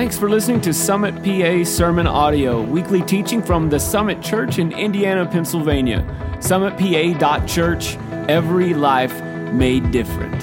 Thanks 0.00 0.16
for 0.16 0.30
listening 0.30 0.62
to 0.62 0.72
Summit 0.72 1.14
PA 1.22 1.62
Sermon 1.62 2.06
Audio, 2.06 2.62
weekly 2.62 3.02
teaching 3.02 3.42
from 3.42 3.68
the 3.68 3.78
Summit 3.78 4.22
Church 4.22 4.58
in 4.58 4.72
Indiana, 4.72 5.26
Pennsylvania. 5.26 6.06
SummitPA.church, 6.38 7.98
every 8.26 8.72
life 8.72 9.12
made 9.52 9.90
different. 9.90 10.40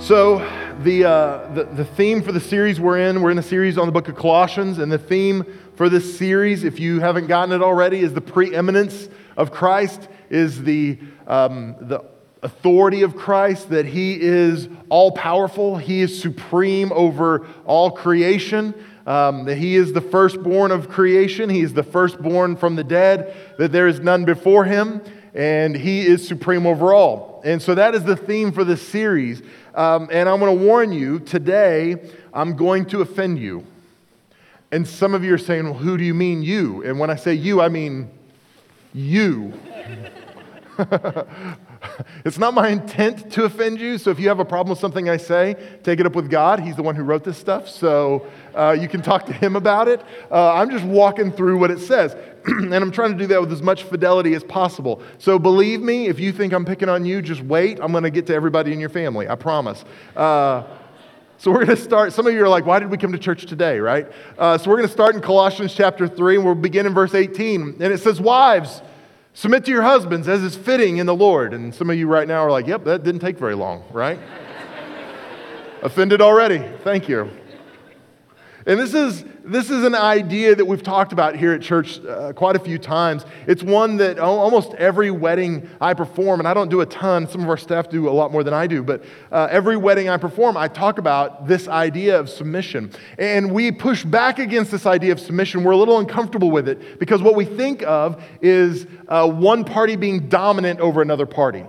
So, 0.00 0.38
the, 0.82 1.04
uh, 1.04 1.52
the, 1.52 1.64
the 1.64 1.84
theme 1.84 2.22
for 2.22 2.32
the 2.32 2.40
series 2.40 2.80
we're 2.80 3.00
in, 3.00 3.20
we're 3.20 3.32
in 3.32 3.38
a 3.38 3.42
series 3.42 3.76
on 3.76 3.84
the 3.84 3.92
book 3.92 4.08
of 4.08 4.16
Colossians, 4.16 4.78
and 4.78 4.90
the 4.90 4.96
theme 4.96 5.44
for 5.74 5.90
this 5.90 6.16
series, 6.16 6.64
if 6.64 6.80
you 6.80 7.00
haven't 7.00 7.26
gotten 7.26 7.54
it 7.54 7.62
already, 7.62 8.00
is 8.00 8.14
the 8.14 8.22
preeminence 8.22 9.10
of 9.36 9.52
Christ, 9.52 10.08
is 10.30 10.62
the, 10.62 10.98
um, 11.26 11.76
the 11.82 12.02
authority 12.42 13.02
of 13.02 13.16
Christ, 13.16 13.70
that 13.70 13.86
he 13.86 14.20
is 14.20 14.68
all 14.88 15.12
powerful, 15.12 15.76
he 15.76 16.00
is 16.00 16.20
supreme 16.20 16.92
over 16.92 17.46
all 17.64 17.90
creation. 17.90 18.74
Um, 19.06 19.44
that 19.44 19.56
he 19.56 19.76
is 19.76 19.92
the 19.92 20.00
firstborn 20.00 20.72
of 20.72 20.88
creation, 20.88 21.48
he 21.48 21.60
is 21.60 21.72
the 21.72 21.84
firstborn 21.84 22.56
from 22.56 22.74
the 22.74 22.82
dead, 22.82 23.36
that 23.56 23.70
there 23.70 23.86
is 23.86 24.00
none 24.00 24.24
before 24.24 24.64
him, 24.64 25.00
and 25.32 25.76
he 25.76 26.04
is 26.04 26.26
supreme 26.26 26.66
over 26.66 26.92
all. 26.92 27.40
And 27.44 27.62
so 27.62 27.76
that 27.76 27.94
is 27.94 28.02
the 28.02 28.16
theme 28.16 28.50
for 28.50 28.64
this 28.64 28.82
series. 28.82 29.42
Um, 29.76 30.08
and 30.10 30.28
I'm 30.28 30.40
going 30.40 30.58
to 30.58 30.64
warn 30.64 30.92
you 30.92 31.20
today, 31.20 32.10
I'm 32.34 32.56
going 32.56 32.86
to 32.86 33.00
offend 33.00 33.38
you. 33.38 33.64
And 34.72 34.88
some 34.88 35.14
of 35.14 35.22
you 35.22 35.34
are 35.34 35.38
saying, 35.38 35.64
well, 35.64 35.74
who 35.74 35.96
do 35.96 36.02
you 36.02 36.14
mean 36.14 36.42
you? 36.42 36.82
And 36.82 36.98
when 36.98 37.08
I 37.08 37.16
say 37.16 37.34
you, 37.34 37.60
I 37.60 37.68
mean 37.68 38.10
you. 38.92 39.52
it's 42.24 42.38
not 42.38 42.54
my 42.54 42.68
intent 42.68 43.30
to 43.32 43.44
offend 43.44 43.80
you. 43.80 43.98
So 43.98 44.10
if 44.10 44.18
you 44.18 44.28
have 44.28 44.40
a 44.40 44.44
problem 44.44 44.70
with 44.70 44.78
something 44.78 45.08
I 45.08 45.16
say, 45.16 45.56
take 45.82 46.00
it 46.00 46.06
up 46.06 46.14
with 46.14 46.30
God. 46.30 46.60
He's 46.60 46.76
the 46.76 46.82
one 46.82 46.94
who 46.94 47.02
wrote 47.02 47.24
this 47.24 47.38
stuff. 47.38 47.68
So 47.68 48.26
uh, 48.54 48.76
you 48.78 48.88
can 48.88 49.02
talk 49.02 49.26
to 49.26 49.32
him 49.32 49.56
about 49.56 49.88
it. 49.88 50.02
Uh, 50.30 50.54
I'm 50.54 50.70
just 50.70 50.84
walking 50.84 51.32
through 51.32 51.58
what 51.58 51.70
it 51.70 51.80
says. 51.80 52.16
and 52.46 52.74
I'm 52.74 52.92
trying 52.92 53.12
to 53.12 53.18
do 53.18 53.26
that 53.28 53.40
with 53.40 53.52
as 53.52 53.62
much 53.62 53.82
fidelity 53.84 54.34
as 54.34 54.44
possible. 54.44 55.02
So 55.18 55.38
believe 55.38 55.80
me, 55.80 56.06
if 56.06 56.20
you 56.20 56.32
think 56.32 56.52
I'm 56.52 56.64
picking 56.64 56.88
on 56.88 57.04
you, 57.04 57.22
just 57.22 57.42
wait. 57.42 57.78
I'm 57.80 57.92
going 57.92 58.04
to 58.04 58.10
get 58.10 58.26
to 58.26 58.34
everybody 58.34 58.72
in 58.72 58.80
your 58.80 58.88
family. 58.88 59.28
I 59.28 59.34
promise. 59.34 59.84
Uh, 60.14 60.64
so 61.38 61.50
we're 61.50 61.64
going 61.66 61.76
to 61.76 61.82
start. 61.82 62.14
Some 62.14 62.26
of 62.26 62.32
you 62.32 62.42
are 62.42 62.48
like, 62.48 62.64
why 62.64 62.78
did 62.78 62.90
we 62.90 62.96
come 62.96 63.12
to 63.12 63.18
church 63.18 63.44
today, 63.44 63.78
right? 63.78 64.10
Uh, 64.38 64.56
so 64.56 64.70
we're 64.70 64.76
going 64.76 64.88
to 64.88 64.92
start 64.92 65.14
in 65.14 65.20
Colossians 65.20 65.74
chapter 65.74 66.08
3, 66.08 66.36
and 66.36 66.44
we'll 66.44 66.54
begin 66.54 66.86
in 66.86 66.94
verse 66.94 67.14
18. 67.14 67.76
And 67.78 67.92
it 67.92 68.00
says, 68.00 68.20
Wives, 68.20 68.80
Submit 69.36 69.66
to 69.66 69.70
your 69.70 69.82
husbands 69.82 70.28
as 70.28 70.42
is 70.42 70.56
fitting 70.56 70.96
in 70.96 71.04
the 71.04 71.14
Lord. 71.14 71.52
And 71.52 71.74
some 71.74 71.90
of 71.90 71.98
you 71.98 72.08
right 72.08 72.26
now 72.26 72.38
are 72.38 72.50
like, 72.50 72.66
yep, 72.66 72.84
that 72.84 73.02
didn't 73.02 73.20
take 73.20 73.36
very 73.36 73.54
long, 73.54 73.84
right? 73.92 74.18
Offended 75.82 76.22
already. 76.22 76.66
Thank 76.82 77.06
you. 77.06 77.30
And 78.68 78.80
this 78.80 78.94
is, 78.94 79.24
this 79.44 79.70
is 79.70 79.84
an 79.84 79.94
idea 79.94 80.56
that 80.56 80.64
we've 80.64 80.82
talked 80.82 81.12
about 81.12 81.36
here 81.36 81.52
at 81.52 81.62
church 81.62 82.04
uh, 82.04 82.32
quite 82.32 82.56
a 82.56 82.58
few 82.58 82.78
times. 82.78 83.24
It's 83.46 83.62
one 83.62 83.96
that 83.98 84.18
almost 84.18 84.74
every 84.74 85.12
wedding 85.12 85.70
I 85.80 85.94
perform, 85.94 86.40
and 86.40 86.48
I 86.48 86.52
don't 86.52 86.68
do 86.68 86.80
a 86.80 86.86
ton, 86.86 87.28
some 87.28 87.42
of 87.42 87.48
our 87.48 87.56
staff 87.56 87.88
do 87.88 88.08
a 88.08 88.10
lot 88.10 88.32
more 88.32 88.42
than 88.42 88.52
I 88.52 88.66
do, 88.66 88.82
but 88.82 89.04
uh, 89.30 89.46
every 89.52 89.76
wedding 89.76 90.08
I 90.08 90.16
perform, 90.16 90.56
I 90.56 90.66
talk 90.66 90.98
about 90.98 91.46
this 91.46 91.68
idea 91.68 92.18
of 92.18 92.28
submission. 92.28 92.90
And 93.18 93.52
we 93.52 93.70
push 93.70 94.02
back 94.02 94.40
against 94.40 94.72
this 94.72 94.84
idea 94.84 95.12
of 95.12 95.20
submission. 95.20 95.62
We're 95.62 95.70
a 95.70 95.76
little 95.76 96.00
uncomfortable 96.00 96.50
with 96.50 96.68
it 96.68 96.98
because 96.98 97.22
what 97.22 97.36
we 97.36 97.44
think 97.44 97.84
of 97.84 98.20
is 98.42 98.88
uh, 99.06 99.30
one 99.30 99.62
party 99.62 99.94
being 99.94 100.28
dominant 100.28 100.80
over 100.80 101.02
another 101.02 101.26
party. 101.26 101.64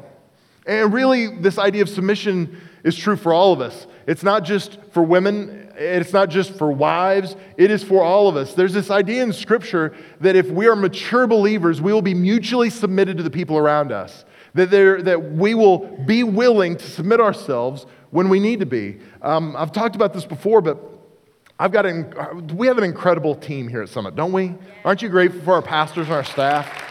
And 0.65 0.91
really, 0.91 1.27
this 1.27 1.59
idea 1.59 1.83
of 1.83 1.89
submission 1.89 2.59
is 2.87 2.95
true 2.95 3.15
for 3.15 3.33
all 3.33 3.53
of 3.53 3.61
us. 3.61 3.87
It's 4.07 4.23
not 4.23 4.43
just 4.43 4.79
for 4.91 5.03
women 5.03 5.67
it's 5.77 6.11
not 6.11 6.29
just 6.29 6.55
for 6.55 6.71
wives, 6.71 7.35
it 7.55 7.69
is 7.69 7.83
for 7.83 8.03
all 8.03 8.27
of 8.27 8.35
us. 8.35 8.55
There's 8.55 8.73
this 8.73 8.89
idea 8.89 9.21
in 9.21 9.31
Scripture 9.31 9.95
that 10.21 10.35
if 10.35 10.49
we 10.49 10.67
are 10.67 10.75
mature 10.75 11.27
believers, 11.27 11.81
we 11.81 11.93
will 11.93 12.01
be 12.01 12.15
mutually 12.15 12.71
submitted 12.71 13.17
to 13.17 13.23
the 13.23 13.29
people 13.29 13.57
around 13.57 13.91
us, 13.91 14.25
that, 14.55 14.71
that 14.71 15.33
we 15.33 15.53
will 15.53 15.79
be 16.05 16.23
willing 16.23 16.77
to 16.77 16.89
submit 16.89 17.21
ourselves 17.21 17.85
when 18.09 18.27
we 18.29 18.39
need 18.39 18.59
to 18.59 18.65
be. 18.65 18.97
Um, 19.21 19.55
I've 19.55 19.71
talked 19.71 19.95
about 19.95 20.13
this 20.13 20.25
before, 20.25 20.61
but 20.61 20.79
I've 21.59 21.71
got 21.71 21.85
an, 21.85 22.57
we 22.57 22.65
have 22.65 22.79
an 22.79 22.83
incredible 22.83 23.35
team 23.35 23.67
here 23.67 23.83
at 23.83 23.89
Summit, 23.89 24.15
don't 24.15 24.31
we? 24.31 24.55
Aren't 24.83 25.03
you 25.03 25.09
grateful 25.09 25.41
for 25.41 25.53
our 25.53 25.61
pastors 25.61 26.07
and 26.07 26.15
our 26.15 26.23
staff? 26.23 26.85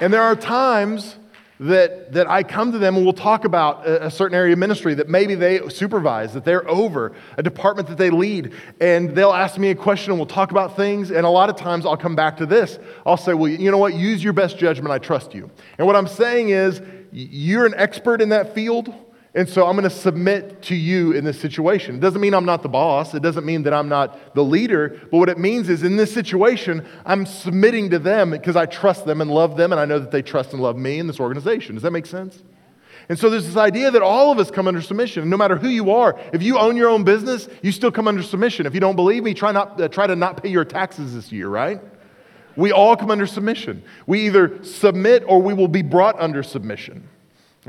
And 0.00 0.12
there 0.12 0.22
are 0.22 0.36
times 0.36 1.17
that, 1.60 2.12
that 2.12 2.28
I 2.28 2.42
come 2.42 2.72
to 2.72 2.78
them 2.78 2.96
and 2.96 3.04
we'll 3.04 3.12
talk 3.12 3.44
about 3.44 3.86
a, 3.86 4.06
a, 4.06 4.10
certain 4.10 4.36
area 4.36 4.52
of 4.52 4.58
ministry 4.58 4.94
that 4.94 5.08
maybe 5.08 5.34
they 5.34 5.68
supervise, 5.68 6.32
that 6.34 6.44
they're 6.44 6.68
over, 6.68 7.12
a 7.36 7.42
department 7.42 7.88
that 7.88 7.98
they 7.98 8.10
lead, 8.10 8.52
and 8.80 9.10
they'll 9.10 9.32
ask 9.32 9.58
me 9.58 9.70
a 9.70 9.74
question 9.74 10.12
and 10.12 10.20
we'll 10.20 10.26
talk 10.26 10.52
about 10.52 10.76
things. 10.76 11.10
And 11.10 11.26
a 11.26 11.30
lot 11.30 11.50
of 11.50 11.56
times 11.56 11.84
I'll 11.84 11.96
come 11.96 12.14
back 12.14 12.36
to 12.36 12.46
this. 12.46 12.78
I'll 13.04 13.16
say, 13.16 13.34
Well, 13.34 13.50
you 13.50 13.70
know 13.70 13.78
what? 13.78 13.94
Use 13.94 14.22
your 14.22 14.32
best 14.32 14.58
judgment. 14.58 14.92
I 14.92 14.98
trust 14.98 15.34
you. 15.34 15.50
And 15.78 15.86
what 15.86 15.96
I'm 15.96 16.06
saying 16.06 16.50
is, 16.50 16.80
you're 17.10 17.66
an 17.66 17.74
expert 17.76 18.20
in 18.20 18.28
that 18.28 18.54
field. 18.54 18.92
And 19.38 19.48
so 19.48 19.68
I'm 19.68 19.76
going 19.76 19.88
to 19.88 19.96
submit 19.96 20.62
to 20.62 20.74
you 20.74 21.12
in 21.12 21.24
this 21.24 21.40
situation. 21.40 21.94
It 21.94 22.00
doesn't 22.00 22.20
mean 22.20 22.34
I'm 22.34 22.44
not 22.44 22.64
the 22.64 22.68
boss. 22.68 23.14
It 23.14 23.22
doesn't 23.22 23.46
mean 23.46 23.62
that 23.62 23.72
I'm 23.72 23.88
not 23.88 24.34
the 24.34 24.42
leader. 24.42 25.00
But 25.12 25.18
what 25.18 25.28
it 25.28 25.38
means 25.38 25.68
is 25.68 25.84
in 25.84 25.94
this 25.94 26.12
situation, 26.12 26.84
I'm 27.06 27.24
submitting 27.24 27.90
to 27.90 28.00
them 28.00 28.30
because 28.30 28.56
I 28.56 28.66
trust 28.66 29.06
them 29.06 29.20
and 29.20 29.30
love 29.30 29.56
them, 29.56 29.70
and 29.70 29.80
I 29.80 29.84
know 29.84 30.00
that 30.00 30.10
they 30.10 30.22
trust 30.22 30.54
and 30.54 30.60
love 30.60 30.76
me 30.76 30.98
in 30.98 31.06
this 31.06 31.20
organization. 31.20 31.76
Does 31.76 31.84
that 31.84 31.92
make 31.92 32.06
sense? 32.06 32.42
And 33.08 33.16
so 33.16 33.30
there's 33.30 33.46
this 33.46 33.56
idea 33.56 33.92
that 33.92 34.02
all 34.02 34.32
of 34.32 34.40
us 34.40 34.50
come 34.50 34.66
under 34.66 34.82
submission. 34.82 35.30
no 35.30 35.36
matter 35.36 35.56
who 35.56 35.68
you 35.68 35.92
are, 35.92 36.18
if 36.32 36.42
you 36.42 36.58
own 36.58 36.76
your 36.76 36.88
own 36.88 37.04
business, 37.04 37.48
you 37.62 37.70
still 37.70 37.92
come 37.92 38.08
under 38.08 38.24
submission. 38.24 38.66
If 38.66 38.74
you 38.74 38.80
don't 38.80 38.96
believe 38.96 39.22
me, 39.22 39.34
try, 39.34 39.52
not, 39.52 39.80
uh, 39.80 39.86
try 39.86 40.08
to 40.08 40.16
not 40.16 40.42
pay 40.42 40.48
your 40.48 40.64
taxes 40.64 41.14
this 41.14 41.30
year, 41.30 41.48
right? 41.48 41.80
We 42.56 42.72
all 42.72 42.96
come 42.96 43.12
under 43.12 43.28
submission. 43.28 43.84
We 44.04 44.26
either 44.26 44.64
submit 44.64 45.22
or 45.28 45.40
we 45.40 45.54
will 45.54 45.68
be 45.68 45.82
brought 45.82 46.18
under 46.18 46.42
submission. 46.42 47.08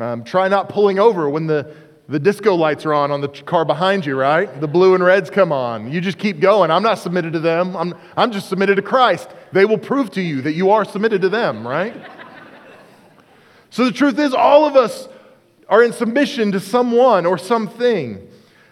Um, 0.02 0.24
try 0.24 0.48
not 0.48 0.70
pulling 0.70 1.00
over 1.00 1.30
when 1.30 1.48
the, 1.48 1.74
the 2.08 2.20
disco 2.20 2.56
lights 2.56 2.86
are 2.86 2.94
on 2.94 3.12
on 3.12 3.22
the 3.22 3.28
car 3.28 3.66
behind 3.66 4.06
you, 4.06 4.16
right? 4.16 4.60
The 4.62 4.68
blue 4.68 4.96
and 4.96 5.04
reds 5.04 5.30
come 5.30 5.52
on. 5.52 5.92
You 5.92 6.00
just 6.00 6.18
keep 6.18 6.40
going. 6.40 6.72
I'm 6.72 6.84
not 6.84 7.00
submitted 7.00 7.34
to 7.34 7.40
them. 7.40 7.76
I'm, 7.76 7.94
I'm 8.16 8.32
just 8.32 8.50
submitted 8.50 8.76
to 8.76 8.82
Christ. 8.82 9.30
They 9.52 9.66
will 9.66 9.78
prove 9.78 10.12
to 10.12 10.22
you 10.22 10.42
that 10.44 10.54
you 10.54 10.72
are 10.72 10.86
submitted 10.86 11.22
to 11.22 11.30
them, 11.30 11.68
right? 11.68 11.96
so 13.70 13.86
the 13.86 13.92
truth 13.92 14.20
is, 14.20 14.34
all 14.34 14.66
of 14.66 14.76
us 14.76 15.10
are 15.68 15.84
in 15.84 15.92
submission 15.92 16.52
to 16.54 16.60
someone 16.60 17.26
or 17.26 17.38
something. 17.38 18.29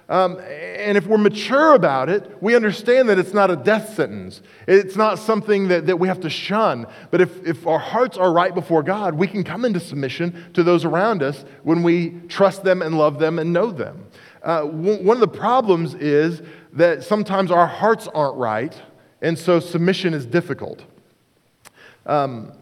Um, 0.09 0.39
and 0.39 0.97
if 0.97 1.05
we're 1.05 1.17
mature 1.17 1.73
about 1.73 2.07
it, 2.07 2.41
we 2.41 2.55
understand 2.55 3.09
that 3.09 3.19
it's 3.19 3.33
not 3.33 3.51
a 3.51 3.57
death 3.57 3.93
sentence. 3.93 4.41
It's 4.65 4.95
not 4.95 5.19
something 5.19 5.67
that, 5.67 5.85
that 5.87 5.99
we 5.99 6.07
have 6.07 6.21
to 6.21 6.29
shun. 6.29 6.87
But 7.11 7.19
if, 7.19 7.45
if 7.45 7.67
our 7.67 7.79
hearts 7.79 8.17
are 8.17 8.31
right 8.31 8.55
before 8.55 8.83
God, 8.83 9.15
we 9.15 9.27
can 9.27 9.43
come 9.43 9.65
into 9.65 9.81
submission 9.81 10.51
to 10.53 10.63
those 10.63 10.85
around 10.85 11.23
us 11.23 11.43
when 11.63 11.83
we 11.83 12.21
trust 12.29 12.63
them 12.63 12.81
and 12.81 12.97
love 12.97 13.19
them 13.19 13.37
and 13.37 13.51
know 13.51 13.69
them. 13.69 14.05
Uh, 14.43 14.61
one 14.63 15.17
of 15.17 15.21
the 15.21 15.27
problems 15.27 15.93
is 15.95 16.41
that 16.71 17.03
sometimes 17.03 17.51
our 17.51 17.67
hearts 17.67 18.07
aren't 18.07 18.37
right, 18.37 18.81
and 19.21 19.37
so 19.37 19.59
submission 19.59 20.13
is 20.13 20.25
difficult. 20.25 20.85
Um, 22.05 22.53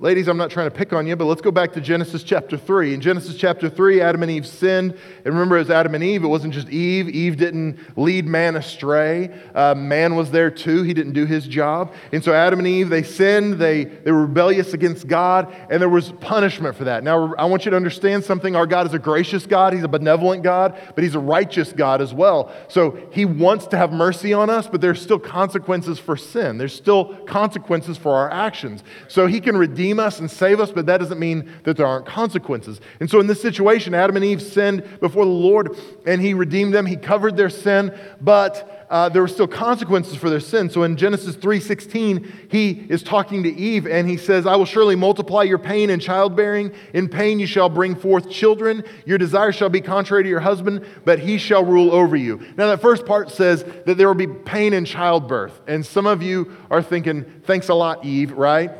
Ladies, 0.00 0.26
I'm 0.26 0.36
not 0.36 0.50
trying 0.50 0.68
to 0.68 0.76
pick 0.76 0.92
on 0.92 1.06
you, 1.06 1.14
but 1.14 1.26
let's 1.26 1.40
go 1.40 1.52
back 1.52 1.72
to 1.74 1.80
Genesis 1.80 2.24
chapter 2.24 2.58
3. 2.58 2.94
In 2.94 3.00
Genesis 3.00 3.36
chapter 3.36 3.70
3, 3.70 4.00
Adam 4.00 4.24
and 4.24 4.32
Eve 4.32 4.44
sinned. 4.44 4.98
And 5.18 5.26
remember, 5.26 5.56
as 5.56 5.70
Adam 5.70 5.94
and 5.94 6.02
Eve, 6.02 6.24
it 6.24 6.26
wasn't 6.26 6.52
just 6.52 6.68
Eve. 6.68 7.08
Eve 7.08 7.36
didn't 7.36 7.78
lead 7.96 8.26
man 8.26 8.56
astray. 8.56 9.30
Uh, 9.54 9.76
man 9.76 10.16
was 10.16 10.32
there 10.32 10.50
too. 10.50 10.82
He 10.82 10.94
didn't 10.94 11.12
do 11.12 11.26
his 11.26 11.46
job. 11.46 11.94
And 12.10 12.24
so 12.24 12.34
Adam 12.34 12.58
and 12.58 12.66
Eve, 12.66 12.88
they 12.88 13.04
sinned. 13.04 13.60
They, 13.60 13.84
they 13.84 14.10
were 14.10 14.22
rebellious 14.22 14.74
against 14.74 15.06
God, 15.06 15.54
and 15.70 15.80
there 15.80 15.88
was 15.88 16.10
punishment 16.20 16.74
for 16.74 16.84
that. 16.84 17.04
Now, 17.04 17.32
I 17.36 17.44
want 17.44 17.64
you 17.64 17.70
to 17.70 17.76
understand 17.76 18.24
something. 18.24 18.56
Our 18.56 18.66
God 18.66 18.88
is 18.88 18.94
a 18.94 18.98
gracious 18.98 19.46
God. 19.46 19.74
He's 19.74 19.84
a 19.84 19.88
benevolent 19.88 20.42
God, 20.42 20.76
but 20.96 21.04
He's 21.04 21.14
a 21.14 21.20
righteous 21.20 21.72
God 21.72 22.02
as 22.02 22.12
well. 22.12 22.52
So 22.66 22.98
He 23.12 23.24
wants 23.24 23.68
to 23.68 23.76
have 23.76 23.92
mercy 23.92 24.32
on 24.32 24.50
us, 24.50 24.66
but 24.66 24.80
there's 24.80 25.00
still 25.00 25.20
consequences 25.20 26.00
for 26.00 26.16
sin. 26.16 26.58
There's 26.58 26.74
still 26.74 27.14
consequences 27.26 27.96
for 27.96 28.12
our 28.16 28.28
actions. 28.32 28.82
So 29.06 29.28
He 29.28 29.40
can 29.40 29.56
redeem 29.56 29.83
redeem 29.84 30.00
us 30.00 30.18
and 30.18 30.30
save 30.30 30.60
us, 30.60 30.70
but 30.70 30.86
that 30.86 30.96
doesn't 30.96 31.18
mean 31.18 31.50
that 31.64 31.76
there 31.76 31.86
aren't 31.86 32.06
consequences. 32.06 32.80
And 33.00 33.10
so 33.10 33.20
in 33.20 33.26
this 33.26 33.42
situation, 33.42 33.92
Adam 33.92 34.16
and 34.16 34.24
Eve 34.24 34.40
sinned 34.40 34.82
before 34.98 35.26
the 35.26 35.30
Lord 35.30 35.76
and 36.06 36.22
he 36.22 36.32
redeemed 36.32 36.72
them. 36.72 36.86
He 36.86 36.96
covered 36.96 37.36
their 37.36 37.50
sin, 37.50 37.94
but 38.18 38.86
uh, 38.88 39.10
there 39.10 39.20
were 39.20 39.28
still 39.28 39.46
consequences 39.46 40.16
for 40.16 40.30
their 40.30 40.40
sin. 40.40 40.70
So 40.70 40.84
in 40.84 40.96
Genesis 40.96 41.36
3:16, 41.36 42.50
he 42.50 42.86
is 42.88 43.02
talking 43.02 43.42
to 43.42 43.50
Eve 43.54 43.86
and 43.86 44.08
he 44.08 44.16
says, 44.16 44.46
"I 44.46 44.56
will 44.56 44.64
surely 44.64 44.96
multiply 44.96 45.42
your 45.42 45.58
pain 45.58 45.90
in 45.90 46.00
childbearing. 46.00 46.72
In 46.94 47.08
pain 47.08 47.38
you 47.38 47.46
shall 47.46 47.68
bring 47.68 47.94
forth 47.94 48.30
children. 48.30 48.84
Your 49.04 49.18
desire 49.18 49.52
shall 49.52 49.68
be 49.68 49.82
contrary 49.82 50.22
to 50.22 50.28
your 50.30 50.40
husband, 50.40 50.86
but 51.04 51.18
he 51.18 51.36
shall 51.36 51.64
rule 51.64 51.92
over 51.92 52.16
you." 52.16 52.40
Now 52.56 52.68
that 52.68 52.80
first 52.80 53.04
part 53.04 53.30
says 53.30 53.64
that 53.84 53.98
there 53.98 54.06
will 54.06 54.14
be 54.14 54.28
pain 54.28 54.72
in 54.72 54.86
childbirth. 54.86 55.60
And 55.66 55.84
some 55.84 56.06
of 56.06 56.22
you 56.22 56.52
are 56.70 56.82
thinking, 56.82 57.24
"Thanks 57.44 57.68
a 57.68 57.74
lot, 57.74 58.04
Eve," 58.04 58.32
right? 58.32 58.70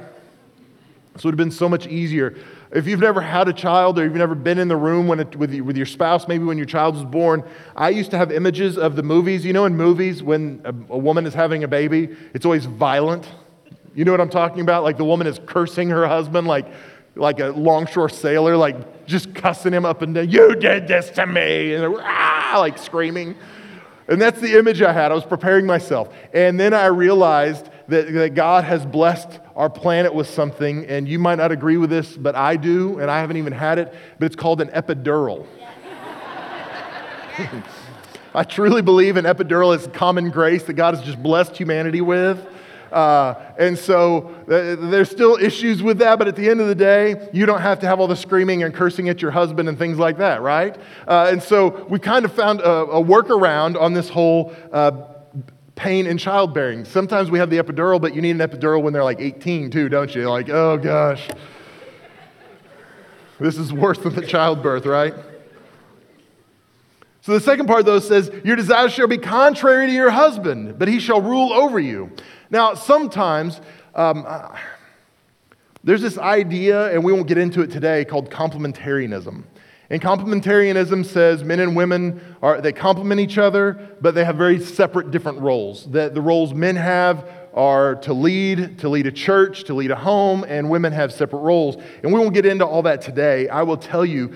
This 1.15 1.25
would 1.25 1.33
have 1.33 1.39
been 1.39 1.53
so 1.53 1.69
much 1.69 1.87
easier. 1.87 2.35
if 2.73 2.89
you've 2.89 3.01
never 3.01 3.21
had 3.21 3.47
a 3.47 3.53
child 3.53 3.99
or 3.99 4.05
you've 4.05 4.15
never 4.15 4.35
been 4.35 4.59
in 4.59 4.67
the 4.67 4.77
room 4.77 5.07
when 5.07 5.21
it, 5.21 5.37
with, 5.37 5.55
with 5.61 5.77
your 5.77 5.87
spouse, 5.87 6.27
maybe 6.27 6.43
when 6.45 6.59
your 6.59 6.67
child 6.67 6.97
was 6.97 7.05
born, 7.05 7.45
I 7.77 7.91
used 7.91 8.11
to 8.11 8.19
have 8.19 8.33
images 8.33 8.77
of 8.77 8.97
the 8.97 9.03
movies. 9.05 9.45
You 9.45 9.53
know, 9.53 9.65
in 9.65 9.77
movies, 9.77 10.25
when 10.25 10.61
a, 10.65 10.71
a 10.71 10.99
woman 10.99 11.25
is 11.25 11.33
having 11.33 11.63
a 11.63 11.69
baby, 11.69 12.17
it's 12.35 12.45
always 12.45 12.67
violent. 12.67 13.29
You 13.95 14.05
know 14.05 14.11
what 14.11 14.21
I'm 14.21 14.29
talking 14.29 14.61
about? 14.61 14.83
Like 14.83 14.97
the 14.97 15.05
woman 15.05 15.29
is 15.29 15.39
cursing 15.47 15.89
her 15.91 16.05
husband, 16.09 16.49
like, 16.49 16.67
like 17.15 17.39
a 17.39 17.47
longshore 17.51 18.09
sailor, 18.09 18.57
like 18.57 19.07
just 19.07 19.33
cussing 19.37 19.73
him 19.73 19.85
up 19.85 20.03
and 20.03 20.17
down. 20.17 20.29
You 20.29 20.57
did 20.57 20.89
this 20.89 21.11
to 21.11 21.27
me. 21.27 21.75
And 21.75 21.95
ah, 22.01 22.57
like 22.59 22.77
screaming. 22.77 23.37
And 24.09 24.21
that's 24.21 24.41
the 24.41 24.59
image 24.59 24.83
I 24.83 24.93
had. 24.93 25.13
I 25.13 25.15
was 25.15 25.25
preparing 25.25 25.65
myself. 25.65 26.13
And 26.33 26.59
then 26.59 26.75
I 26.75 26.87
realized 26.87 27.71
that, 27.87 28.13
that 28.13 28.35
God 28.35 28.65
has 28.65 28.85
blessed 28.85 29.39
our 29.56 29.71
planet 29.71 30.15
with 30.15 30.29
something, 30.29 30.85
and 30.87 31.09
you 31.09 31.19
might 31.19 31.37
not 31.37 31.53
agree 31.53 31.77
with 31.77 31.91
this, 31.91 32.17
but 32.17 32.35
I 32.35 32.56
do, 32.56 32.99
and 32.99 33.11
I 33.11 33.21
haven't 33.21 33.37
even 33.37 33.53
had 33.53 33.79
it, 33.79 33.95
but 34.19 34.27
it's 34.27 34.37
called 34.37 34.61
an 34.61 34.69
epidural. 34.69 35.47
I 38.35 38.43
truly 38.43 38.83
believe 38.83 39.17
an 39.17 39.27
epidural 39.27 39.77
is 39.77 39.87
common 39.89 40.31
grace 40.31 40.65
that 40.65 40.73
God 40.73 40.97
has 40.97 41.05
just 41.05 41.23
blessed 41.23 41.56
humanity 41.56 42.01
with. 42.01 42.45
Uh, 42.91 43.35
and 43.59 43.77
so 43.79 44.35
uh, 44.49 44.77
there's 44.89 45.11
still 45.11 45.37
issues 45.37 45.83
with 45.83 45.99
that, 45.99 46.19
but 46.19 46.29
at 46.29 46.37
the 46.37 46.49
end 46.49 46.61
of 46.61 46.69
the 46.69 46.75
day, 46.75 47.29
you 47.33 47.45
don't 47.45 47.61
have 47.61 47.81
to 47.81 47.87
have 47.87 47.99
all 47.99 48.06
the 48.06 48.17
screaming 48.17 48.62
and 48.62 48.73
cursing 48.73 49.09
at 49.09 49.21
your 49.21 49.33
husband 49.33 49.69
and 49.69 49.79
things 49.79 49.99
like 49.99 50.19
that, 50.19 50.43
right? 50.43 50.77
Uh, 51.06 51.29
and 51.31 51.43
so 51.43 51.87
we 51.89 51.99
kind 51.99 52.25
of 52.25 52.33
found 52.33 52.61
a, 52.61 52.71
a 52.71 53.03
workaround 53.03 53.81
on 53.81 53.95
this 53.95 54.09
whole 54.09 54.55
uh, 54.73 54.93
pain 55.76 56.06
in 56.06 56.19
childbearing. 56.19 56.85
Sometimes 56.85 57.31
we 57.31 57.38
have 57.38 57.50
the 57.50 57.59
epidural, 57.59 58.00
but 58.00 58.15
you 58.15 58.23
need 58.23 58.41
an 58.41 58.49
epidural 58.49 58.82
when 58.82 58.93
they're 58.93 59.05
like 59.05 59.21
18 59.21 59.71
too, 59.71 59.88
don't 59.88 60.15
you? 60.15 60.29
Like, 60.29 60.49
oh 60.49 60.76
gosh, 60.79 61.29
this 63.41 63.59
is 63.59 63.73
worse 63.73 63.99
than 63.99 64.15
the 64.15 64.26
childbirth, 64.26 64.87
right? 64.87 65.15
So 67.25 67.32
the 67.32 67.41
second 67.41 67.67
part, 67.67 67.87
though, 67.87 68.00
says, 68.00 68.31
Your 68.44 68.55
desires 68.55 68.93
shall 68.93 69.06
be 69.06 69.17
contrary 69.17 69.87
to 69.87 69.93
your 69.93 70.11
husband, 70.11 70.79
but 70.79 70.88
he 70.88 71.00
shall 71.00 71.23
rule 71.23 71.55
over 71.55 71.81
you. 71.81 72.11
Now, 72.50 72.75
sometimes 72.75 73.62
um, 73.94 74.27
there's 75.82 76.03
this 76.03 76.19
idea, 76.19 76.93
and 76.93 77.03
we 77.03 77.15
won't 77.15 77.27
get 77.27 77.38
into 77.38 77.62
it 77.62 77.70
today, 77.70 78.05
called 78.05 78.31
complementarianism. 78.31 79.44
And 79.94 80.02
complementarianism 80.02 81.06
says 81.06 81.44
men 81.44 81.61
and 81.61 81.76
women 81.76 82.20
are 82.43 82.61
they 82.61 82.73
complement 82.73 83.20
each 83.20 83.38
other, 83.38 83.96
but 84.00 84.17
they 84.17 84.25
have 84.25 84.35
very 84.35 84.58
separate 84.58 85.12
different 85.12 85.38
roles. 85.38 85.88
That 85.93 86.14
the 86.14 86.20
roles 86.20 86.52
men 86.52 86.75
have 86.75 87.31
are 87.55 87.94
to 87.94 88.12
lead, 88.12 88.81
to 88.81 88.88
lead 88.88 89.06
a 89.06 89.12
church, 89.12 89.62
to 89.67 89.75
lead 89.75 89.93
a 89.93 89.94
home, 89.94 90.44
and 90.49 90.69
women 90.69 90.93
have 90.93 91.12
separate 91.12 91.38
roles. 91.38 91.76
And 92.02 92.12
we 92.12 92.19
won't 92.19 92.35
get 92.35 92.44
into 92.44 92.67
all 92.67 92.82
that 92.82 93.02
today. 93.02 93.49
I 93.49 93.62
will 93.62 93.76
tell 93.76 94.05
you 94.05 94.35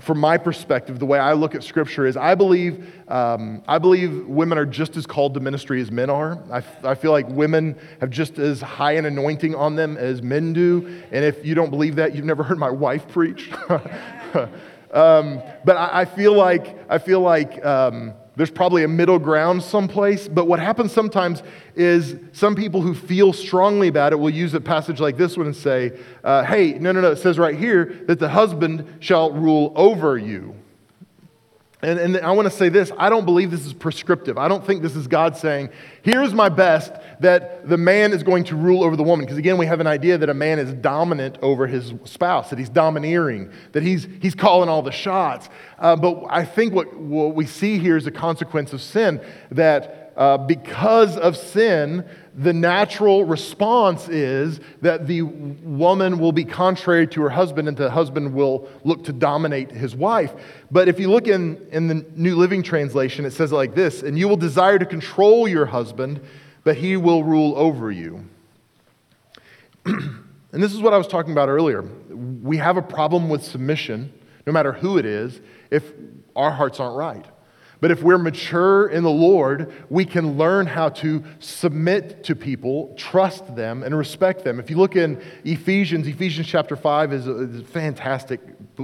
from 0.00 0.18
my 0.18 0.36
perspective, 0.36 0.98
the 0.98 1.06
way 1.06 1.18
I 1.18 1.32
look 1.32 1.54
at 1.54 1.62
Scripture 1.62 2.04
is 2.04 2.18
I 2.18 2.34
believe, 2.34 2.92
um, 3.08 3.62
I 3.66 3.78
believe 3.78 4.26
women 4.26 4.58
are 4.58 4.66
just 4.66 4.98
as 4.98 5.06
called 5.06 5.32
to 5.34 5.40
ministry 5.40 5.80
as 5.80 5.90
men 5.90 6.10
are. 6.10 6.38
I, 6.50 6.58
f- 6.58 6.84
I 6.84 6.94
feel 6.96 7.12
like 7.12 7.26
women 7.30 7.78
have 8.00 8.10
just 8.10 8.38
as 8.38 8.60
high 8.60 8.92
an 8.92 9.06
anointing 9.06 9.54
on 9.54 9.74
them 9.74 9.96
as 9.96 10.20
men 10.20 10.52
do. 10.52 11.02
And 11.10 11.24
if 11.24 11.46
you 11.46 11.54
don't 11.54 11.70
believe 11.70 11.96
that, 11.96 12.14
you've 12.14 12.26
never 12.26 12.42
heard 12.42 12.58
my 12.58 12.70
wife 12.70 13.08
preach. 13.08 13.50
um, 14.92 15.42
but 15.64 15.76
I, 15.76 16.02
I, 16.02 16.04
feel 16.04 16.34
like, 16.34 16.78
I 16.90 16.98
feel 16.98 17.20
like 17.20 17.64
um, 17.64 18.14
there's 18.36 18.50
probably 18.50 18.84
a 18.84 18.88
middle 18.88 19.18
ground 19.18 19.62
someplace, 19.62 20.28
but 20.28 20.46
what 20.46 20.58
happens 20.58 20.92
sometimes 20.92 21.42
is 21.74 22.16
some 22.32 22.54
people 22.54 22.80
who 22.80 22.94
feel 22.94 23.32
strongly 23.32 23.88
about 23.88 24.12
it 24.12 24.16
will 24.16 24.30
use 24.30 24.54
a 24.54 24.60
passage 24.60 25.00
like 25.00 25.16
this 25.16 25.36
one 25.36 25.46
and 25.46 25.56
say, 25.56 25.98
uh, 26.24 26.42
hey, 26.44 26.72
no, 26.74 26.92
no, 26.92 27.00
no, 27.00 27.10
it 27.10 27.16
says 27.16 27.38
right 27.38 27.58
here 27.58 28.02
that 28.06 28.18
the 28.18 28.28
husband 28.28 28.98
shall 29.00 29.32
rule 29.32 29.72
over 29.76 30.16
you. 30.16 30.54
And, 31.84 31.98
and 31.98 32.16
I 32.18 32.30
want 32.30 32.46
to 32.46 32.56
say 32.56 32.68
this 32.68 32.92
I 32.96 33.10
don't 33.10 33.24
believe 33.24 33.50
this 33.50 33.66
is 33.66 33.72
prescriptive. 33.72 34.38
I 34.38 34.46
don't 34.46 34.64
think 34.64 34.82
this 34.82 34.94
is 34.94 35.08
God 35.08 35.36
saying, 35.36 35.70
here's 36.02 36.32
my 36.32 36.48
best, 36.48 36.92
that 37.20 37.68
the 37.68 37.76
man 37.76 38.12
is 38.12 38.22
going 38.22 38.44
to 38.44 38.56
rule 38.56 38.84
over 38.84 38.94
the 38.94 39.02
woman. 39.02 39.26
Because 39.26 39.38
again, 39.38 39.58
we 39.58 39.66
have 39.66 39.80
an 39.80 39.88
idea 39.88 40.16
that 40.18 40.28
a 40.28 40.34
man 40.34 40.60
is 40.60 40.72
dominant 40.74 41.38
over 41.42 41.66
his 41.66 41.92
spouse, 42.04 42.50
that 42.50 42.58
he's 42.58 42.68
domineering, 42.68 43.50
that 43.72 43.82
he's, 43.82 44.06
he's 44.20 44.34
calling 44.34 44.68
all 44.68 44.82
the 44.82 44.92
shots. 44.92 45.48
Uh, 45.78 45.96
but 45.96 46.24
I 46.30 46.44
think 46.44 46.72
what, 46.72 46.96
what 46.96 47.34
we 47.34 47.46
see 47.46 47.78
here 47.78 47.96
is 47.96 48.06
a 48.06 48.12
consequence 48.12 48.72
of 48.72 48.80
sin, 48.80 49.20
that 49.50 50.01
uh, 50.16 50.38
because 50.38 51.16
of 51.16 51.36
sin, 51.36 52.04
the 52.34 52.52
natural 52.52 53.24
response 53.24 54.08
is 54.08 54.60
that 54.80 55.06
the 55.06 55.22
woman 55.22 56.18
will 56.18 56.32
be 56.32 56.44
contrary 56.44 57.06
to 57.06 57.22
her 57.22 57.28
husband 57.28 57.68
and 57.68 57.76
the 57.76 57.90
husband 57.90 58.32
will 58.32 58.68
look 58.84 59.04
to 59.04 59.12
dominate 59.12 59.70
his 59.70 59.94
wife. 59.94 60.32
But 60.70 60.88
if 60.88 60.98
you 60.98 61.10
look 61.10 61.28
in, 61.28 61.66
in 61.70 61.88
the 61.88 62.06
New 62.16 62.36
Living 62.36 62.62
Translation, 62.62 63.24
it 63.24 63.32
says 63.32 63.52
it 63.52 63.56
like 63.56 63.74
this 63.74 64.02
And 64.02 64.18
you 64.18 64.28
will 64.28 64.36
desire 64.36 64.78
to 64.78 64.86
control 64.86 65.46
your 65.46 65.66
husband, 65.66 66.20
but 66.64 66.76
he 66.76 66.96
will 66.96 67.22
rule 67.22 67.54
over 67.56 67.90
you. 67.90 68.24
and 69.84 70.22
this 70.52 70.72
is 70.72 70.80
what 70.80 70.94
I 70.94 70.98
was 70.98 71.08
talking 71.08 71.32
about 71.32 71.48
earlier. 71.48 71.82
We 71.82 72.56
have 72.58 72.76
a 72.76 72.82
problem 72.82 73.28
with 73.28 73.44
submission, 73.44 74.12
no 74.46 74.52
matter 74.52 74.72
who 74.72 74.96
it 74.96 75.04
is, 75.04 75.40
if 75.70 75.92
our 76.34 76.50
hearts 76.50 76.80
aren't 76.80 76.96
right. 76.96 77.26
But 77.82 77.90
if 77.90 78.00
we're 78.00 78.16
mature 78.16 78.86
in 78.86 79.02
the 79.02 79.10
Lord, 79.10 79.72
we 79.90 80.04
can 80.04 80.38
learn 80.38 80.66
how 80.66 80.88
to 80.90 81.24
submit 81.40 82.22
to 82.24 82.36
people, 82.36 82.94
trust 82.96 83.56
them, 83.56 83.82
and 83.82 83.98
respect 83.98 84.44
them. 84.44 84.60
If 84.60 84.70
you 84.70 84.76
look 84.76 84.94
in 84.94 85.20
Ephesians, 85.44 86.06
Ephesians 86.06 86.46
chapter 86.46 86.76
5 86.76 87.12
is 87.12 87.26
a, 87.26 87.38
is 87.40 87.60
a 87.60 87.64
fantastic 87.64 88.40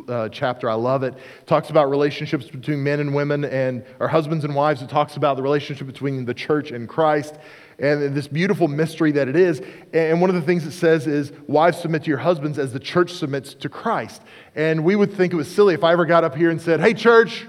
uh, 0.09 0.29
chapter. 0.31 0.69
I 0.69 0.75
love 0.75 1.05
it. 1.05 1.15
it. 1.15 1.15
Talks 1.47 1.71
about 1.71 1.91
relationships 1.91 2.47
between 2.47 2.83
men 2.83 2.99
and 2.99 3.15
women 3.15 3.45
and 3.45 3.85
our 4.01 4.09
husbands 4.09 4.45
and 4.45 4.53
wives. 4.53 4.83
It 4.83 4.89
talks 4.89 5.17
about 5.17 5.37
the 5.37 5.45
relationship 5.45 5.87
between 5.87 6.25
the 6.25 6.35
church 6.35 6.73
and 6.73 6.89
Christ 6.89 7.37
and 7.79 8.17
this 8.17 8.27
beautiful 8.27 8.67
mystery 8.67 9.13
that 9.13 9.29
it 9.29 9.37
is. 9.37 9.63
And 9.93 10.21
one 10.21 10.29
of 10.29 10.35
the 10.35 10.43
things 10.43 10.67
it 10.67 10.73
says 10.73 11.07
is, 11.07 11.33
Wives 11.47 11.79
submit 11.79 12.03
to 12.03 12.09
your 12.09 12.19
husbands 12.19 12.59
as 12.59 12.73
the 12.73 12.81
church 12.81 13.13
submits 13.13 13.55
to 13.55 13.69
Christ. 13.69 14.23
And 14.57 14.83
we 14.85 14.97
would 14.97 15.13
think 15.13 15.33
it 15.33 15.37
was 15.37 15.49
silly 15.49 15.75
if 15.75 15.85
I 15.85 15.93
ever 15.93 16.05
got 16.05 16.25
up 16.25 16.35
here 16.35 16.51
and 16.51 16.61
said, 16.61 16.81
Hey, 16.81 16.95
church, 16.95 17.47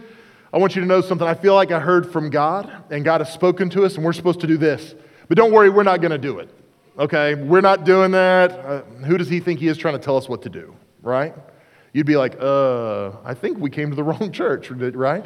I 0.52 0.58
want 0.58 0.76
you 0.76 0.82
to 0.82 0.88
know 0.88 1.02
something. 1.02 1.28
I 1.28 1.36
feel 1.36 1.54
like 1.54 1.72
I 1.72 1.80
heard 1.80 2.12
from 2.12 2.30
God, 2.30 2.72
and 2.90 3.06
God 3.06 3.22
has 3.22 3.32
spoken 3.32 3.70
to 3.72 3.86
us, 3.86 3.96
and 3.96 4.04
we're 4.04 4.14
supposed 4.14 4.40
to 4.42 4.48
do 4.48 4.58
this. 4.58 4.96
But 5.28 5.38
don't 5.38 5.52
worry, 5.52 5.70
we're 5.70 5.84
not 5.84 6.02
going 6.02 6.12
to 6.12 6.18
do 6.18 6.40
it. 6.40 6.50
Okay? 6.98 7.36
We're 7.36 7.62
not 7.62 7.86
doing 7.86 8.12
that. 8.12 8.52
Uh, 8.52 8.82
who 9.06 9.18
does 9.18 9.30
he 9.30 9.40
think 9.40 9.60
he 9.60 9.68
is 9.68 9.78
trying 9.78 9.94
to 9.94 10.00
tell 10.00 10.18
us 10.18 10.28
what 10.28 10.42
to 10.44 10.50
do? 10.50 10.76
Right? 11.02 11.36
You'd 11.94 12.08
be 12.08 12.18
like, 12.18 12.36
uh, 12.40 13.12
I 13.24 13.34
think 13.36 13.60
we 13.60 13.70
came 13.70 13.90
to 13.92 13.96
the 13.96 14.04
wrong 14.10 14.32
church, 14.32 14.72
right? 14.72 15.26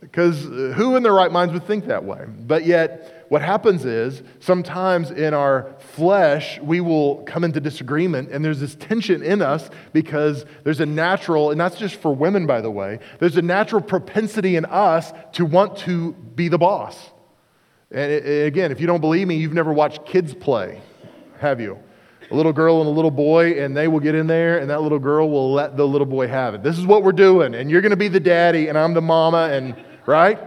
Because 0.00 0.46
uh, 0.46 0.72
who 0.76 0.96
in 0.96 1.02
their 1.02 1.12
right 1.12 1.30
minds 1.30 1.52
would 1.52 1.66
think 1.66 1.86
that 1.86 2.04
way? 2.04 2.24
But 2.26 2.64
yet, 2.64 3.26
what 3.28 3.42
happens 3.42 3.84
is 3.84 4.22
sometimes 4.40 5.10
in 5.10 5.34
our 5.34 5.74
flesh, 5.78 6.60
we 6.60 6.80
will 6.80 7.22
come 7.24 7.44
into 7.44 7.60
disagreement, 7.60 8.30
and 8.30 8.44
there's 8.44 8.60
this 8.60 8.74
tension 8.74 9.22
in 9.22 9.42
us 9.42 9.70
because 9.92 10.44
there's 10.62 10.80
a 10.80 10.86
natural, 10.86 11.50
and 11.50 11.60
that's 11.60 11.76
just 11.76 11.96
for 11.96 12.14
women, 12.14 12.46
by 12.46 12.60
the 12.60 12.70
way, 12.70 13.00
there's 13.18 13.36
a 13.36 13.42
natural 13.42 13.80
propensity 13.80 14.56
in 14.56 14.64
us 14.66 15.12
to 15.32 15.44
want 15.44 15.78
to 15.78 16.12
be 16.12 16.48
the 16.48 16.58
boss. 16.58 17.10
And 17.90 18.12
it, 18.12 18.46
again, 18.46 18.72
if 18.72 18.80
you 18.80 18.86
don't 18.86 19.00
believe 19.00 19.26
me, 19.26 19.36
you've 19.36 19.54
never 19.54 19.72
watched 19.72 20.04
kids 20.04 20.34
play, 20.34 20.80
have 21.38 21.60
you? 21.60 21.78
A 22.30 22.34
little 22.34 22.52
girl 22.52 22.80
and 22.80 22.88
a 22.88 22.92
little 22.92 23.10
boy, 23.10 23.62
and 23.62 23.76
they 23.76 23.86
will 23.86 24.00
get 24.00 24.14
in 24.14 24.26
there, 24.26 24.58
and 24.58 24.70
that 24.70 24.82
little 24.82 24.98
girl 24.98 25.28
will 25.28 25.52
let 25.52 25.76
the 25.76 25.86
little 25.86 26.06
boy 26.06 26.26
have 26.26 26.54
it. 26.54 26.62
This 26.62 26.78
is 26.78 26.86
what 26.86 27.02
we're 27.02 27.12
doing, 27.12 27.54
and 27.54 27.70
you're 27.70 27.82
going 27.82 27.90
to 27.90 27.96
be 27.96 28.08
the 28.08 28.20
daddy, 28.20 28.68
and 28.68 28.78
I'm 28.78 28.94
the 28.94 29.02
mama, 29.02 29.50
and 29.52 29.74
right? 30.06 30.38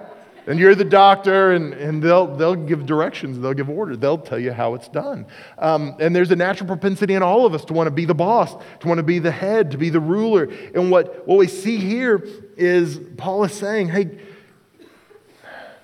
and 0.47 0.57
you're 0.57 0.75
the 0.75 0.85
doctor, 0.85 1.51
and, 1.51 1.73
and 1.73 2.01
they'll, 2.01 2.25
they'll 2.25 2.55
give 2.55 2.85
directions, 2.85 3.37
they'll 3.37 3.53
give 3.53 3.69
orders, 3.69 3.99
they'll 3.99 4.17
tell 4.17 4.39
you 4.39 4.53
how 4.53 4.75
it's 4.75 4.87
done. 4.87 5.25
Um, 5.57 5.97
and 5.99 6.15
there's 6.15 6.31
a 6.31 6.37
natural 6.37 6.67
propensity 6.67 7.15
in 7.15 7.21
all 7.21 7.45
of 7.45 7.53
us 7.53 7.65
to 7.65 7.73
want 7.73 7.87
to 7.87 7.91
be 7.91 8.05
the 8.05 8.15
boss, 8.15 8.55
to 8.79 8.87
want 8.87 8.97
to 8.97 9.03
be 9.03 9.19
the 9.19 9.31
head, 9.31 9.71
to 9.71 9.77
be 9.77 9.89
the 9.89 9.99
ruler. 9.99 10.49
And 10.73 10.89
what, 10.89 11.27
what 11.27 11.37
we 11.37 11.47
see 11.47 11.77
here 11.77 12.25
is 12.55 12.97
Paul 13.17 13.43
is 13.43 13.53
saying, 13.53 13.89
hey, 13.89 14.19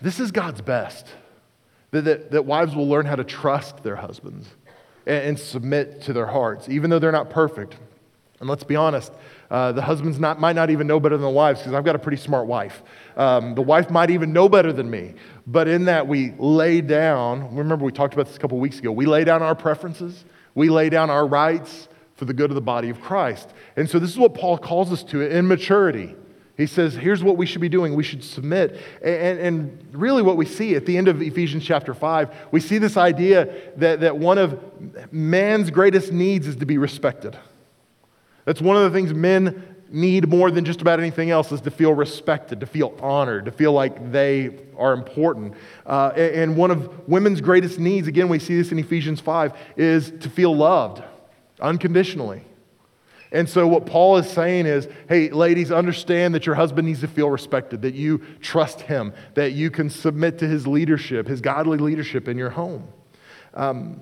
this 0.02 0.22
is 0.22 0.32
God's 0.32 0.62
best. 0.62 1.08
That, 1.92 2.06
that, 2.06 2.32
that 2.32 2.46
wives 2.46 2.74
will 2.74 2.88
learn 2.88 3.06
how 3.06 3.18
to 3.18 3.26
trust 3.26 3.84
their 3.84 3.98
husbands 3.98 4.48
and, 5.06 5.26
and 5.26 5.40
submit 5.40 6.04
to 6.04 6.14
their 6.14 6.28
hearts, 6.28 6.70
even 6.70 6.90
though 6.90 7.00
they're 7.00 7.12
not 7.12 7.30
perfect. 7.30 7.76
And 8.40 8.50
let's 8.50 8.64
be 8.64 8.78
honest, 8.78 9.12
uh, 9.54 9.72
the 9.72 9.84
husbands 9.84 10.20
not, 10.20 10.40
might 10.40 10.56
not 10.56 10.72
even 10.72 10.88
know 10.88 11.00
better 11.00 11.16
than 11.16 11.22
the 11.22 11.30
wives 11.30 11.60
because 11.60 11.74
I've 11.74 11.86
got 11.86 11.96
a 11.96 12.00
pretty 12.00 12.18
smart 12.18 12.48
wife. 12.48 12.82
Um, 13.16 13.54
the 13.54 13.62
wife 13.62 13.92
might 13.92 14.10
even 14.10 14.34
know 14.34 14.50
better 14.50 14.74
than 14.74 14.90
me. 14.90 15.14
But 15.46 15.68
in 15.68 15.86
that, 15.86 16.08
we 16.08 16.34
lay 16.40 16.82
down, 16.82 17.56
remember 17.56 17.86
we 17.86 17.92
talked 17.92 18.16
about 18.16 18.26
this 18.26 18.36
a 18.36 18.40
couple 18.40 18.58
weeks 18.58 18.80
ago, 18.80 18.92
we 18.92 19.06
lay 19.06 19.24
down 19.24 19.44
our 19.44 19.54
preferences, 19.54 20.26
we 20.56 20.70
lay 20.70 20.90
down 20.90 21.12
our 21.12 21.28
rights 21.28 21.88
for 22.16 22.26
the 22.26 22.34
good 22.34 22.50
of 22.50 22.56
the 22.56 22.62
body 22.62 22.90
of 22.90 23.00
Christ. 23.00 23.48
And 23.76 23.88
so 23.88 24.00
this 24.00 24.10
is 24.10 24.18
what 24.18 24.34
Paul 24.34 24.58
calls 24.58 24.92
us 24.92 25.04
to 25.04 25.22
in 25.22 25.48
maturity. 25.48 26.16
He 26.58 26.66
says, 26.66 26.96
here's 26.96 27.24
what 27.24 27.38
we 27.38 27.46
should 27.46 27.62
be 27.62 27.70
doing. 27.70 27.94
We 27.94 28.04
should 28.04 28.24
submit. 28.24 28.82
And, 29.04 29.40
and, 29.40 29.88
really, 29.92 30.24
what 30.24 30.36
we 30.36 30.46
see 30.48 30.76
at 30.76 30.88
the 30.88 30.98
end 30.98 31.08
of 31.08 31.22
Ephesians 31.22 31.64
chapter 31.64 31.94
5, 31.94 32.48
we 32.52 32.60
see 32.60 32.80
this 32.80 32.98
idea 32.98 33.54
that, 33.78 34.00
that 34.00 34.18
one 34.18 34.40
of 34.40 34.60
man's 35.12 35.70
greatest 35.70 36.12
needs 36.12 36.48
is 36.48 36.56
to 36.56 36.66
be 36.66 36.80
respected. 36.80 37.38
That's 38.46 38.62
one 38.62 38.78
of 38.78 38.84
the 38.84 38.98
things 38.98 39.14
men 39.14 39.74
need 39.94 40.28
more 40.28 40.50
than 40.50 40.66
just 40.66 40.82
about 40.82 41.00
anything 41.00 41.30
else 41.30 41.52
is 41.52 41.62
to 41.62 41.72
feel 41.72 41.94
respected, 41.94 42.60
to 42.60 42.66
feel 42.66 42.98
honored, 43.00 43.46
to 43.46 43.52
feel 43.52 43.72
like 43.72 44.12
they 44.12 44.50
are 44.76 44.94
important. 44.94 45.54
Uh, 45.86 46.08
and 46.16 46.58
one 46.58 46.72
of 46.72 47.08
women's 47.08 47.42
greatest 47.42 47.80
needs, 47.80 48.08
again, 48.08 48.28
we 48.28 48.40
see 48.40 48.58
this 48.58 48.72
in 48.72 48.80
Ephesians 48.80 49.22
5, 49.22 49.54
is 49.78 50.12
to 50.22 50.30
feel 50.30 50.56
loved 50.56 51.04
unconditionally. 51.62 52.44
And 53.32 53.50
so, 53.50 53.68
what 53.68 53.86
Paul 53.86 54.18
is 54.18 54.30
saying 54.30 54.66
is 54.66 54.88
hey, 55.10 55.30
ladies, 55.30 55.72
understand 55.72 56.36
that 56.36 56.46
your 56.46 56.56
husband 56.56 56.88
needs 56.88 57.02
to 57.02 57.08
feel 57.08 57.30
respected, 57.30 57.82
that 57.82 57.96
you 57.96 58.20
trust 58.42 58.82
him, 58.82 59.14
that 59.34 59.54
you 59.54 59.72
can 59.72 59.90
submit 59.90 60.38
to 60.40 60.48
his 60.48 60.68
leadership, 60.68 61.28
his 61.28 61.42
godly 61.42 61.80
leadership 61.80 62.28
in 62.28 62.38
your 62.38 62.52
home. 62.52 62.88
Um, 63.56 64.02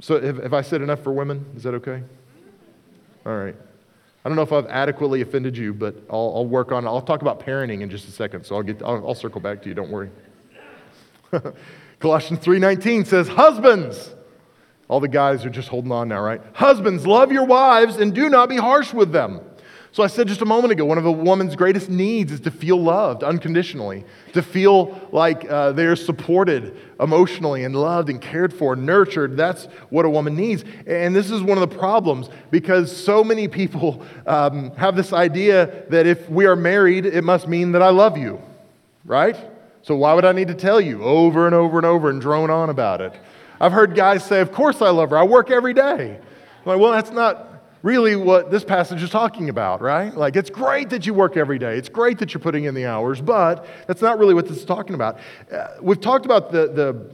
so, 0.00 0.20
have, 0.20 0.42
have 0.42 0.54
I 0.54 0.60
said 0.60 0.82
enough 0.82 1.02
for 1.02 1.12
women? 1.12 1.46
Is 1.56 1.62
that 1.62 1.74
okay? 1.74 2.02
All 3.24 3.36
right. 3.36 3.56
I 4.28 4.30
don't 4.30 4.36
know 4.36 4.42
if 4.42 4.52
I've 4.52 4.66
adequately 4.66 5.22
offended 5.22 5.56
you, 5.56 5.72
but 5.72 5.96
I'll, 6.10 6.34
I'll 6.36 6.46
work 6.46 6.70
on. 6.70 6.86
I'll 6.86 7.00
talk 7.00 7.22
about 7.22 7.40
parenting 7.40 7.80
in 7.80 7.88
just 7.88 8.06
a 8.08 8.10
second, 8.10 8.44
so 8.44 8.56
I'll, 8.56 8.62
get, 8.62 8.82
I'll, 8.82 9.08
I'll 9.08 9.14
circle 9.14 9.40
back 9.40 9.62
to 9.62 9.70
you. 9.70 9.74
Don't 9.74 9.88
worry. 9.88 10.10
Colossians 11.98 12.44
3.19 12.44 13.06
says, 13.06 13.26
Husbands, 13.26 14.14
all 14.86 15.00
the 15.00 15.08
guys 15.08 15.46
are 15.46 15.50
just 15.50 15.70
holding 15.70 15.92
on 15.92 16.08
now, 16.08 16.20
right? 16.20 16.42
Husbands, 16.52 17.06
love 17.06 17.32
your 17.32 17.46
wives 17.46 17.96
and 17.96 18.14
do 18.14 18.28
not 18.28 18.50
be 18.50 18.58
harsh 18.58 18.92
with 18.92 19.12
them. 19.12 19.40
So 19.90 20.02
I 20.02 20.06
said 20.06 20.28
just 20.28 20.42
a 20.42 20.46
moment 20.46 20.72
ago, 20.72 20.84
one 20.84 20.98
of 20.98 21.06
a 21.06 21.12
woman's 21.12 21.56
greatest 21.56 21.88
needs 21.88 22.30
is 22.30 22.40
to 22.40 22.50
feel 22.50 22.76
loved 22.76 23.24
unconditionally, 23.24 24.04
to 24.34 24.42
feel 24.42 25.08
like 25.12 25.50
uh, 25.50 25.72
they're 25.72 25.96
supported 25.96 26.76
emotionally 27.00 27.64
and 27.64 27.74
loved 27.74 28.10
and 28.10 28.20
cared 28.20 28.52
for, 28.52 28.76
nurtured. 28.76 29.36
That's 29.36 29.64
what 29.88 30.04
a 30.04 30.10
woman 30.10 30.36
needs. 30.36 30.64
And 30.86 31.16
this 31.16 31.30
is 31.30 31.42
one 31.42 31.58
of 31.58 31.68
the 31.68 31.76
problems 31.76 32.28
because 32.50 32.94
so 32.94 33.24
many 33.24 33.48
people 33.48 34.04
um, 34.26 34.72
have 34.72 34.94
this 34.94 35.12
idea 35.12 35.84
that 35.88 36.06
if 36.06 36.28
we 36.28 36.46
are 36.46 36.56
married, 36.56 37.06
it 37.06 37.24
must 37.24 37.48
mean 37.48 37.72
that 37.72 37.82
I 37.82 37.88
love 37.88 38.18
you, 38.18 38.42
right? 39.04 39.36
So 39.82 39.96
why 39.96 40.12
would 40.12 40.26
I 40.26 40.32
need 40.32 40.48
to 40.48 40.54
tell 40.54 40.80
you 40.80 41.02
over 41.02 41.46
and 41.46 41.54
over 41.54 41.78
and 41.78 41.86
over 41.86 42.10
and 42.10 42.20
drone 42.20 42.50
on 42.50 42.68
about 42.68 43.00
it? 43.00 43.14
I've 43.60 43.72
heard 43.72 43.94
guys 43.94 44.24
say, 44.24 44.40
Of 44.40 44.52
course 44.52 44.82
I 44.82 44.90
love 44.90 45.10
her. 45.10 45.18
I 45.18 45.24
work 45.24 45.50
every 45.50 45.72
day. 45.74 46.18
I'm 46.18 46.64
like, 46.64 46.78
well, 46.78 46.92
that's 46.92 47.10
not 47.10 47.57
really 47.82 48.16
what 48.16 48.50
this 48.50 48.64
passage 48.64 49.02
is 49.02 49.10
talking 49.10 49.48
about, 49.48 49.80
right? 49.80 50.16
Like, 50.16 50.36
it's 50.36 50.50
great 50.50 50.90
that 50.90 51.06
you 51.06 51.14
work 51.14 51.36
every 51.36 51.58
day. 51.58 51.76
It's 51.76 51.88
great 51.88 52.18
that 52.18 52.34
you're 52.34 52.40
putting 52.40 52.64
in 52.64 52.74
the 52.74 52.86
hours, 52.86 53.20
but 53.20 53.66
that's 53.86 54.02
not 54.02 54.18
really 54.18 54.34
what 54.34 54.48
this 54.48 54.58
is 54.58 54.64
talking 54.64 54.94
about. 54.94 55.18
Uh, 55.52 55.68
we've 55.80 56.00
talked 56.00 56.24
about 56.24 56.50
the, 56.50 56.68
the, 56.68 57.10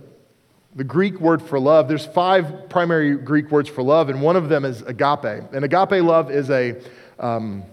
the 0.75 0.85
Greek 0.85 1.21
word 1.21 1.43
for 1.43 1.61
love. 1.61 1.89
There's 1.89 2.07
five 2.07 2.69
primary 2.69 3.17
Greek 3.17 3.51
words 3.51 3.69
for 3.69 3.83
love, 3.83 4.09
and 4.09 4.23
one 4.23 4.37
of 4.37 4.49
them 4.49 4.65
is 4.65 4.83
agape. 4.83 5.45
And 5.53 5.65
agape 5.65 6.03
love 6.03 6.31
is 6.31 6.51
a, 6.51 6.81
um, 7.19 7.65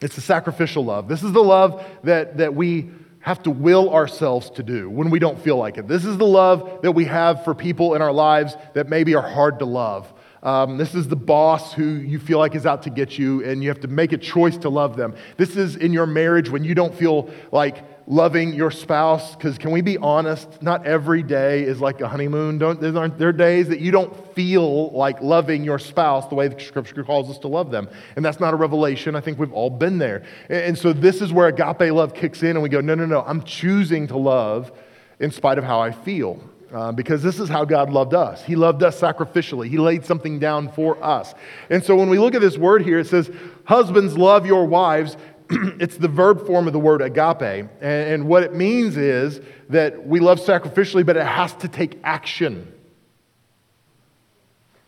it's 0.00 0.16
a 0.16 0.22
sacrificial 0.22 0.84
love. 0.84 1.08
This 1.08 1.22
is 1.22 1.32
the 1.32 1.42
love 1.42 1.84
that, 2.04 2.38
that 2.38 2.54
we 2.54 2.90
have 3.20 3.42
to 3.44 3.50
will 3.50 3.94
ourselves 3.94 4.50
to 4.50 4.62
do 4.64 4.90
when 4.90 5.08
we 5.08 5.20
don't 5.20 5.40
feel 5.40 5.56
like 5.56 5.78
it. 5.78 5.86
This 5.86 6.04
is 6.04 6.16
the 6.16 6.26
love 6.26 6.80
that 6.82 6.90
we 6.92 7.04
have 7.04 7.44
for 7.44 7.54
people 7.54 7.94
in 7.94 8.02
our 8.02 8.12
lives 8.12 8.56
that 8.74 8.88
maybe 8.88 9.14
are 9.14 9.22
hard 9.22 9.60
to 9.60 9.64
love. 9.64 10.12
Um, 10.42 10.76
this 10.76 10.94
is 10.94 11.06
the 11.06 11.16
boss 11.16 11.72
who 11.72 11.84
you 11.84 12.18
feel 12.18 12.38
like 12.38 12.56
is 12.56 12.66
out 12.66 12.82
to 12.82 12.90
get 12.90 13.16
you, 13.16 13.44
and 13.44 13.62
you 13.62 13.68
have 13.68 13.80
to 13.80 13.88
make 13.88 14.12
a 14.12 14.18
choice 14.18 14.56
to 14.58 14.68
love 14.68 14.96
them. 14.96 15.14
This 15.36 15.56
is 15.56 15.76
in 15.76 15.92
your 15.92 16.06
marriage 16.06 16.50
when 16.50 16.64
you 16.64 16.74
don't 16.74 16.94
feel 16.94 17.30
like 17.52 17.84
loving 18.08 18.52
your 18.52 18.72
spouse. 18.72 19.36
Because 19.36 19.56
can 19.56 19.70
we 19.70 19.82
be 19.82 19.98
honest? 19.98 20.60
Not 20.60 20.84
every 20.84 21.22
day 21.22 21.62
is 21.62 21.80
like 21.80 22.00
a 22.00 22.08
honeymoon. 22.08 22.58
Don't, 22.58 22.80
there, 22.80 22.96
aren't, 22.96 23.18
there 23.18 23.28
are 23.28 23.32
days 23.32 23.68
that 23.68 23.78
you 23.78 23.92
don't 23.92 24.34
feel 24.34 24.90
like 24.90 25.22
loving 25.22 25.62
your 25.62 25.78
spouse 25.78 26.26
the 26.26 26.34
way 26.34 26.48
the 26.48 26.58
scripture 26.58 27.04
calls 27.04 27.30
us 27.30 27.38
to 27.38 27.48
love 27.48 27.70
them. 27.70 27.88
And 28.16 28.24
that's 28.24 28.40
not 28.40 28.52
a 28.52 28.56
revelation. 28.56 29.14
I 29.14 29.20
think 29.20 29.38
we've 29.38 29.52
all 29.52 29.70
been 29.70 29.98
there. 29.98 30.24
And, 30.48 30.64
and 30.64 30.78
so 30.78 30.92
this 30.92 31.22
is 31.22 31.32
where 31.32 31.46
agape 31.46 31.92
love 31.92 32.14
kicks 32.14 32.42
in, 32.42 32.50
and 32.50 32.62
we 32.62 32.68
go, 32.68 32.80
no, 32.80 32.96
no, 32.96 33.06
no, 33.06 33.22
I'm 33.22 33.44
choosing 33.44 34.08
to 34.08 34.16
love 34.16 34.72
in 35.20 35.30
spite 35.30 35.58
of 35.58 35.62
how 35.62 35.78
I 35.78 35.92
feel. 35.92 36.42
Uh, 36.72 36.90
because 36.90 37.22
this 37.22 37.38
is 37.38 37.50
how 37.50 37.66
God 37.66 37.90
loved 37.90 38.14
us. 38.14 38.42
He 38.42 38.56
loved 38.56 38.82
us 38.82 38.98
sacrificially. 38.98 39.68
He 39.68 39.76
laid 39.76 40.06
something 40.06 40.38
down 40.38 40.72
for 40.72 41.02
us. 41.04 41.34
And 41.68 41.84
so 41.84 41.94
when 41.96 42.08
we 42.08 42.18
look 42.18 42.34
at 42.34 42.40
this 42.40 42.56
word 42.56 42.80
here, 42.80 42.98
it 42.98 43.06
says, 43.06 43.30
Husbands, 43.64 44.16
love 44.16 44.46
your 44.46 44.64
wives. 44.64 45.18
it's 45.50 45.98
the 45.98 46.08
verb 46.08 46.46
form 46.46 46.66
of 46.66 46.72
the 46.72 46.78
word 46.78 47.02
agape. 47.02 47.42
And, 47.42 47.70
and 47.82 48.26
what 48.26 48.42
it 48.42 48.54
means 48.54 48.96
is 48.96 49.42
that 49.68 50.06
we 50.06 50.18
love 50.18 50.40
sacrificially, 50.40 51.04
but 51.04 51.18
it 51.18 51.26
has 51.26 51.52
to 51.56 51.68
take 51.68 51.98
action, 52.04 52.72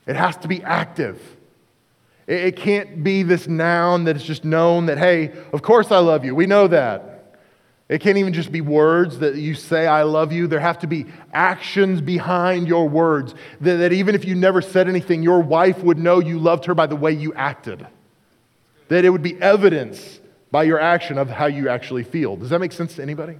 it 0.06 0.16
has 0.16 0.38
to 0.38 0.48
be 0.48 0.62
active. 0.62 1.20
It, 2.26 2.44
it 2.44 2.56
can't 2.56 3.04
be 3.04 3.22
this 3.24 3.46
noun 3.46 4.04
that 4.04 4.16
is 4.16 4.24
just 4.24 4.42
known 4.42 4.86
that, 4.86 4.96
hey, 4.96 5.32
of 5.52 5.60
course 5.60 5.90
I 5.90 5.98
love 5.98 6.24
you. 6.24 6.34
We 6.34 6.46
know 6.46 6.66
that. 6.68 7.13
It 7.88 8.00
can't 8.00 8.16
even 8.16 8.32
just 8.32 8.50
be 8.50 8.62
words 8.62 9.18
that 9.18 9.34
you 9.34 9.54
say, 9.54 9.86
I 9.86 10.04
love 10.04 10.32
you. 10.32 10.46
There 10.46 10.60
have 10.60 10.78
to 10.80 10.86
be 10.86 11.04
actions 11.34 12.00
behind 12.00 12.66
your 12.66 12.88
words. 12.88 13.34
That, 13.60 13.76
that, 13.76 13.92
even 13.92 14.14
if 14.14 14.24
you 14.24 14.34
never 14.34 14.62
said 14.62 14.88
anything, 14.88 15.22
your 15.22 15.40
wife 15.40 15.82
would 15.82 15.98
know 15.98 16.18
you 16.18 16.38
loved 16.38 16.64
her 16.64 16.74
by 16.74 16.86
the 16.86 16.96
way 16.96 17.12
you 17.12 17.34
acted. 17.34 17.86
That 18.88 19.04
it 19.04 19.10
would 19.10 19.22
be 19.22 19.40
evidence 19.40 20.20
by 20.50 20.62
your 20.62 20.80
action 20.80 21.18
of 21.18 21.28
how 21.28 21.46
you 21.46 21.68
actually 21.68 22.04
feel. 22.04 22.36
Does 22.36 22.50
that 22.50 22.58
make 22.58 22.72
sense 22.72 22.94
to 22.96 23.02
anybody? 23.02 23.36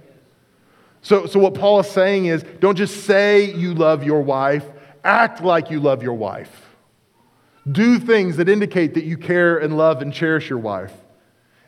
So, 1.01 1.25
so 1.25 1.39
what 1.39 1.55
Paul 1.55 1.79
is 1.79 1.89
saying 1.89 2.25
is 2.25 2.43
don't 2.59 2.75
just 2.75 3.05
say 3.05 3.51
you 3.51 3.73
love 3.73 4.03
your 4.03 4.21
wife, 4.21 4.65
act 5.03 5.41
like 5.41 5.71
you 5.71 5.79
love 5.79 6.03
your 6.03 6.13
wife. 6.13 6.51
Do 7.71 7.97
things 7.97 8.37
that 8.37 8.47
indicate 8.47 8.93
that 8.93 9.05
you 9.05 9.17
care 9.17 9.57
and 9.57 9.75
love 9.75 10.03
and 10.03 10.13
cherish 10.13 10.49
your 10.49 10.59
wife. 10.59 10.93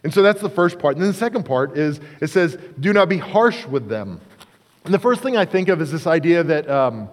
And 0.08 0.14
so 0.14 0.22
that's 0.22 0.40
the 0.40 0.50
first 0.50 0.80
part. 0.80 0.96
And 0.96 1.04
then 1.04 1.12
the 1.12 1.18
second 1.18 1.44
part 1.44 1.78
is 1.78 2.00
it 2.22 2.28
says, 2.28 2.58
do 2.80 2.94
not 2.94 3.10
be 3.10 3.18
harsh 3.18 3.66
with 3.66 3.90
them. 3.90 4.22
And 4.86 4.94
the 4.94 5.00
first 5.00 5.22
thing 5.22 5.36
I 5.36 5.44
think 5.44 5.68
of 5.68 5.82
is 5.82 5.92
this 5.92 6.08
idea 6.08 6.44
that 6.44 6.70
um, 6.70 7.10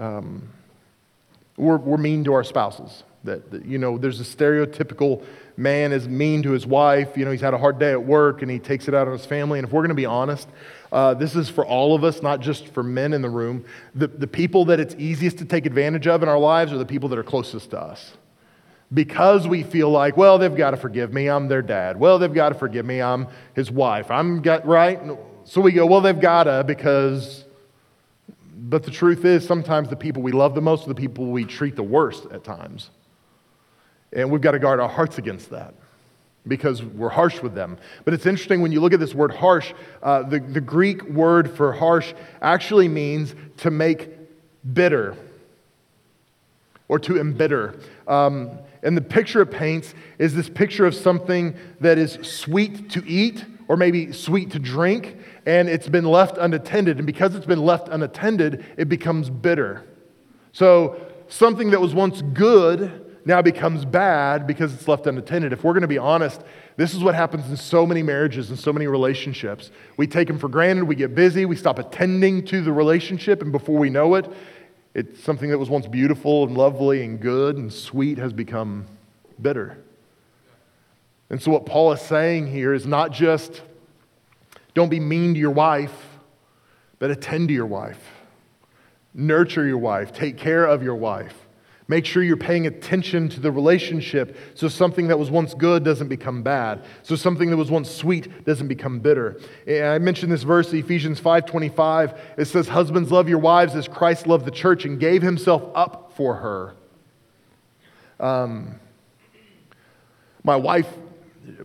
um, 0.00 0.48
we're, 1.56 1.76
we're 1.76 1.96
mean 1.96 2.24
to 2.24 2.32
our 2.32 2.42
spouses. 2.42 3.04
That, 3.22 3.52
that, 3.52 3.66
you 3.66 3.78
know, 3.78 3.98
there's 3.98 4.18
a 4.18 4.24
stereotypical 4.24 5.24
man 5.56 5.92
is 5.92 6.08
mean 6.08 6.42
to 6.42 6.50
his 6.50 6.66
wife. 6.66 7.16
You 7.16 7.24
know, 7.24 7.30
he's 7.30 7.40
had 7.40 7.54
a 7.54 7.58
hard 7.58 7.78
day 7.78 7.92
at 7.92 8.02
work 8.02 8.42
and 8.42 8.50
he 8.50 8.58
takes 8.58 8.88
it 8.88 8.94
out 8.94 9.06
on 9.06 9.12
his 9.12 9.26
family. 9.26 9.60
And 9.60 9.68
if 9.68 9.72
we're 9.72 9.82
going 9.82 9.90
to 9.90 9.94
be 9.94 10.06
honest, 10.06 10.48
uh, 10.90 11.14
this 11.14 11.36
is 11.36 11.48
for 11.48 11.64
all 11.64 11.94
of 11.94 12.02
us, 12.02 12.20
not 12.20 12.40
just 12.40 12.66
for 12.74 12.82
men 12.82 13.12
in 13.12 13.22
the 13.22 13.30
room. 13.30 13.64
The, 13.94 14.08
the 14.08 14.26
people 14.26 14.64
that 14.64 14.80
it's 14.80 14.96
easiest 14.98 15.38
to 15.38 15.44
take 15.44 15.66
advantage 15.66 16.08
of 16.08 16.24
in 16.24 16.28
our 16.28 16.40
lives 16.40 16.72
are 16.72 16.78
the 16.78 16.84
people 16.84 17.08
that 17.10 17.18
are 17.20 17.22
closest 17.22 17.70
to 17.70 17.80
us 17.80 18.14
because 18.92 19.46
we 19.46 19.62
feel 19.62 19.90
like, 19.90 20.16
well, 20.16 20.38
they've 20.38 20.54
got 20.54 20.70
to 20.70 20.76
forgive 20.76 21.12
me. 21.12 21.28
I'm 21.28 21.48
their 21.48 21.62
dad. 21.62 21.98
Well, 21.98 22.18
they've 22.18 22.32
got 22.32 22.50
to 22.50 22.54
forgive 22.54 22.86
me. 22.86 23.02
I'm 23.02 23.28
his 23.54 23.70
wife. 23.70 24.10
I'm 24.10 24.40
got 24.40 24.66
right. 24.66 25.00
So 25.44 25.60
we 25.60 25.72
go, 25.72 25.86
well, 25.86 26.00
they've 26.00 26.18
got 26.18 26.44
to 26.44 26.64
because. 26.66 27.44
But 28.60 28.82
the 28.82 28.90
truth 28.90 29.24
is, 29.24 29.46
sometimes 29.46 29.88
the 29.88 29.96
people 29.96 30.20
we 30.20 30.32
love 30.32 30.54
the 30.54 30.60
most 30.60 30.84
are 30.84 30.88
the 30.88 30.94
people 30.94 31.26
we 31.26 31.44
treat 31.44 31.74
the 31.74 31.82
worst 31.82 32.26
at 32.32 32.44
times. 32.44 32.90
And 34.12 34.30
we've 34.30 34.40
got 34.40 34.52
to 34.52 34.58
guard 34.58 34.80
our 34.80 34.88
hearts 34.88 35.16
against 35.16 35.50
that 35.50 35.74
because 36.46 36.82
we're 36.82 37.08
harsh 37.08 37.42
with 37.42 37.54
them. 37.54 37.78
But 38.04 38.14
it's 38.14 38.26
interesting 38.26 38.60
when 38.60 38.72
you 38.72 38.80
look 38.80 38.92
at 38.92 39.00
this 39.00 39.14
word 39.14 39.32
harsh, 39.32 39.72
uh, 40.02 40.22
the, 40.22 40.40
the 40.40 40.60
Greek 40.60 41.02
word 41.04 41.50
for 41.56 41.72
harsh 41.72 42.14
actually 42.42 42.88
means 42.88 43.34
to 43.58 43.70
make 43.70 44.10
bitter 44.74 45.16
or 46.88 46.98
to 47.00 47.18
embitter. 47.18 47.78
Um, 48.06 48.58
and 48.82 48.96
the 48.96 49.02
picture 49.02 49.42
it 49.42 49.50
paints 49.50 49.94
is 50.18 50.34
this 50.34 50.48
picture 50.48 50.86
of 50.86 50.94
something 50.94 51.56
that 51.80 51.98
is 51.98 52.18
sweet 52.22 52.90
to 52.90 53.06
eat 53.06 53.44
or 53.68 53.76
maybe 53.76 54.12
sweet 54.12 54.50
to 54.52 54.58
drink, 54.58 55.16
and 55.46 55.68
it's 55.68 55.88
been 55.88 56.06
left 56.06 56.38
unattended. 56.38 56.96
And 56.96 57.06
because 57.06 57.34
it's 57.34 57.46
been 57.46 57.62
left 57.62 57.88
unattended, 57.88 58.64
it 58.78 58.88
becomes 58.88 59.28
bitter. 59.28 59.84
So 60.52 61.00
something 61.28 61.70
that 61.70 61.80
was 61.80 61.94
once 61.94 62.22
good 62.32 63.04
now 63.26 63.42
becomes 63.42 63.84
bad 63.84 64.46
because 64.46 64.72
it's 64.72 64.88
left 64.88 65.06
unattended. 65.06 65.52
If 65.52 65.62
we're 65.62 65.74
going 65.74 65.82
to 65.82 65.88
be 65.88 65.98
honest, 65.98 66.42
this 66.76 66.94
is 66.94 67.04
what 67.04 67.14
happens 67.14 67.50
in 67.50 67.58
so 67.58 67.84
many 67.84 68.02
marriages 68.02 68.48
and 68.48 68.58
so 68.58 68.72
many 68.72 68.86
relationships. 68.86 69.70
We 69.98 70.06
take 70.06 70.28
them 70.28 70.38
for 70.38 70.48
granted, 70.48 70.84
we 70.84 70.94
get 70.94 71.14
busy, 71.14 71.44
we 71.44 71.56
stop 71.56 71.78
attending 71.78 72.46
to 72.46 72.62
the 72.62 72.72
relationship, 72.72 73.42
and 73.42 73.52
before 73.52 73.76
we 73.76 73.90
know 73.90 74.14
it, 74.14 74.32
it's 74.94 75.22
something 75.22 75.50
that 75.50 75.58
was 75.58 75.70
once 75.70 75.86
beautiful 75.86 76.44
and 76.44 76.56
lovely 76.56 77.04
and 77.04 77.20
good 77.20 77.56
and 77.56 77.72
sweet 77.72 78.18
has 78.18 78.32
become 78.32 78.86
bitter. 79.40 79.78
And 81.30 81.42
so, 81.42 81.50
what 81.50 81.66
Paul 81.66 81.92
is 81.92 82.00
saying 82.00 82.48
here 82.48 82.72
is 82.72 82.86
not 82.86 83.12
just 83.12 83.62
don't 84.74 84.88
be 84.88 85.00
mean 85.00 85.34
to 85.34 85.40
your 85.40 85.50
wife, 85.50 86.06
but 86.98 87.10
attend 87.10 87.48
to 87.48 87.54
your 87.54 87.66
wife, 87.66 88.02
nurture 89.14 89.66
your 89.66 89.78
wife, 89.78 90.12
take 90.12 90.36
care 90.36 90.64
of 90.64 90.82
your 90.82 90.96
wife. 90.96 91.37
Make 91.90 92.04
sure 92.04 92.22
you're 92.22 92.36
paying 92.36 92.66
attention 92.66 93.30
to 93.30 93.40
the 93.40 93.50
relationship 93.50 94.36
so 94.54 94.68
something 94.68 95.08
that 95.08 95.18
was 95.18 95.30
once 95.30 95.54
good 95.54 95.84
doesn't 95.84 96.08
become 96.08 96.42
bad. 96.42 96.84
So 97.02 97.16
something 97.16 97.48
that 97.48 97.56
was 97.56 97.70
once 97.70 97.90
sweet 97.90 98.44
doesn't 98.44 98.68
become 98.68 99.00
bitter. 99.00 99.40
And 99.66 99.86
I 99.86 99.98
mentioned 99.98 100.30
this 100.30 100.42
verse, 100.42 100.70
Ephesians 100.74 101.18
5:25. 101.18 102.12
It 102.36 102.44
says, 102.44 102.68
"Husbands 102.68 103.10
love 103.10 103.26
your 103.26 103.38
wives 103.38 103.74
as 103.74 103.88
Christ 103.88 104.26
loved 104.26 104.44
the 104.44 104.50
church 104.50 104.84
and 104.84 105.00
gave 105.00 105.22
himself 105.22 105.62
up 105.74 106.12
for 106.14 106.34
her." 106.34 106.74
Um, 108.20 108.74
my 110.44 110.56
wife, 110.56 110.88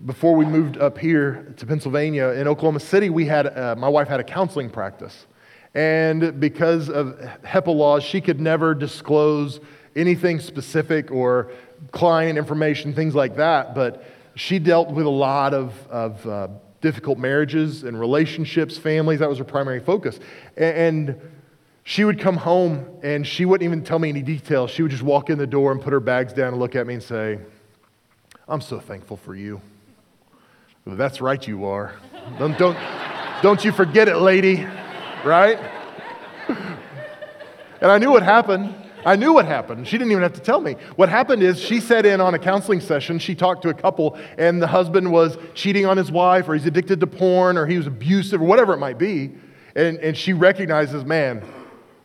before 0.05 0.35
we 0.35 0.45
moved 0.45 0.77
up 0.77 0.97
here 0.97 1.53
to 1.57 1.65
Pennsylvania, 1.65 2.29
in 2.29 2.47
Oklahoma 2.47 2.79
City, 2.79 3.09
we 3.09 3.25
had, 3.25 3.47
uh, 3.47 3.75
my 3.77 3.89
wife 3.89 4.07
had 4.07 4.21
a 4.21 4.23
counseling 4.23 4.69
practice. 4.69 5.25
And 5.75 6.39
because 6.39 6.89
of 6.89 7.19
HIPAA 7.43 7.75
laws, 7.75 8.03
she 8.03 8.21
could 8.21 8.39
never 8.39 8.75
disclose 8.75 9.59
anything 9.95 10.39
specific 10.39 11.11
or 11.11 11.51
client 11.91 12.37
information, 12.37 12.93
things 12.93 13.15
like 13.15 13.35
that. 13.37 13.75
But 13.75 14.03
she 14.35 14.59
dealt 14.59 14.89
with 14.89 15.05
a 15.05 15.11
lot 15.11 15.53
of, 15.53 15.73
of 15.87 16.27
uh, 16.27 16.47
difficult 16.81 17.17
marriages 17.17 17.83
and 17.83 17.99
relationships, 17.99 18.77
families. 18.77 19.19
That 19.19 19.29
was 19.29 19.37
her 19.37 19.43
primary 19.43 19.79
focus. 19.79 20.19
And 20.57 21.19
she 21.83 22.03
would 22.05 22.19
come 22.19 22.37
home 22.37 22.85
and 23.03 23.25
she 23.27 23.45
wouldn't 23.45 23.65
even 23.65 23.83
tell 23.83 23.99
me 23.99 24.09
any 24.09 24.21
details. 24.21 24.71
She 24.71 24.81
would 24.81 24.91
just 24.91 25.03
walk 25.03 25.29
in 25.29 25.37
the 25.37 25.47
door 25.47 25.71
and 25.71 25.81
put 25.81 25.93
her 25.93 25.99
bags 25.99 26.33
down 26.33 26.49
and 26.49 26.59
look 26.59 26.75
at 26.75 26.87
me 26.87 26.95
and 26.95 27.03
say, 27.03 27.39
I'm 28.47 28.61
so 28.61 28.79
thankful 28.79 29.17
for 29.17 29.35
you. 29.35 29.61
Well, 30.85 30.95
that's 30.95 31.21
right, 31.21 31.45
you 31.47 31.65
are. 31.65 31.93
Don't, 32.37 32.57
don't, 32.57 32.77
don't 33.41 33.63
you 33.63 33.71
forget 33.71 34.07
it, 34.07 34.17
lady, 34.17 34.67
right? 35.23 35.59
And 37.83 37.91
I 37.91 37.97
knew 37.97 38.11
what 38.11 38.23
happened. 38.23 38.73
I 39.05 39.15
knew 39.15 39.33
what 39.33 39.45
happened. 39.45 39.87
She 39.87 39.97
didn't 39.97 40.11
even 40.11 40.23
have 40.23 40.33
to 40.33 40.41
tell 40.41 40.61
me. 40.61 40.75
What 40.95 41.09
happened 41.09 41.43
is 41.43 41.59
she 41.59 41.79
sat 41.79 42.05
in 42.05 42.21
on 42.21 42.33
a 42.33 42.39
counseling 42.39 42.79
session. 42.79 43.19
She 43.19 43.35
talked 43.35 43.61
to 43.63 43.69
a 43.69 43.73
couple, 43.73 44.17
and 44.37 44.61
the 44.61 44.67
husband 44.67 45.11
was 45.11 45.37
cheating 45.53 45.85
on 45.85 45.97
his 45.97 46.11
wife, 46.11 46.47
or 46.47 46.53
he's 46.53 46.65
addicted 46.65 46.99
to 46.99 47.07
porn, 47.07 47.57
or 47.57 47.65
he 47.65 47.77
was 47.77 47.87
abusive, 47.87 48.41
or 48.41 48.45
whatever 48.45 48.73
it 48.73 48.77
might 48.77 48.97
be. 48.97 49.31
And, 49.75 49.97
and 49.99 50.15
she 50.17 50.33
recognizes, 50.33 51.03
man, 51.03 51.43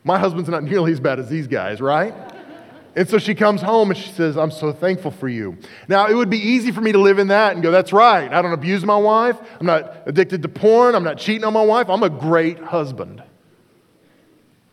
my 0.03 0.17
husband's 0.17 0.49
not 0.49 0.63
nearly 0.63 0.91
as 0.91 0.99
bad 0.99 1.19
as 1.19 1.29
these 1.29 1.47
guys, 1.47 1.81
right? 1.81 2.13
And 2.95 3.07
so 3.07 3.17
she 3.17 3.35
comes 3.35 3.61
home 3.61 3.91
and 3.91 3.97
she 3.97 4.11
says, 4.11 4.37
I'm 4.37 4.51
so 4.51 4.73
thankful 4.73 5.11
for 5.11 5.29
you. 5.29 5.57
Now, 5.87 6.07
it 6.07 6.15
would 6.15 6.29
be 6.29 6.39
easy 6.39 6.71
for 6.71 6.81
me 6.81 6.91
to 6.91 6.97
live 6.97 7.19
in 7.19 7.27
that 7.27 7.53
and 7.53 7.61
go, 7.61 7.71
That's 7.71 7.93
right. 7.93 8.31
I 8.31 8.41
don't 8.41 8.51
abuse 8.51 8.83
my 8.83 8.97
wife. 8.97 9.37
I'm 9.59 9.67
not 9.67 10.03
addicted 10.05 10.41
to 10.41 10.49
porn. 10.49 10.95
I'm 10.95 11.03
not 11.03 11.17
cheating 11.17 11.43
on 11.43 11.53
my 11.53 11.63
wife. 11.63 11.87
I'm 11.89 12.03
a 12.03 12.09
great 12.09 12.59
husband. 12.59 13.23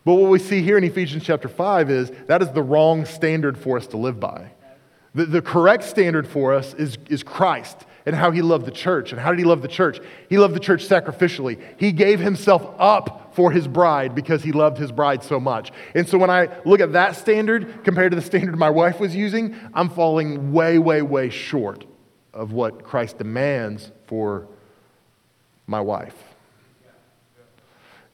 But 0.07 0.13
what 0.13 0.29
we 0.29 0.39
see 0.39 0.61
here 0.61 0.77
in 0.77 0.85
Ephesians 0.85 1.25
chapter 1.25 1.49
5 1.49 1.89
is 1.89 2.11
that 2.27 2.41
is 2.41 2.49
the 2.51 2.63
wrong 2.63 3.03
standard 3.03 3.57
for 3.57 3.75
us 3.75 3.87
to 3.87 3.97
live 3.97 4.21
by. 4.21 4.51
The, 5.13 5.25
the 5.25 5.41
correct 5.41 5.83
standard 5.83 6.25
for 6.25 6.53
us 6.53 6.73
is, 6.75 6.97
is 7.09 7.23
Christ 7.23 7.85
and 8.05 8.15
how 8.15 8.31
he 8.31 8.41
loved 8.41 8.65
the 8.65 8.71
church. 8.71 9.11
And 9.11 9.19
how 9.19 9.31
did 9.31 9.39
he 9.39 9.43
love 9.43 9.61
the 9.61 9.67
church? 9.67 9.99
He 10.29 10.37
loved 10.37 10.55
the 10.55 10.61
church 10.61 10.87
sacrificially. 10.87 11.61
He 11.75 11.91
gave 11.91 12.21
himself 12.21 12.73
up 12.79 13.33
for 13.35 13.51
his 13.51 13.67
bride 13.67 14.15
because 14.15 14.43
he 14.43 14.53
loved 14.53 14.77
his 14.77 14.93
bride 14.93 15.25
so 15.25 15.41
much. 15.41 15.73
And 15.93 16.07
so 16.07 16.17
when 16.17 16.29
I 16.29 16.57
look 16.63 16.79
at 16.79 16.93
that 16.93 17.17
standard 17.17 17.83
compared 17.83 18.13
to 18.13 18.15
the 18.15 18.21
standard 18.21 18.57
my 18.57 18.69
wife 18.69 19.01
was 19.01 19.13
using, 19.13 19.57
I'm 19.73 19.89
falling 19.89 20.53
way, 20.53 20.79
way, 20.79 21.01
way 21.01 21.29
short 21.29 21.83
of 22.33 22.53
what 22.53 22.81
Christ 22.81 23.17
demands 23.17 23.91
for 24.05 24.47
my 25.65 25.81
wife. 25.81 26.26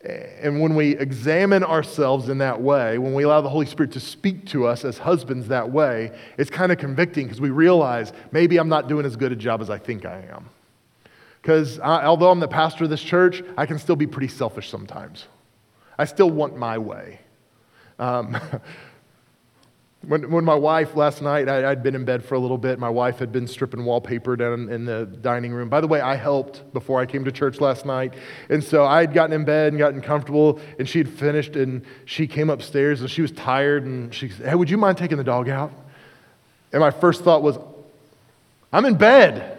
And 0.04 0.60
when 0.60 0.76
we 0.76 0.98
examine 0.98 1.64
ourselves 1.64 2.28
in 2.28 2.40
that 2.40 2.62
way, 2.62 2.98
when 2.98 3.14
we 3.14 3.24
allow 3.24 3.40
the 3.40 3.50
Holy 3.50 3.66
Spirit 3.66 3.94
to 3.94 4.02
speak 4.02 4.46
to 4.48 4.68
us 4.68 4.84
as 4.84 4.98
husbands 4.98 5.48
that 5.48 5.72
way, 5.72 6.12
it's 6.38 6.50
kind 6.50 6.74
of 6.74 6.78
convicting 6.78 7.26
because 7.26 7.40
we 7.40 7.52
realize 7.52 8.12
maybe 8.32 8.58
I'm 8.58 8.68
not 8.68 8.90
doing 8.90 9.06
as 9.06 9.16
good 9.16 9.32
a 9.32 9.36
job 9.36 9.62
as 9.62 9.70
I 9.70 9.78
think 9.78 10.06
I 10.06 10.26
am. 10.30 10.50
Because 11.42 11.80
although 11.80 12.32
I'm 12.32 12.42
the 12.42 12.48
pastor 12.50 12.84
of 12.84 12.90
this 12.90 13.02
church, 13.02 13.44
I 13.58 13.66
can 13.66 13.80
still 13.80 13.96
be 13.96 14.08
pretty 14.08 14.28
selfish 14.28 14.70
sometimes. 14.70 15.28
I 15.98 16.06
still 16.06 16.30
want 16.30 16.58
my 16.58 16.78
way. 16.78 17.20
Um, 17.98 18.38
When, 20.06 20.30
when 20.30 20.44
my 20.44 20.56
wife 20.56 20.98
last 20.98 21.22
night, 21.22 21.48
I, 21.48 21.70
had 21.70 21.82
been 21.82 21.96
in 21.96 22.04
bed 22.04 22.26
for 22.26 22.36
a 22.36 22.40
little 22.40 22.58
bit. 22.58 22.78
My 22.78 22.90
wife 22.90 23.20
had 23.20 23.32
been 23.32 23.48
stripping 23.48 23.86
wallpaper 23.86 24.36
down 24.36 24.68
in 24.70 24.84
the 24.84 25.06
dining 25.06 25.54
room. 25.54 25.70
By 25.70 25.80
the 25.80 25.88
way, 25.88 26.02
I 26.02 26.16
helped 26.16 26.74
before 26.74 27.00
I 27.00 27.06
came 27.06 27.24
to 27.24 27.32
church 27.32 27.62
last 27.62 27.86
night. 27.86 28.14
And 28.50 28.62
so 28.62 28.84
I 28.84 29.00
had 29.00 29.14
gotten 29.14 29.32
in 29.34 29.46
bed 29.46 29.72
and 29.72 29.80
gotten 29.80 30.02
comfortable, 30.02 30.60
and 30.78 30.90
she 30.90 30.98
had 30.98 31.08
finished, 31.08 31.56
and 31.56 31.86
she 32.04 32.28
came 32.28 32.50
upstairs 32.50 33.00
and 33.00 33.10
she 33.10 33.22
was 33.22 33.32
tired, 33.32 33.86
and 33.86 34.14
she 34.14 34.28
said, 34.28 34.50
Hey, 34.50 34.56
would 34.56 34.70
you 34.70 34.78
mind 34.78 34.98
taking 34.98 35.18
the 35.18 35.24
dog 35.24 35.48
out? 35.48 35.72
And 36.74 36.82
my 36.82 36.92
first 36.92 37.24
thought 37.24 37.42
was, 37.42 37.58
I'm 38.74 38.84
in 38.84 38.96
bed. 38.96 39.58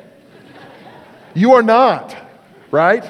you 1.35 1.55
are 1.55 1.63
not, 1.63 2.15
right? 2.71 3.05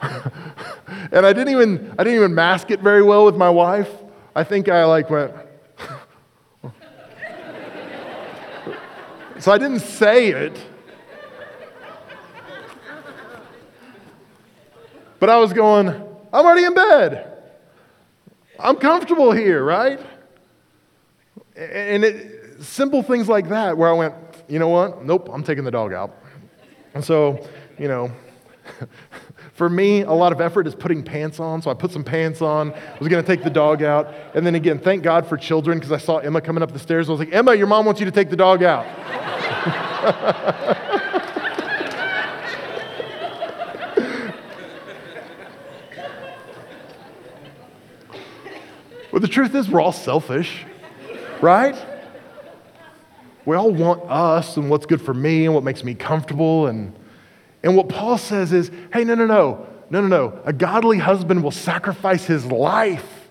and 0.02 1.26
I 1.26 1.32
didn't 1.32 1.48
even 1.48 1.94
I 1.98 2.04
didn't 2.04 2.18
even 2.18 2.34
mask 2.34 2.70
it 2.70 2.78
very 2.80 3.02
well 3.02 3.24
with 3.24 3.34
my 3.34 3.50
wife. 3.50 3.90
I 4.36 4.44
think 4.44 4.68
I 4.68 4.84
like 4.84 5.08
went, 5.08 5.32
So 9.38 9.52
I 9.52 9.58
didn't 9.58 9.80
say 9.80 10.28
it. 10.28 10.58
But 15.18 15.30
I 15.30 15.38
was 15.38 15.52
going, 15.52 15.88
I'm 15.88 16.44
already 16.46 16.64
in 16.64 16.74
bed. 16.74 17.32
I'm 18.58 18.76
comfortable 18.76 19.32
here, 19.32 19.64
right? 19.64 20.00
And 21.56 22.04
it, 22.04 22.62
simple 22.62 23.02
things 23.02 23.28
like 23.28 23.48
that 23.48 23.76
where 23.76 23.88
I 23.88 23.92
went, 23.92 24.14
you 24.48 24.58
know 24.58 24.68
what? 24.68 25.04
Nope, 25.04 25.30
I'm 25.32 25.42
taking 25.42 25.64
the 25.64 25.70
dog 25.70 25.92
out. 25.92 26.16
And 26.94 27.04
so, 27.04 27.46
you 27.78 27.88
know, 27.88 28.10
For 29.56 29.70
me, 29.70 30.02
a 30.02 30.12
lot 30.12 30.32
of 30.32 30.40
effort 30.42 30.66
is 30.66 30.74
putting 30.74 31.02
pants 31.02 31.40
on, 31.40 31.62
so 31.62 31.70
I 31.70 31.74
put 31.74 31.90
some 31.90 32.04
pants 32.04 32.42
on. 32.42 32.74
I 32.74 32.98
was 32.98 33.08
going 33.08 33.24
to 33.24 33.26
take 33.26 33.42
the 33.42 33.48
dog 33.48 33.82
out. 33.82 34.12
And 34.34 34.46
then 34.46 34.54
again, 34.54 34.78
thank 34.78 35.02
God 35.02 35.26
for 35.26 35.38
children 35.38 35.78
because 35.78 35.92
I 35.92 35.96
saw 35.96 36.18
Emma 36.18 36.42
coming 36.42 36.62
up 36.62 36.72
the 36.72 36.78
stairs. 36.78 37.08
I 37.08 37.12
was 37.12 37.20
like, 37.20 37.32
Emma, 37.32 37.54
your 37.54 37.66
mom 37.66 37.86
wants 37.86 37.98
you 37.98 38.04
to 38.04 38.12
take 38.12 38.28
the 38.28 38.36
dog 38.36 38.62
out. 38.62 38.84
Well, 40.06 40.14
the 49.20 49.28
truth 49.28 49.54
is, 49.54 49.68
we're 49.68 49.80
all 49.80 49.92
selfish, 49.92 50.64
right? 51.40 51.76
We 53.44 53.56
all 53.56 53.72
want 53.72 54.02
us 54.08 54.56
and 54.56 54.70
what's 54.70 54.86
good 54.86 55.02
for 55.02 55.14
me 55.14 55.44
and 55.44 55.54
what 55.54 55.64
makes 55.64 55.82
me 55.82 55.94
comfortable 55.94 56.66
and 56.66 56.94
and 57.62 57.76
what 57.76 57.88
Paul 57.88 58.16
says 58.16 58.52
is 58.52 58.70
hey, 58.92 59.02
no, 59.02 59.16
no, 59.16 59.26
no, 59.26 59.66
no, 59.90 60.00
no, 60.00 60.06
no. 60.06 60.40
A 60.44 60.52
godly 60.52 60.98
husband 60.98 61.42
will 61.42 61.50
sacrifice 61.50 62.24
his 62.24 62.46
life 62.46 63.28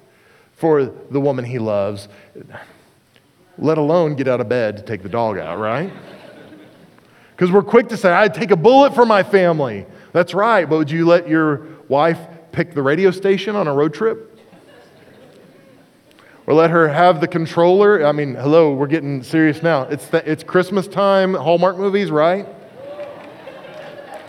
for 0.53 0.85
the 0.85 1.21
woman 1.21 1.45
he 1.45 1.59
loves, 1.59 2.09
let 3.57 3.77
alone 3.77 4.15
get 4.15 4.27
out 4.27 4.41
of 4.41 4.49
bed 4.49 4.77
to 4.77 4.83
take 4.83 5.03
the 5.03 5.09
dog 5.09 5.38
out, 5.38 5.59
right? 5.59 5.93
Because 7.36 7.52
we're 7.52 7.63
quick 7.63 7.89
to 7.89 7.98
say, 7.98 8.12
I'd 8.12 8.34
take 8.34 8.52
a 8.52 8.56
bullet 8.56 8.95
for 8.95 9.06
my 9.06 9.21
family. 9.21 9.86
That's 10.13 10.34
right, 10.34 10.69
but 10.69 10.78
would 10.78 10.91
you 10.91 11.06
let 11.06 11.28
your 11.28 11.67
wife 11.89 12.19
pick 12.54 12.74
the 12.74 12.82
radio 12.82 13.12
station 13.12 13.58
on 13.58 13.67
a 13.67 13.74
road 13.74 13.93
trip? 13.93 14.39
Or 16.48 16.54
let 16.54 16.69
her 16.69 16.88
have 16.88 17.19
the 17.19 17.28
controller? 17.28 18.06
I 18.06 18.13
mean, 18.13 18.36
hello, 18.36 18.74
we're 18.74 18.88
getting 18.88 19.21
serious 19.21 19.62
now. 19.62 19.82
It's, 19.84 20.08
the, 20.08 20.30
it's 20.30 20.43
Christmas 20.43 20.88
time, 20.88 21.34
Hallmark 21.34 21.78
movies, 21.78 22.10
right? 22.10 22.48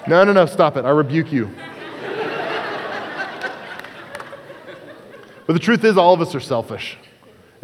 No, 0.09 0.25
no, 0.25 0.33
no, 0.33 0.47
stop 0.47 0.77
it. 0.77 0.85
I 0.85 0.91
rebuke 0.91 1.31
you. 1.31 1.51
but 5.47 5.53
the 5.53 5.59
truth 5.61 5.85
is, 5.85 5.97
all 5.97 6.13
of 6.13 6.21
us 6.21 6.35
are 6.35 6.41
selfish. 6.41 6.99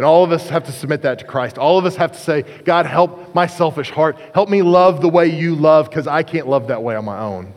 And 0.03 0.09
all 0.09 0.25
of 0.25 0.33
us 0.33 0.49
have 0.49 0.65
to 0.65 0.73
submit 0.73 1.03
that 1.03 1.21
to 1.21 1.25
Christ. 1.25 1.59
All 1.59 1.79
of 1.79 1.87
us 1.87 1.95
have 1.95 2.11
to 2.11 2.19
say, 2.19 2.43
God, 2.65 2.87
help 2.87 3.37
my 3.37 3.47
selfish 3.47 3.89
heart. 3.89 4.19
Help 4.35 4.49
me 4.49 4.61
love 4.61 5.01
the 5.01 5.09
way 5.09 5.29
you 5.29 5.55
love 5.55 5.89
because 5.89 6.09
I 6.09 6.25
can't 6.25 6.49
love 6.49 6.67
that 6.67 6.83
way 6.83 6.97
on 6.97 7.05
my 7.05 7.21
own. 7.21 7.55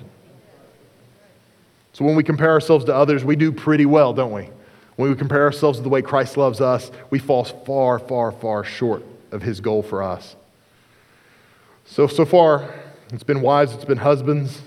So 1.93 2.05
when 2.05 2.15
we 2.15 2.23
compare 2.23 2.51
ourselves 2.51 2.85
to 2.85 2.93
others, 2.93 3.25
we 3.25 3.35
do 3.35 3.51
pretty 3.51 3.87
well, 3.87 4.13
don't 4.13 4.31
we? 4.31 4.51
When 4.95 5.09
we 5.09 5.15
compare 5.15 5.41
ourselves 5.41 5.79
to 5.79 5.83
the 5.83 5.89
way 5.89 6.03
Christ 6.03 6.37
loves 6.37 6.61
us, 6.61 6.91
we 7.09 7.17
fall 7.17 7.45
far, 7.45 7.97
far, 7.97 8.31
far 8.31 8.63
short 8.63 9.03
of 9.31 9.41
his 9.41 9.59
goal 9.59 9.81
for 9.81 10.03
us. 10.03 10.35
So, 11.85 12.05
so 12.05 12.25
far, 12.25 12.75
it's 13.11 13.23
been 13.23 13.41
wives, 13.41 13.73
it's 13.73 13.85
been 13.85 13.97
husbands, 13.97 14.61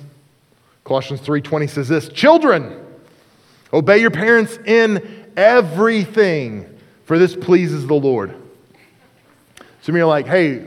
Colossians 0.82 1.20
3:20 1.20 1.68
says 1.68 1.86
this, 1.86 2.08
"Children, 2.08 2.72
obey 3.72 3.98
your 3.98 4.10
parents 4.10 4.58
in 4.66 5.00
everything, 5.36 6.77
for 7.08 7.18
this 7.18 7.34
pleases 7.34 7.86
the 7.86 7.94
Lord." 7.94 8.34
Some 9.80 9.94
of 9.94 9.98
you 9.98 10.04
are 10.04 10.06
like, 10.06 10.26
"Hey, 10.26 10.62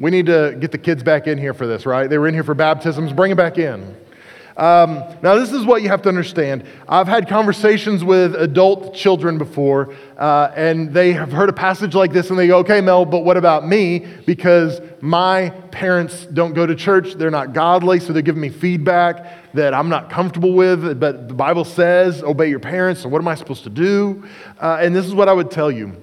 we 0.00 0.10
need 0.10 0.26
to 0.26 0.56
get 0.58 0.72
the 0.72 0.78
kids 0.78 1.04
back 1.04 1.28
in 1.28 1.38
here 1.38 1.54
for 1.54 1.68
this, 1.68 1.86
right? 1.86 2.10
They 2.10 2.18
were 2.18 2.26
in 2.26 2.34
here 2.34 2.42
for 2.42 2.54
baptisms, 2.54 3.12
bring 3.12 3.30
them 3.30 3.36
back 3.36 3.56
in." 3.56 3.94
Um, 4.60 5.02
now, 5.22 5.36
this 5.36 5.52
is 5.52 5.64
what 5.64 5.80
you 5.80 5.88
have 5.88 6.02
to 6.02 6.10
understand. 6.10 6.66
I've 6.86 7.08
had 7.08 7.30
conversations 7.30 8.04
with 8.04 8.34
adult 8.34 8.94
children 8.94 9.38
before, 9.38 9.94
uh, 10.18 10.52
and 10.54 10.92
they 10.92 11.14
have 11.14 11.32
heard 11.32 11.48
a 11.48 11.52
passage 11.54 11.94
like 11.94 12.12
this, 12.12 12.28
and 12.28 12.38
they 12.38 12.46
go, 12.46 12.58
Okay, 12.58 12.82
Mel, 12.82 13.06
but 13.06 13.20
what 13.20 13.38
about 13.38 13.66
me? 13.66 14.00
Because 14.26 14.82
my 15.00 15.48
parents 15.70 16.26
don't 16.26 16.52
go 16.52 16.66
to 16.66 16.74
church, 16.74 17.14
they're 17.14 17.30
not 17.30 17.54
godly, 17.54 18.00
so 18.00 18.12
they're 18.12 18.20
giving 18.20 18.42
me 18.42 18.50
feedback 18.50 19.54
that 19.54 19.72
I'm 19.72 19.88
not 19.88 20.10
comfortable 20.10 20.52
with. 20.52 21.00
But 21.00 21.28
the 21.28 21.34
Bible 21.34 21.64
says, 21.64 22.22
Obey 22.22 22.50
your 22.50 22.60
parents, 22.60 23.00
so 23.00 23.08
what 23.08 23.22
am 23.22 23.28
I 23.28 23.36
supposed 23.36 23.64
to 23.64 23.70
do? 23.70 24.28
Uh, 24.60 24.76
and 24.78 24.94
this 24.94 25.06
is 25.06 25.14
what 25.14 25.30
I 25.30 25.32
would 25.32 25.50
tell 25.50 25.70
you 25.70 25.96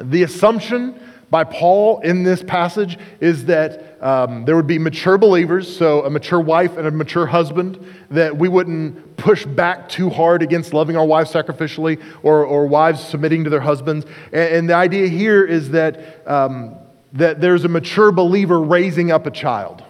the 0.00 0.24
assumption 0.24 1.00
by 1.28 1.42
Paul 1.44 2.00
in 2.00 2.22
this 2.22 2.42
passage 2.42 2.98
is 3.20 3.46
that 3.46 4.00
um, 4.00 4.44
there 4.44 4.54
would 4.54 4.66
be 4.66 4.78
mature 4.78 5.18
believers, 5.18 5.74
so 5.74 6.04
a 6.04 6.10
mature 6.10 6.40
wife 6.40 6.76
and 6.76 6.86
a 6.86 6.90
mature 6.90 7.26
husband, 7.26 7.84
that 8.10 8.36
we 8.36 8.48
wouldn't 8.48 9.16
push 9.16 9.44
back 9.44 9.88
too 9.88 10.08
hard 10.08 10.42
against 10.42 10.72
loving 10.72 10.96
our 10.96 11.04
wives 11.04 11.32
sacrificially 11.32 12.00
or, 12.22 12.44
or 12.44 12.66
wives 12.66 13.02
submitting 13.02 13.42
to 13.44 13.50
their 13.50 13.60
husbands. 13.60 14.06
And, 14.32 14.54
and 14.54 14.70
the 14.70 14.74
idea 14.74 15.08
here 15.08 15.44
is 15.44 15.70
that, 15.70 16.22
um, 16.28 16.76
that 17.14 17.40
there's 17.40 17.64
a 17.64 17.68
mature 17.68 18.12
believer 18.12 18.60
raising 18.60 19.10
up 19.10 19.26
a 19.26 19.30
child. 19.30 19.82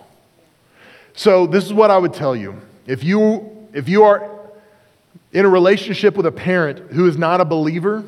So, 1.12 1.46
this 1.46 1.64
is 1.64 1.72
what 1.72 1.90
I 1.90 1.99
would 1.99 2.14
tell 2.14 2.37
you. 2.37 2.61
If 2.87 3.03
you, 3.03 3.68
if 3.72 3.88
you 3.88 4.05
are 4.05 4.31
in 5.33 5.44
a 5.44 5.49
relationship 5.49 6.16
with 6.16 6.27
a 6.27 6.33
parent 6.33 6.92
who 6.92 7.07
is 7.07 7.18
not 7.18 7.40
a 7.40 7.44
believer, 7.44 8.05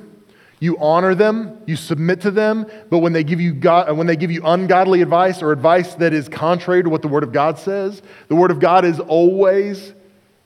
you 0.61 0.79
honor 0.79 1.15
them, 1.15 1.63
you 1.67 1.77
submit 1.77 2.21
to 2.23 2.31
them, 2.31 2.67
but 2.91 2.99
when 2.99 3.13
they 3.13 3.25
give 3.25 3.41
you 3.41 3.53
God, 3.53 3.91
uh, 3.91 3.95
when 3.95 4.07
they 4.07 4.17
give 4.17 4.31
you 4.31 4.45
ungodly 4.45 5.03
advice 5.03 5.43
or 5.43 5.53
advice 5.53 5.95
that 5.97 6.13
is 6.13 6.29
contrary 6.29 6.83
to 6.83 6.91
what 6.91 7.03
the 7.03 7.09
Word 7.09 7.23
of 7.23 7.33
God 7.33 7.59
says, 7.59 8.03
the 8.29 8.37
Word 8.37 8.51
of 8.51 8.59
God 8.59 8.85
is 8.85 8.99
always 9.01 9.93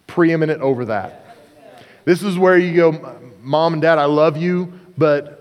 preeminent 0.07 0.61
over 0.61 0.85
that. 0.87 1.37
This 2.05 2.23
is 2.23 2.37
where 2.37 2.59
you 2.59 2.77
go, 2.77 3.21
Mom 3.41 3.73
and 3.75 3.83
Dad, 3.83 3.99
I 3.99 4.05
love 4.05 4.37
you, 4.37 4.73
but 4.99 5.39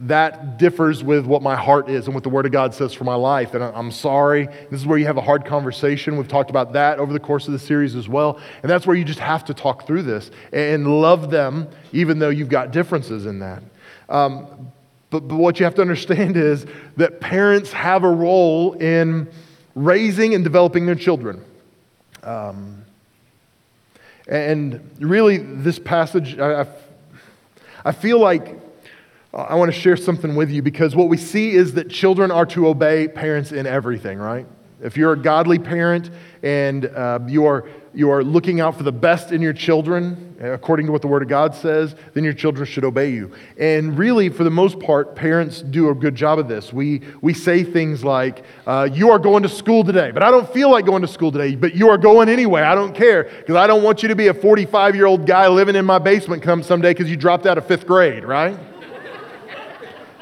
that 0.00 0.58
differs 0.58 1.02
with 1.02 1.26
what 1.26 1.42
my 1.42 1.56
heart 1.56 1.88
is 1.88 2.06
and 2.06 2.14
what 2.14 2.22
the 2.22 2.28
Word 2.28 2.46
of 2.46 2.52
God 2.52 2.72
says 2.72 2.94
for 2.94 3.02
my 3.02 3.16
life. 3.16 3.54
And 3.54 3.64
I'm 3.64 3.90
sorry. 3.90 4.46
This 4.70 4.80
is 4.80 4.86
where 4.86 4.96
you 4.96 5.06
have 5.06 5.16
a 5.16 5.22
hard 5.22 5.44
conversation. 5.44 6.16
We've 6.16 6.28
talked 6.28 6.50
about 6.50 6.74
that 6.74 7.00
over 7.00 7.12
the 7.12 7.18
course 7.18 7.48
of 7.48 7.52
the 7.52 7.58
series 7.58 7.96
as 7.96 8.08
well. 8.08 8.40
And 8.62 8.70
that's 8.70 8.86
where 8.86 8.94
you 8.94 9.04
just 9.04 9.18
have 9.18 9.44
to 9.46 9.54
talk 9.54 9.86
through 9.86 10.02
this 10.02 10.30
and 10.52 11.00
love 11.00 11.30
them, 11.30 11.68
even 11.92 12.20
though 12.20 12.28
you've 12.28 12.48
got 12.48 12.70
differences 12.70 13.26
in 13.26 13.40
that. 13.40 13.62
Um, 14.08 14.72
but, 15.10 15.26
but 15.26 15.36
what 15.36 15.58
you 15.58 15.64
have 15.64 15.74
to 15.76 15.82
understand 15.82 16.36
is 16.38 16.66
that 16.96 17.20
parents 17.20 17.72
have 17.72 18.04
a 18.04 18.10
role 18.10 18.74
in 18.74 19.28
raising 19.74 20.34
and 20.34 20.44
developing 20.44 20.86
their 20.86 20.94
children. 20.94 21.44
Um, 22.22 22.84
and 24.26 24.90
really, 24.98 25.38
this 25.38 25.78
passage, 25.78 26.38
I, 26.38 26.66
I 27.84 27.92
feel 27.92 28.18
like 28.18 28.60
I 29.32 29.54
want 29.54 29.72
to 29.72 29.78
share 29.78 29.96
something 29.96 30.34
with 30.34 30.50
you 30.50 30.62
because 30.62 30.96
what 30.96 31.08
we 31.08 31.16
see 31.16 31.52
is 31.52 31.74
that 31.74 31.90
children 31.90 32.30
are 32.30 32.46
to 32.46 32.68
obey 32.68 33.08
parents 33.08 33.52
in 33.52 33.66
everything, 33.66 34.18
right? 34.18 34.46
If 34.80 34.96
you're 34.96 35.12
a 35.12 35.18
godly 35.18 35.58
parent 35.58 36.10
and 36.42 36.86
uh, 36.86 37.18
you, 37.26 37.46
are, 37.46 37.68
you 37.92 38.10
are 38.10 38.22
looking 38.22 38.60
out 38.60 38.76
for 38.76 38.84
the 38.84 38.92
best 38.92 39.32
in 39.32 39.42
your 39.42 39.52
children, 39.52 40.36
according 40.40 40.86
to 40.86 40.92
what 40.92 41.02
the 41.02 41.08
Word 41.08 41.22
of 41.22 41.28
God 41.28 41.52
says, 41.52 41.96
then 42.14 42.22
your 42.22 42.32
children 42.32 42.64
should 42.64 42.84
obey 42.84 43.10
you. 43.10 43.32
And 43.58 43.98
really, 43.98 44.28
for 44.28 44.44
the 44.44 44.50
most 44.50 44.78
part, 44.78 45.16
parents 45.16 45.62
do 45.62 45.90
a 45.90 45.94
good 45.94 46.14
job 46.14 46.38
of 46.38 46.46
this. 46.46 46.72
We, 46.72 47.02
we 47.20 47.34
say 47.34 47.64
things 47.64 48.04
like, 48.04 48.44
uh, 48.68 48.88
You 48.92 49.10
are 49.10 49.18
going 49.18 49.42
to 49.42 49.48
school 49.48 49.82
today, 49.82 50.12
but 50.12 50.22
I 50.22 50.30
don't 50.30 50.48
feel 50.52 50.70
like 50.70 50.86
going 50.86 51.02
to 51.02 51.08
school 51.08 51.32
today, 51.32 51.56
but 51.56 51.74
you 51.74 51.88
are 51.88 51.98
going 51.98 52.28
anyway. 52.28 52.62
I 52.62 52.76
don't 52.76 52.94
care 52.94 53.24
because 53.24 53.56
I 53.56 53.66
don't 53.66 53.82
want 53.82 54.02
you 54.02 54.08
to 54.10 54.16
be 54.16 54.28
a 54.28 54.34
45 54.34 54.94
year 54.94 55.06
old 55.06 55.26
guy 55.26 55.48
living 55.48 55.74
in 55.74 55.84
my 55.84 55.98
basement 55.98 56.40
come 56.40 56.62
someday 56.62 56.90
because 56.90 57.10
you 57.10 57.16
dropped 57.16 57.46
out 57.46 57.58
of 57.58 57.66
fifth 57.66 57.86
grade, 57.86 58.24
right? 58.24 58.56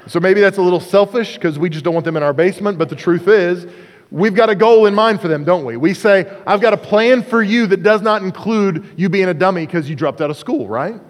so 0.07 0.19
maybe 0.19 0.41
that's 0.41 0.57
a 0.57 0.63
little 0.63 0.81
selfish 0.81 1.35
because 1.35 1.59
we 1.59 1.69
just 1.69 1.85
don't 1.85 1.93
want 1.93 2.07
them 2.07 2.17
in 2.17 2.23
our 2.23 2.33
basement, 2.33 2.79
but 2.79 2.89
the 2.89 2.97
truth 2.97 3.29
is, 3.29 3.67
We've 4.11 4.35
got 4.35 4.51
a 4.51 4.55
goal 4.55 4.87
in 4.87 4.95
mind 4.95 5.21
for 5.21 5.29
them, 5.29 5.45
don't 5.45 5.65
we? 5.65 5.77
We 5.77 5.93
say, 5.93 6.33
I've 6.47 6.61
got 6.61 6.73
a 6.73 6.77
plan 6.77 7.23
for 7.23 7.43
you 7.43 7.67
that 7.67 7.83
does 7.83 8.03
not 8.03 8.23
include 8.23 8.95
you 8.97 9.09
being 9.09 9.29
a 9.29 9.35
dummy 9.35 9.67
because 9.67 9.91
you 9.91 9.97
dropped 9.97 10.21
out 10.21 10.31
of 10.31 10.37
school, 10.37 10.69
right? 10.69 11.01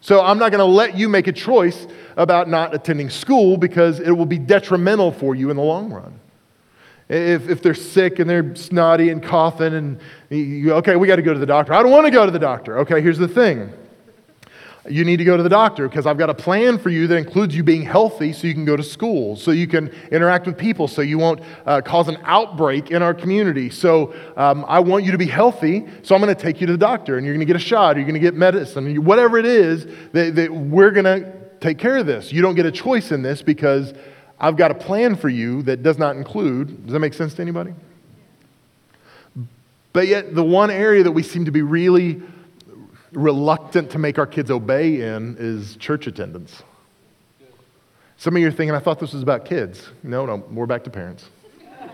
So 0.00 0.22
I'm 0.22 0.38
not 0.38 0.52
going 0.52 0.60
to 0.60 0.64
let 0.64 0.96
you 0.96 1.08
make 1.08 1.26
a 1.26 1.32
choice 1.32 1.86
about 2.16 2.48
not 2.48 2.74
attending 2.74 3.08
school 3.08 3.56
because 3.56 4.00
it 4.00 4.10
will 4.10 4.26
be 4.26 4.38
detrimental 4.38 5.12
for 5.12 5.34
you 5.34 5.50
in 5.50 5.56
the 5.56 5.62
long 5.62 5.90
run. 5.90 6.20
If, 7.08 7.48
if 7.48 7.62
they're 7.62 7.74
sick 7.74 8.18
and 8.18 8.28
they're 8.28 8.54
snotty 8.54 9.10
and 9.10 9.22
coughing, 9.22 9.72
and 9.72 10.00
you, 10.28 10.72
okay, 10.74 10.96
we 10.96 11.06
got 11.06 11.16
to 11.16 11.22
go 11.22 11.32
to 11.32 11.38
the 11.38 11.46
doctor. 11.46 11.72
I 11.72 11.82
don't 11.82 11.92
want 11.92 12.06
to 12.06 12.10
go 12.10 12.26
to 12.26 12.32
the 12.32 12.38
doctor. 12.38 12.78
Okay, 12.80 13.00
here's 13.00 13.18
the 13.18 13.28
thing 13.28 13.72
you 14.88 15.04
need 15.04 15.16
to 15.18 15.24
go 15.24 15.36
to 15.36 15.42
the 15.42 15.48
doctor 15.48 15.88
because 15.88 16.06
I've 16.06 16.18
got 16.18 16.30
a 16.30 16.34
plan 16.34 16.78
for 16.78 16.90
you 16.90 17.06
that 17.06 17.16
includes 17.16 17.54
you 17.54 17.62
being 17.62 17.82
healthy 17.82 18.32
so 18.32 18.46
you 18.46 18.54
can 18.54 18.64
go 18.64 18.76
to 18.76 18.82
school, 18.82 19.36
so 19.36 19.50
you 19.50 19.66
can 19.66 19.88
interact 20.10 20.46
with 20.46 20.56
people, 20.56 20.88
so 20.88 21.02
you 21.02 21.18
won't 21.18 21.40
uh, 21.64 21.80
cause 21.80 22.08
an 22.08 22.18
outbreak 22.22 22.90
in 22.90 23.02
our 23.02 23.14
community. 23.14 23.70
So 23.70 24.14
um, 24.36 24.64
I 24.68 24.80
want 24.80 25.04
you 25.04 25.12
to 25.12 25.18
be 25.18 25.26
healthy, 25.26 25.86
so 26.02 26.14
I'm 26.14 26.20
going 26.20 26.34
to 26.34 26.40
take 26.40 26.60
you 26.60 26.66
to 26.66 26.72
the 26.72 26.78
doctor 26.78 27.16
and 27.16 27.26
you're 27.26 27.34
going 27.34 27.46
to 27.46 27.52
get 27.52 27.56
a 27.56 27.64
shot 27.64 27.96
or 27.96 28.00
you're 28.00 28.08
going 28.08 28.14
to 28.14 28.20
get 28.20 28.34
medicine, 28.34 29.04
whatever 29.04 29.38
it 29.38 29.46
is 29.46 29.86
that, 30.12 30.34
that 30.36 30.52
we're 30.52 30.90
going 30.90 31.04
to 31.04 31.32
take 31.60 31.78
care 31.78 31.96
of 31.96 32.06
this. 32.06 32.32
You 32.32 32.42
don't 32.42 32.54
get 32.54 32.66
a 32.66 32.72
choice 32.72 33.12
in 33.12 33.22
this 33.22 33.42
because 33.42 33.94
I've 34.38 34.56
got 34.56 34.70
a 34.70 34.74
plan 34.74 35.16
for 35.16 35.28
you 35.28 35.62
that 35.62 35.82
does 35.82 35.98
not 35.98 36.16
include. 36.16 36.84
Does 36.84 36.92
that 36.92 37.00
make 37.00 37.14
sense 37.14 37.34
to 37.34 37.42
anybody? 37.42 37.74
But 39.92 40.08
yet, 40.08 40.34
the 40.34 40.44
one 40.44 40.70
area 40.70 41.02
that 41.02 41.12
we 41.12 41.22
seem 41.22 41.46
to 41.46 41.50
be 41.50 41.62
really 41.62 42.20
reluctant 43.16 43.90
to 43.90 43.98
make 43.98 44.18
our 44.18 44.26
kids 44.26 44.50
obey 44.50 45.00
in 45.00 45.36
is 45.38 45.76
church 45.76 46.06
attendance. 46.06 46.62
Some 48.18 48.36
of 48.36 48.42
you 48.42 48.48
are 48.48 48.52
thinking, 48.52 48.74
I 48.74 48.78
thought 48.78 49.00
this 49.00 49.12
was 49.12 49.22
about 49.22 49.44
kids. 49.44 49.82
No, 50.02 50.26
no, 50.26 50.36
we're 50.50 50.66
back 50.66 50.84
to 50.84 50.90
parents. 50.90 51.28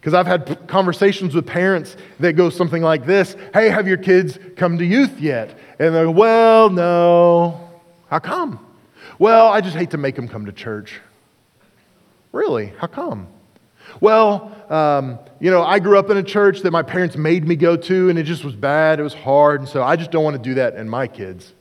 Because 0.00 0.14
I've 0.14 0.26
had 0.26 0.66
conversations 0.66 1.32
with 1.32 1.46
parents 1.46 1.96
that 2.18 2.32
go 2.32 2.50
something 2.50 2.82
like 2.82 3.06
this 3.06 3.36
Hey, 3.54 3.68
have 3.68 3.86
your 3.86 3.98
kids 3.98 4.36
come 4.56 4.78
to 4.78 4.84
youth 4.84 5.20
yet? 5.20 5.56
And 5.78 5.94
they're, 5.94 6.10
Well, 6.10 6.70
no. 6.70 7.70
How 8.10 8.18
come? 8.18 8.66
Well, 9.20 9.46
I 9.46 9.60
just 9.60 9.76
hate 9.76 9.90
to 9.90 9.98
make 9.98 10.16
them 10.16 10.26
come 10.26 10.46
to 10.46 10.52
church. 10.52 11.00
Really? 12.32 12.72
How 12.78 12.88
come? 12.88 13.28
Well, 14.02 14.52
um, 14.68 15.20
you 15.38 15.52
know, 15.52 15.62
I 15.62 15.78
grew 15.78 15.96
up 15.96 16.10
in 16.10 16.16
a 16.16 16.24
church 16.24 16.62
that 16.62 16.72
my 16.72 16.82
parents 16.82 17.16
made 17.16 17.46
me 17.46 17.54
go 17.54 17.76
to, 17.76 18.10
and 18.10 18.18
it 18.18 18.24
just 18.24 18.42
was 18.44 18.56
bad. 18.56 18.98
It 18.98 19.04
was 19.04 19.14
hard. 19.14 19.60
And 19.60 19.68
so 19.68 19.80
I 19.80 19.94
just 19.94 20.10
don't 20.10 20.24
want 20.24 20.34
to 20.34 20.42
do 20.42 20.54
that 20.54 20.74
in 20.74 20.88
my 20.88 21.06
kids. 21.06 21.52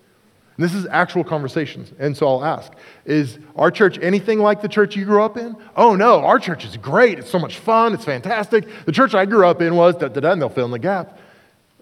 And 0.57 0.65
this 0.65 0.73
is 0.73 0.87
actual 0.89 1.23
conversations. 1.23 1.93
And 1.99 2.17
so 2.17 2.27
I'll 2.27 2.43
ask 2.43 2.73
Is 3.05 3.37
our 3.55 3.69
church 3.69 3.99
anything 4.01 4.39
like 4.39 4.63
the 4.63 4.67
church 4.67 4.95
you 4.95 5.05
grew 5.05 5.21
up 5.21 5.37
in? 5.37 5.55
Oh, 5.75 5.95
no, 5.95 6.25
our 6.25 6.39
church 6.39 6.65
is 6.65 6.77
great. 6.77 7.19
It's 7.19 7.29
so 7.29 7.37
much 7.37 7.59
fun. 7.59 7.93
It's 7.93 8.05
fantastic. 8.05 8.67
The 8.85 8.91
church 8.91 9.13
I 9.13 9.27
grew 9.27 9.45
up 9.45 9.61
in 9.61 9.75
was 9.75 9.95
da 9.97 10.07
da 10.07 10.19
da, 10.19 10.31
and 10.31 10.41
they'll 10.41 10.49
fill 10.49 10.65
in 10.65 10.71
the 10.71 10.79
gap. 10.79 11.19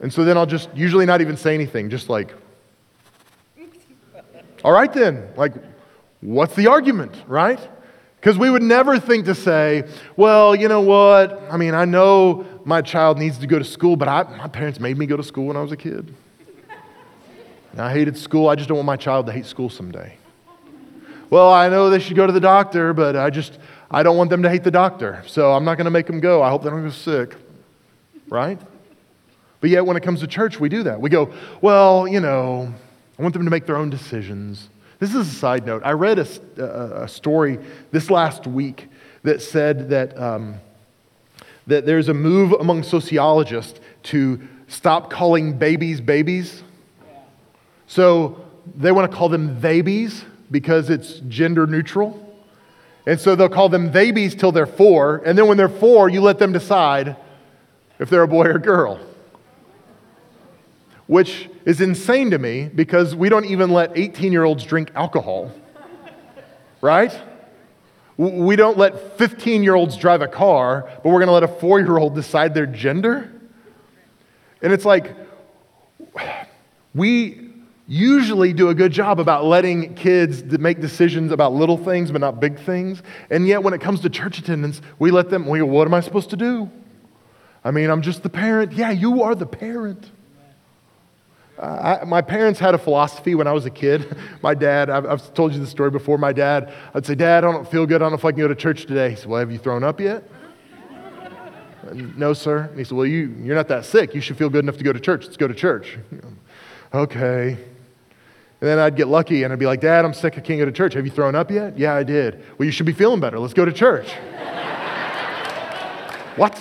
And 0.02 0.12
so 0.12 0.26
then 0.26 0.38
I'll 0.38 0.46
just 0.46 0.68
usually 0.76 1.06
not 1.06 1.22
even 1.22 1.38
say 1.38 1.54
anything, 1.54 1.90
just 1.90 2.10
like, 2.10 2.34
all 4.66 4.74
right 4.74 4.92
then, 4.92 5.26
like, 5.38 5.54
what's 6.20 6.56
the 6.56 6.68
argument, 6.68 7.16
right? 7.28 7.62
Because 8.20 8.38
we 8.38 8.50
would 8.50 8.64
never 8.64 9.00
think 9.00 9.26
to 9.26 9.36
say, 9.36 9.86
well, 10.18 10.54
you 10.54 10.68
know 10.68 10.82
what? 10.82 11.42
I 11.50 11.56
mean, 11.56 11.74
I 11.74 11.86
know 11.86 12.46
my 12.66 12.82
child 12.82 13.18
needs 13.18 13.38
to 13.38 13.48
go 13.48 13.58
to 13.58 13.66
school, 13.66 13.96
but 13.96 14.10
I, 14.10 14.24
my 14.38 14.48
parents 14.48 14.80
made 14.80 14.98
me 14.98 15.06
go 15.06 15.16
to 15.16 15.24
school 15.24 15.46
when 15.46 15.56
I 15.56 15.62
was 15.62 15.72
a 15.72 15.78
kid. 15.78 16.14
And 17.72 17.82
I 17.82 17.94
hated 17.94 18.18
school. 18.18 18.50
I 18.50 18.56
just 18.56 18.68
don't 18.68 18.78
want 18.78 18.88
my 18.88 18.98
child 18.98 19.26
to 19.28 19.32
hate 19.32 19.46
school 19.46 19.70
someday. 19.70 20.18
Well, 21.30 21.54
I 21.54 21.70
know 21.70 21.90
they 21.90 22.00
should 22.00 22.18
go 22.18 22.28
to 22.28 22.34
the 22.34 22.40
doctor, 22.42 22.94
but 22.94 23.16
I 23.16 23.30
just, 23.30 23.58
I 23.90 24.04
don't 24.04 24.18
want 24.18 24.32
them 24.32 24.44
to 24.44 24.50
hate 24.50 24.64
the 24.64 24.72
doctor. 24.72 25.24
So 25.28 25.54
I'm 25.54 25.64
not 25.64 25.76
going 25.76 25.86
to 25.86 25.92
make 25.92 26.08
them 26.08 26.20
go. 26.20 26.42
I 26.42 26.50
hope 26.50 26.64
they 26.64 26.70
don't 26.70 26.84
get 26.84 26.94
sick. 26.94 27.36
Right? 28.28 28.60
But 29.62 29.70
yet, 29.70 29.86
when 29.86 29.96
it 29.96 30.04
comes 30.04 30.20
to 30.22 30.28
church, 30.28 30.60
we 30.60 30.68
do 30.68 30.84
that. 30.84 31.00
We 31.00 31.10
go, 31.10 31.32
well, 31.62 32.08
you 32.08 32.20
know, 32.20 32.74
I 33.18 33.22
want 33.22 33.34
them 33.34 33.46
to 33.46 33.52
make 33.52 33.66
their 33.66 33.78
own 33.78 33.90
decisions. 33.90 34.70
This 35.00 35.16
is 35.16 35.30
a 35.30 35.36
side 35.36 35.66
note. 35.66 35.82
I 35.86 35.94
read 35.94 36.20
a, 36.20 36.28
a, 36.58 37.04
a 37.04 37.08
story 37.08 37.58
this 37.92 38.10
last 38.10 38.46
week 38.46 38.90
that 39.24 39.42
said 39.42 39.90
that, 39.90 40.18
um, 40.20 40.56
that 41.68 41.86
there's 41.86 42.10
a 42.10 42.14
move 42.14 42.52
among 42.52 42.84
sociologists 42.84 43.80
to 44.04 44.42
stop 44.68 45.10
calling 45.10 45.58
babies 45.58 46.02
babies. 46.02 46.64
So 47.88 48.46
they 48.76 48.92
want 48.92 49.10
to 49.10 49.18
call 49.18 49.30
them 49.30 49.60
theybies 49.62 50.24
because 50.52 50.90
it's 50.90 51.22
gender 51.28 51.66
neutral. 51.66 52.26
And 53.08 53.20
so 53.20 53.36
they'll 53.36 53.50
call 53.50 53.70
them 53.70 53.92
theybies 53.92 54.38
till 54.38 54.52
they're 54.52 54.68
four. 54.68 55.24
And 55.26 55.38
then 55.38 55.48
when 55.48 55.58
they're 55.58 55.70
four, 55.70 56.10
you 56.10 56.22
let 56.22 56.40
them 56.40 56.52
decide 56.52 57.16
if 58.00 58.10
they're 58.10 58.24
a 58.24 58.28
boy 58.28 58.48
or 58.48 58.60
girl 58.60 59.00
which 61.10 61.50
is 61.66 61.82
insane 61.82 62.30
to 62.30 62.38
me 62.38 62.70
because 62.76 63.16
we 63.16 63.30
don't 63.30 63.46
even 63.46 63.72
let 63.72 63.98
18 63.98 64.32
year 64.32 64.44
olds 64.44 64.64
drink 64.64 64.92
alcohol, 64.94 65.52
right? 66.82 67.12
We 68.16 68.56
don't 68.56 68.78
let 68.78 69.18
15 69.18 69.64
year 69.64 69.74
olds 69.74 69.98
drive 69.98 70.22
a 70.22 70.28
car, 70.28 70.88
but 70.88 71.06
we're 71.06 71.18
going 71.18 71.26
to 71.26 71.34
let 71.34 71.42
a 71.42 71.48
four 71.48 71.80
year 71.80 71.98
old 71.98 72.14
decide 72.14 72.54
their 72.54 72.68
gender. 72.68 73.28
And 74.62 74.72
it's 74.72 74.86
like, 74.86 75.16
we 76.94 77.54
usually 77.88 78.54
do 78.54 78.70
a 78.70 78.76
good 78.76 78.92
job 78.92 79.20
about 79.20 79.46
letting 79.46 79.96
kids 79.96 80.44
make 80.60 80.80
decisions 80.80 81.32
about 81.32 81.54
little 81.54 81.78
things, 81.78 82.12
but 82.12 82.22
not 82.22 82.40
big 82.40 82.60
things. 82.60 83.02
And 83.32 83.48
yet, 83.48 83.64
when 83.64 83.74
it 83.74 83.82
comes 83.82 84.02
to 84.02 84.12
church 84.12 84.38
attendance, 84.38 84.80
we 85.00 85.10
let 85.10 85.32
them, 85.32 85.48
we 85.48 85.58
go, 85.58 85.66
what 85.66 85.88
am 85.88 85.94
I 85.96 86.02
supposed 86.02 86.30
to 86.30 86.38
do? 86.38 86.70
I 87.64 87.72
mean, 87.72 87.90
I'm 87.90 88.04
just 88.04 88.22
the 88.22 88.30
parent. 88.30 88.74
Yeah, 88.74 88.92
you 88.92 89.24
are 89.24 89.34
the 89.34 89.48
parent. 89.48 90.12
I, 91.62 92.06
my 92.06 92.22
parents 92.22 92.60
had 92.60 92.74
a 92.74 92.78
philosophy 92.78 93.36
when 93.36 93.46
I 93.46 93.52
was 93.52 93.66
a 93.66 93.70
kid. 93.70 94.16
My 94.42 94.54
dad, 94.54 94.90
I've, 94.90 95.06
I've 95.06 95.34
told 95.34 95.54
you 95.54 95.60
the 95.60 95.68
story 95.68 95.92
before. 95.92 96.18
My 96.18 96.32
dad, 96.32 96.74
I'd 96.94 97.06
say, 97.06 97.16
Dad, 97.16 97.44
I 97.44 97.52
don't 97.52 97.70
feel 97.70 97.86
good. 97.86 97.98
I 97.98 98.06
don't 98.06 98.12
know 98.12 98.18
if 98.18 98.24
I 98.24 98.32
can 98.32 98.40
go 98.40 98.48
to 98.48 98.56
church 98.56 98.86
today. 98.86 99.10
He 99.10 99.16
said, 99.18 99.26
Well, 99.26 99.42
have 99.42 99.52
you 99.52 99.58
thrown 99.58 99.84
up 99.84 100.00
yet? 100.00 100.24
no, 101.94 102.34
sir. 102.34 102.60
And 102.60 102.78
he 102.78 102.86
said, 102.86 102.96
Well, 102.96 103.06
you, 103.06 103.36
you're 103.42 103.56
not 103.56 103.68
that 103.68 103.84
sick. 103.84 104.16
You 104.16 104.22
should 104.22 104.38
feel 104.38 104.50
good 104.50 104.64
enough 104.64 104.78
to 104.78 104.86
go 104.86 104.94
to 104.94 105.00
church. 105.02 105.26
Let's 105.26 105.36
go 105.36 105.50
to 105.50 105.54
church. 105.54 105.98
okay. 106.94 107.58
And 108.62 108.68
then 108.70 108.80
I'd 108.80 108.96
get 108.96 109.08
lucky 109.08 109.44
and 109.44 109.52
I'd 109.52 109.60
be 109.60 109.66
like, 109.66 109.82
Dad, 109.82 110.06
I'm 110.06 110.14
sick. 110.14 110.38
I 110.38 110.42
can't 110.42 110.60
go 110.60 110.66
to 110.66 110.72
church. 110.72 110.94
Have 110.94 111.06
you 111.06 111.12
thrown 111.12 111.36
up 111.36 111.52
yet? 111.52 111.78
Yeah, 111.78 111.94
I 111.94 112.04
did. 112.04 112.42
Well, 112.58 112.66
you 112.66 112.72
should 112.72 112.86
be 112.86 112.94
feeling 112.94 113.20
better. 113.20 113.38
Let's 113.38 113.54
go 113.54 113.66
to 113.66 113.74
church. 113.74 114.10
what? 116.38 116.58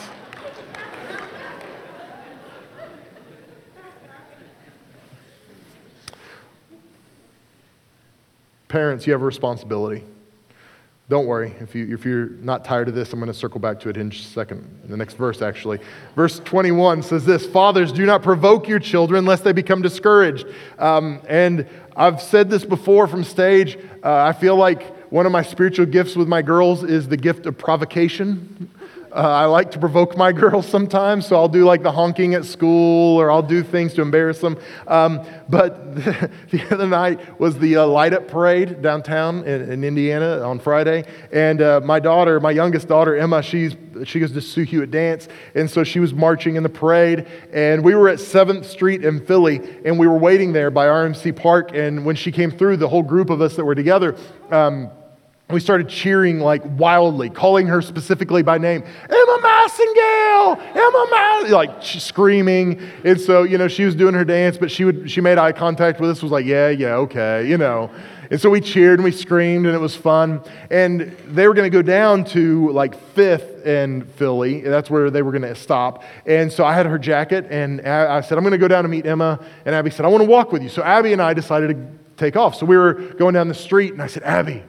Parents, 8.68 9.06
you 9.06 9.12
have 9.12 9.22
a 9.22 9.26
responsibility. 9.26 10.04
Don't 11.08 11.26
worry. 11.26 11.54
If, 11.60 11.74
you, 11.74 11.94
if 11.94 12.04
you're 12.04 12.28
not 12.28 12.66
tired 12.66 12.86
of 12.88 12.94
this, 12.94 13.14
I'm 13.14 13.18
going 13.18 13.32
to 13.32 13.38
circle 13.38 13.58
back 13.58 13.80
to 13.80 13.88
it 13.88 13.96
in 13.96 14.10
just 14.10 14.28
a 14.28 14.32
second. 14.32 14.82
The 14.84 14.96
next 14.96 15.14
verse, 15.14 15.40
actually. 15.40 15.78
Verse 16.14 16.38
21 16.40 17.02
says 17.02 17.24
this 17.24 17.46
Fathers, 17.46 17.92
do 17.92 18.04
not 18.04 18.22
provoke 18.22 18.68
your 18.68 18.78
children 18.78 19.24
lest 19.24 19.42
they 19.42 19.52
become 19.52 19.80
discouraged. 19.80 20.46
Um, 20.78 21.22
and 21.26 21.66
I've 21.96 22.20
said 22.20 22.50
this 22.50 22.66
before 22.66 23.06
from 23.06 23.24
stage. 23.24 23.78
Uh, 24.04 24.24
I 24.24 24.34
feel 24.34 24.56
like 24.56 25.10
one 25.10 25.24
of 25.24 25.32
my 25.32 25.42
spiritual 25.42 25.86
gifts 25.86 26.14
with 26.14 26.28
my 26.28 26.42
girls 26.42 26.84
is 26.84 27.08
the 27.08 27.16
gift 27.16 27.46
of 27.46 27.56
provocation. 27.56 28.70
Uh, 29.10 29.20
I 29.20 29.46
like 29.46 29.70
to 29.70 29.78
provoke 29.78 30.16
my 30.16 30.32
girls 30.44 30.66
sometimes, 30.66 31.26
so 31.26 31.36
I'll 31.36 31.48
do 31.48 31.64
like 31.64 31.82
the 31.82 31.92
honking 31.92 32.34
at 32.34 32.44
school 32.44 33.18
or 33.18 33.30
I'll 33.30 33.42
do 33.42 33.62
things 33.62 33.94
to 33.94 34.02
embarrass 34.02 34.40
them. 34.40 34.58
Um, 34.86 35.24
but 35.48 35.94
the, 35.94 36.30
the, 36.50 36.74
other 36.74 36.86
night 36.86 37.40
was 37.40 37.58
the 37.58 37.76
uh, 37.76 37.86
light 37.86 38.12
up 38.12 38.28
parade 38.28 38.82
downtown 38.82 39.44
in, 39.44 39.70
in 39.70 39.84
Indiana 39.84 40.42
on 40.42 40.58
Friday. 40.58 41.04
And 41.32 41.62
uh, 41.62 41.80
my 41.82 42.00
daughter, 42.00 42.38
my 42.40 42.50
youngest 42.50 42.88
daughter, 42.88 43.16
Emma, 43.16 43.42
she's, 43.42 43.76
she 44.04 44.20
goes 44.20 44.32
to 44.32 44.42
Sue 44.42 44.64
Hewitt 44.64 44.90
Dance. 44.90 45.28
And 45.54 45.70
so 45.70 45.84
she 45.84 46.00
was 46.00 46.12
marching 46.12 46.56
in 46.56 46.62
the 46.62 46.68
parade. 46.68 47.26
And 47.52 47.82
we 47.82 47.94
were 47.94 48.08
at 48.10 48.18
7th 48.18 48.66
Street 48.66 49.04
in 49.04 49.24
Philly 49.24 49.78
and 49.84 49.98
we 49.98 50.06
were 50.06 50.18
waiting 50.18 50.52
there 50.52 50.70
by 50.70 50.86
RMC 50.86 51.34
Park. 51.34 51.70
And 51.72 52.04
when 52.04 52.16
she 52.16 52.30
came 52.30 52.50
through, 52.50 52.76
the 52.76 52.88
whole 52.88 53.02
group 53.02 53.30
of 53.30 53.40
us 53.40 53.56
that 53.56 53.64
were 53.64 53.74
together, 53.74 54.16
um, 54.50 54.90
we 55.50 55.60
started 55.60 55.88
cheering 55.88 56.40
like 56.40 56.62
wildly, 56.78 57.30
calling 57.30 57.66
her 57.68 57.80
specifically 57.80 58.42
by 58.42 58.58
name. 58.58 58.82
Emma 58.82 59.38
Massengale! 59.40 60.58
Emma 60.76 61.06
Mass 61.10 61.50
like 61.50 61.82
screaming. 61.82 62.80
And 63.02 63.18
so, 63.18 63.44
you 63.44 63.56
know, 63.56 63.66
she 63.66 63.84
was 63.84 63.94
doing 63.94 64.12
her 64.12 64.26
dance, 64.26 64.58
but 64.58 64.70
she 64.70 64.84
would 64.84 65.10
she 65.10 65.22
made 65.22 65.38
eye 65.38 65.52
contact 65.52 66.00
with 66.00 66.10
us, 66.10 66.22
was 66.22 66.32
like, 66.32 66.44
yeah, 66.44 66.68
yeah, 66.68 66.96
okay, 66.96 67.48
you 67.48 67.56
know. 67.56 67.90
And 68.30 68.38
so 68.38 68.50
we 68.50 68.60
cheered 68.60 68.98
and 68.98 69.04
we 69.04 69.10
screamed 69.10 69.64
and 69.64 69.74
it 69.74 69.80
was 69.80 69.96
fun. 69.96 70.42
And 70.70 71.16
they 71.26 71.48
were 71.48 71.54
gonna 71.54 71.70
go 71.70 71.80
down 71.80 72.24
to 72.26 72.70
like 72.72 72.94
fifth 73.14 73.64
and 73.64 74.06
Philly. 74.12 74.60
That's 74.60 74.90
where 74.90 75.10
they 75.10 75.22
were 75.22 75.32
gonna 75.32 75.54
stop. 75.54 76.04
And 76.26 76.52
so 76.52 76.62
I 76.66 76.74
had 76.74 76.84
her 76.84 76.98
jacket 76.98 77.46
and 77.48 77.80
I 77.80 78.20
said, 78.20 78.36
I'm 78.36 78.44
gonna 78.44 78.58
go 78.58 78.68
down 78.68 78.82
to 78.82 78.88
meet 78.90 79.06
Emma. 79.06 79.42
And 79.64 79.74
Abby 79.74 79.88
said, 79.88 80.04
I 80.04 80.08
wanna 80.08 80.24
walk 80.24 80.52
with 80.52 80.62
you. 80.62 80.68
So 80.68 80.82
Abby 80.82 81.14
and 81.14 81.22
I 81.22 81.32
decided 81.32 81.68
to 81.68 81.86
take 82.18 82.36
off. 82.36 82.54
So 82.54 82.66
we 82.66 82.76
were 82.76 82.92
going 82.92 83.32
down 83.32 83.48
the 83.48 83.54
street 83.54 83.94
and 83.94 84.02
I 84.02 84.08
said, 84.08 84.24
Abby, 84.24 84.62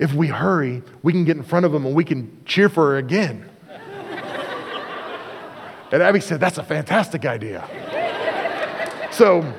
if 0.00 0.14
we 0.14 0.26
hurry, 0.28 0.82
we 1.02 1.12
can 1.12 1.24
get 1.24 1.36
in 1.36 1.42
front 1.42 1.66
of 1.66 1.72
them 1.72 1.84
and 1.84 1.94
we 1.94 2.04
can 2.04 2.42
cheer 2.46 2.70
for 2.70 2.92
her 2.92 2.96
again. 2.96 3.48
and 5.92 6.02
Abby 6.02 6.20
said, 6.20 6.40
That's 6.40 6.56
a 6.58 6.64
fantastic 6.64 7.26
idea. 7.26 7.62
so, 9.12 9.54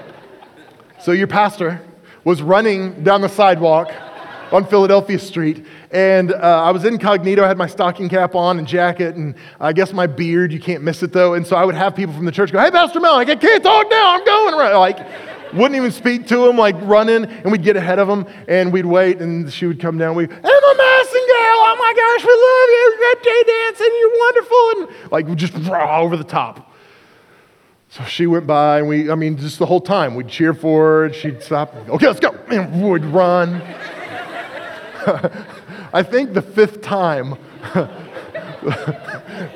so 0.99 1.12
your 1.12 1.27
pastor 1.27 1.80
was 2.23 2.41
running 2.41 3.04
down 3.04 3.21
the 3.21 3.30
sidewalk 3.30 3.91
on 4.51 4.65
Philadelphia 4.65 5.19
Street, 5.19 5.65
and 5.91 6.34
uh, 6.34 6.38
I 6.38 6.71
was 6.71 6.86
incognito. 6.86 7.43
I 7.43 7.47
had 7.47 7.58
my 7.58 7.67
stocking 7.67 8.10
cap 8.10 8.36
on 8.36 8.58
and 8.60 8.67
jacket, 8.67 9.15
and 9.15 9.36
I 9.60 9.73
guess 9.73 9.93
my 9.93 10.08
beard. 10.08 10.51
You 10.51 10.60
can't 10.60 10.84
miss 10.84 11.04
it 11.04 11.13
though. 11.13 11.36
And 11.36 11.47
so 11.47 11.56
I 11.56 11.63
would 11.63 11.75
have 11.75 11.95
people 11.95 12.13
from 12.13 12.25
the 12.25 12.32
church 12.32 12.51
go, 12.51 12.60
"Hey, 12.60 12.71
Pastor 12.71 12.99
Mel, 12.99 13.15
I 13.15 13.23
can't 13.23 13.63
talk 13.63 13.89
now. 13.89 14.15
I'm 14.15 14.25
going 14.25 14.56
right." 14.56 14.75
Like, 14.75 14.97
wouldn't 15.54 15.76
even 15.76 15.92
speak 15.92 16.28
to 16.28 16.48
him, 16.48 16.58
like 16.58 16.76
running, 16.82 17.26
and 17.26 17.52
we'd 17.52 17.64
get 17.64 17.76
ahead 17.76 17.98
of 18.00 18.08
him, 18.10 18.26
and 18.48 18.72
we'd 18.72 18.86
wait, 18.86 19.20
and 19.20 19.52
she 19.52 19.66
would 19.66 19.80
come 19.80 19.98
down. 19.98 20.16
We, 20.16 20.26
Emma 20.26 20.34
Massengale, 20.34 21.58
oh 21.64 21.76
my 21.80 21.94
gosh, 21.96 22.24
we 22.26 22.34
love 22.34 22.70
you, 22.70 22.98
Red 23.02 23.22
Day 23.24 23.44
dancing, 23.48 23.92
you're 24.00 24.20
wonderful, 24.20 24.72
and 24.72 24.88
like 25.12 25.36
just 25.38 25.54
raw 25.70 26.02
over 26.02 26.18
the 26.18 26.24
top. 26.24 26.68
So 27.90 28.04
she 28.06 28.26
went 28.26 28.48
by, 28.48 28.80
and 28.80 28.88
we, 28.88 29.12
I 29.12 29.16
mean, 29.16 29.36
just 29.38 29.60
the 29.60 29.66
whole 29.66 29.82
time, 29.82 30.16
we'd 30.16 30.30
cheer 30.30 30.54
for 30.54 31.08
her, 31.08 31.14
she'd 31.14 31.44
stop, 31.44 31.76
okay, 31.90 32.08
let's 32.08 32.22
go, 32.22 32.32
and 32.50 32.90
we'd 32.90 33.04
run. 33.06 33.62
I 35.94 36.04
think 36.04 36.34
the 36.34 36.42
fifth 36.42 36.82
time, 36.82 37.36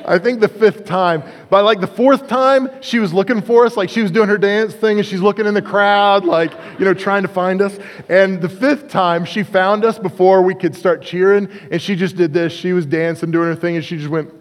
I 0.06 0.18
think 0.18 0.40
the 0.40 0.48
fifth 0.48 0.86
time. 0.86 1.24
By 1.50 1.62
like 1.62 1.80
the 1.80 1.88
fourth 1.88 2.28
time, 2.28 2.70
she 2.82 2.98
was 2.98 3.14
looking 3.14 3.42
for 3.42 3.66
us, 3.66 3.78
like 3.78 3.90
she 3.90 4.02
was 4.02 4.10
doing 4.10 4.30
her 4.30 4.38
dance 4.38 4.74
thing 4.74 4.98
and 4.98 5.06
she's 5.06 5.22
looking 5.22 5.46
in 5.46 5.54
the 5.54 5.62
crowd, 5.62 6.26
like, 6.26 6.54
you 6.80 6.86
know, 6.86 6.94
trying 6.94 7.22
to 7.22 7.28
find 7.28 7.62
us. 7.62 7.78
And 8.10 8.42
the 8.42 8.50
fifth 8.50 8.90
time, 8.90 9.24
she 9.24 9.44
found 9.44 9.86
us 9.86 10.00
before 10.00 10.42
we 10.42 10.56
could 10.56 10.76
start 10.76 11.04
cheering 11.04 11.50
and 11.70 11.80
she 11.80 11.96
just 11.96 12.16
did 12.16 12.34
this. 12.34 12.52
She 12.52 12.74
was 12.74 12.88
dancing, 12.88 13.30
doing 13.30 13.48
her 13.48 13.56
thing, 13.56 13.76
and 13.76 13.86
she 13.86 13.98
just 13.98 14.10
went, 14.10 14.34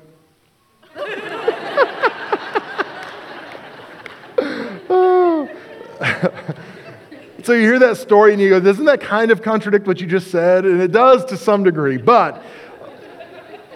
so 7.42 7.52
you 7.52 7.60
hear 7.60 7.78
that 7.78 7.96
story 7.98 8.32
and 8.32 8.40
you 8.40 8.48
go, 8.48 8.60
doesn't 8.60 8.86
that 8.86 9.00
kind 9.00 9.30
of 9.30 9.42
contradict 9.42 9.86
what 9.86 10.00
you 10.00 10.06
just 10.06 10.30
said? 10.30 10.64
And 10.64 10.80
it 10.80 10.90
does 10.92 11.24
to 11.26 11.36
some 11.36 11.62
degree. 11.62 11.98
But, 11.98 12.42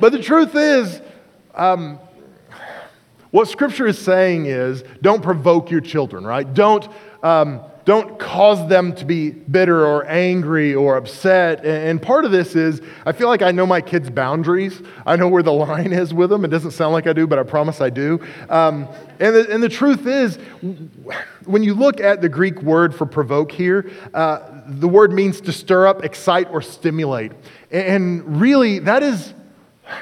but 0.01 0.13
the 0.13 0.23
truth 0.23 0.55
is, 0.55 1.01
um, 1.55 1.99
what 3.31 3.49
Scripture 3.49 3.87
is 3.87 3.99
saying 3.99 4.47
is 4.47 4.83
don't 5.03 5.23
provoke 5.23 5.71
your 5.71 5.81
children, 5.83 6.25
right? 6.25 6.53
Don't, 6.55 6.89
um, 7.23 7.61
don't 7.85 8.19
cause 8.19 8.69
them 8.69 8.95
to 8.95 9.05
be 9.05 9.31
bitter 9.31 9.87
or 9.87 10.07
angry 10.07 10.75
or 10.75 10.97
upset. 10.97 11.65
And 11.65 12.01
part 12.01 12.25
of 12.25 12.31
this 12.31 12.55
is 12.55 12.81
I 13.05 13.13
feel 13.13 13.29
like 13.29 13.43
I 13.43 13.51
know 13.51 13.67
my 13.67 13.81
kids' 13.81 14.11
boundaries. 14.11 14.81
I 15.07 15.17
know 15.17 15.29
where 15.29 15.43
the 15.43 15.53
line 15.69 15.93
is 15.93 16.15
with 16.15 16.31
them. 16.31 16.45
It 16.45 16.49
doesn't 16.49 16.73
sound 16.73 16.93
like 16.93 17.07
I 17.07 17.13
do, 17.13 17.27
but 17.27 17.39
I 17.39 17.43
promise 17.43 17.81
I 17.81 17.91
do. 17.91 18.21
Um, 18.49 18.89
and, 19.21 19.35
the, 19.35 19.51
and 19.51 19.63
the 19.63 19.69
truth 19.69 20.07
is, 20.07 20.37
when 21.45 21.63
you 21.63 21.75
look 21.75 22.01
at 22.01 22.21
the 22.21 22.29
Greek 22.29 22.63
word 22.63 22.95
for 22.95 23.07
provoke 23.07 23.53
here, 23.53 23.91
uh, 24.15 24.41
the 24.67 24.89
word 24.89 25.13
means 25.13 25.41
to 25.43 25.53
stir 25.53 25.87
up, 25.87 26.05
excite, 26.05 26.51
or 26.51 26.61
stimulate. 26.61 27.33
And 27.71 28.41
really, 28.41 28.81
that 28.81 29.03
is 29.03 29.33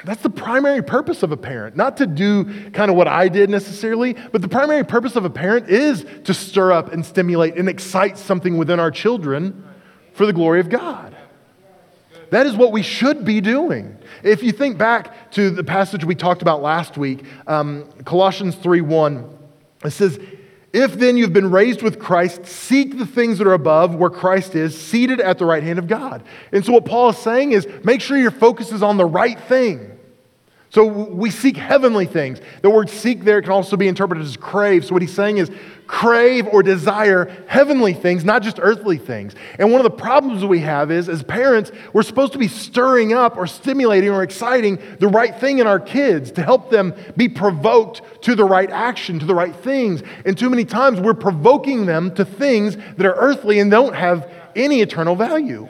that's 0.03 0.21
the 0.21 0.29
primary 0.29 0.81
purpose 0.83 1.23
of 1.23 1.31
a 1.31 1.37
parent. 1.37 1.75
Not 1.75 1.97
to 1.97 2.07
do 2.07 2.69
kind 2.71 2.91
of 2.91 2.97
what 2.97 3.07
I 3.07 3.27
did 3.29 3.49
necessarily, 3.49 4.13
but 4.31 4.41
the 4.41 4.47
primary 4.47 4.83
purpose 4.83 5.15
of 5.15 5.25
a 5.25 5.29
parent 5.29 5.69
is 5.69 6.05
to 6.25 6.33
stir 6.33 6.71
up 6.71 6.91
and 6.91 7.05
stimulate 7.05 7.55
and 7.55 7.69
excite 7.69 8.17
something 8.17 8.57
within 8.57 8.79
our 8.79 8.91
children 8.91 9.63
for 10.13 10.25
the 10.25 10.33
glory 10.33 10.59
of 10.59 10.69
God. 10.69 11.15
That 12.29 12.45
is 12.45 12.55
what 12.55 12.71
we 12.71 12.81
should 12.81 13.23
be 13.23 13.39
doing. 13.39 13.97
If 14.23 14.43
you 14.43 14.51
think 14.51 14.77
back 14.77 15.31
to 15.31 15.49
the 15.49 15.63
passage 15.63 16.03
we 16.03 16.15
talked 16.15 16.41
about 16.41 16.61
last 16.61 16.97
week, 16.97 17.23
um, 17.47 17.89
Colossians 18.03 18.55
3 18.55 18.81
1, 18.81 19.37
it 19.85 19.91
says, 19.91 20.19
if 20.73 20.93
then 20.93 21.17
you've 21.17 21.33
been 21.33 21.51
raised 21.51 21.81
with 21.81 21.99
Christ, 21.99 22.45
seek 22.45 22.97
the 22.97 23.05
things 23.05 23.37
that 23.37 23.47
are 23.47 23.53
above 23.53 23.95
where 23.95 24.09
Christ 24.09 24.55
is, 24.55 24.79
seated 24.79 25.19
at 25.21 25.37
the 25.37 25.45
right 25.45 25.63
hand 25.63 25.79
of 25.79 25.87
God. 25.87 26.23
And 26.51 26.65
so, 26.65 26.73
what 26.73 26.85
Paul 26.85 27.09
is 27.09 27.17
saying 27.17 27.53
is 27.53 27.67
make 27.83 28.01
sure 28.01 28.17
your 28.17 28.31
focus 28.31 28.71
is 28.71 28.83
on 28.83 28.97
the 28.97 29.05
right 29.05 29.39
thing. 29.39 29.96
So 30.69 30.85
we 30.85 31.31
seek 31.31 31.55
heavenly 31.55 32.05
things. 32.05 32.41
The 32.61 32.69
word 32.69 32.89
seek 32.89 33.23
there 33.23 33.41
can 33.41 33.51
also 33.51 33.77
be 33.77 33.87
interpreted 33.87 34.25
as 34.25 34.35
crave. 34.35 34.83
So 34.83 34.93
what 34.93 35.01
he's 35.01 35.13
saying 35.13 35.37
is 35.37 35.49
crave 35.87 36.45
or 36.47 36.61
desire 36.61 37.31
heavenly 37.47 37.93
things, 37.93 38.25
not 38.25 38.43
just 38.43 38.59
earthly 38.61 38.97
things. 38.97 39.33
And 39.57 39.71
one 39.71 39.79
of 39.79 39.89
the 39.89 39.97
problems 39.97 40.43
we 40.43 40.59
have 40.59 40.91
is 40.91 41.07
as 41.07 41.23
parents, 41.23 41.71
we're 41.93 42.03
supposed 42.03 42.33
to 42.33 42.37
be 42.37 42.49
stirring 42.49 43.13
up 43.13 43.37
or 43.37 43.47
stimulating 43.47 44.09
or 44.09 44.23
exciting 44.23 44.77
the 44.99 45.07
right 45.07 45.33
thing 45.39 45.59
in 45.59 45.67
our 45.67 45.79
kids 45.79 46.31
to 46.31 46.43
help 46.43 46.69
them 46.69 46.93
be 47.15 47.29
provoked 47.29 48.01
to 48.23 48.35
the 48.35 48.43
right 48.43 48.69
action, 48.69 49.19
to 49.19 49.25
the 49.25 49.35
right 49.35 49.55
things. 49.55 50.03
And 50.25 50.37
too 50.37 50.49
many 50.49 50.65
times 50.65 50.99
we're 50.99 51.13
provoking 51.13 51.85
them 51.85 52.13
to 52.15 52.25
things 52.25 52.75
that 52.75 53.05
are 53.05 53.15
earthly 53.15 53.59
and 53.59 53.71
don't 53.71 53.95
have 53.95 54.29
any 54.53 54.81
eternal 54.81 55.15
value. 55.15 55.69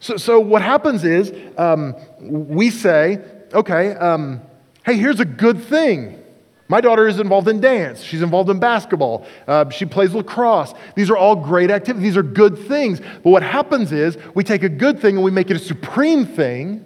So, 0.00 0.16
so 0.16 0.40
what 0.40 0.62
happens 0.62 1.04
is 1.04 1.32
um, 1.56 1.94
we 2.20 2.70
say, 2.70 3.22
okay, 3.52 3.92
um, 3.92 4.40
hey, 4.84 4.96
here's 4.96 5.20
a 5.20 5.24
good 5.24 5.62
thing. 5.64 6.22
My 6.68 6.82
daughter 6.82 7.08
is 7.08 7.18
involved 7.18 7.48
in 7.48 7.60
dance. 7.60 8.02
She's 8.02 8.20
involved 8.20 8.50
in 8.50 8.58
basketball. 8.58 9.26
Uh, 9.46 9.70
she 9.70 9.86
plays 9.86 10.14
lacrosse. 10.14 10.74
These 10.94 11.08
are 11.10 11.16
all 11.16 11.34
great 11.34 11.70
activities. 11.70 12.10
These 12.10 12.16
are 12.18 12.22
good 12.22 12.58
things. 12.68 13.00
But 13.00 13.30
what 13.30 13.42
happens 13.42 13.90
is 13.90 14.18
we 14.34 14.44
take 14.44 14.62
a 14.62 14.68
good 14.68 15.00
thing 15.00 15.16
and 15.16 15.24
we 15.24 15.30
make 15.30 15.50
it 15.50 15.56
a 15.56 15.60
supreme 15.60 16.26
thing 16.26 16.84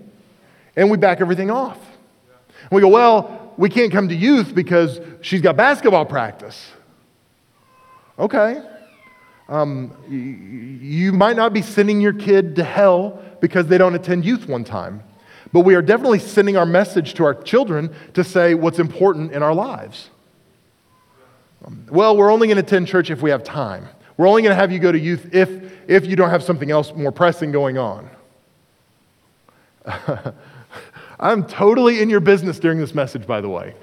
and 0.77 0.91
we 0.91 0.99
back 0.99 1.21
everything 1.21 1.51
off. 1.51 1.79
And 2.63 2.71
we 2.71 2.81
go, 2.81 2.89
well, 2.89 3.53
we 3.57 3.69
can't 3.69 3.91
come 3.91 4.09
to 4.09 4.15
youth 4.15 4.55
because 4.55 5.01
she's 5.21 5.41
got 5.41 5.57
basketball 5.57 6.07
practice. 6.07 6.71
Okay. 8.19 8.63
Um, 9.49 9.95
you 10.09 11.13
might 11.13 11.37
not 11.37 11.53
be 11.53 11.61
sending 11.61 12.01
your 12.01 12.13
kid 12.13 12.57
to 12.57 12.65
hell 12.65 13.21
because 13.41 13.67
they 13.67 13.79
don't 13.79 13.95
attend 13.95 14.25
youth 14.25 14.49
one 14.49 14.65
time, 14.65 15.03
but 15.53 15.61
we 15.61 15.75
are 15.75 15.83
definitely 15.83 16.19
sending 16.19 16.57
our 16.57 16.67
message 16.67 17.15
to 17.15 17.25
our 17.25 17.35
children 17.35 17.95
to 18.15 18.25
say 18.25 18.55
what's 18.55 18.79
important 18.79 19.33
in 19.33 19.43
our 19.43 19.55
lives. 19.55 20.11
Well, 21.91 22.17
we're 22.17 22.33
only 22.33 22.49
going 22.49 22.57
to 22.57 22.63
attend 22.63 22.89
church 22.89 23.11
if 23.11 23.23
we 23.23 23.31
have 23.31 23.45
time. 23.45 23.89
We're 24.17 24.29
only 24.29 24.43
going 24.43 24.51
to 24.51 24.57
have 24.57 24.73
you 24.73 24.79
go 24.79 24.91
to 24.91 24.99
youth 24.99 25.35
if, 25.35 25.51
if 25.89 26.07
you 26.07 26.17
don't 26.17 26.31
have 26.31 26.43
something 26.43 26.71
else 26.71 26.93
more 26.95 27.13
pressing 27.13 27.53
going 27.53 27.79
on. 27.79 28.11
I'm 31.21 31.45
totally 31.47 32.01
in 32.01 32.11
your 32.11 32.21
business 32.21 32.59
during 32.59 32.79
this 32.79 32.95
message, 32.95 33.27
by 33.27 33.41
the 33.41 33.49
way. 33.49 33.75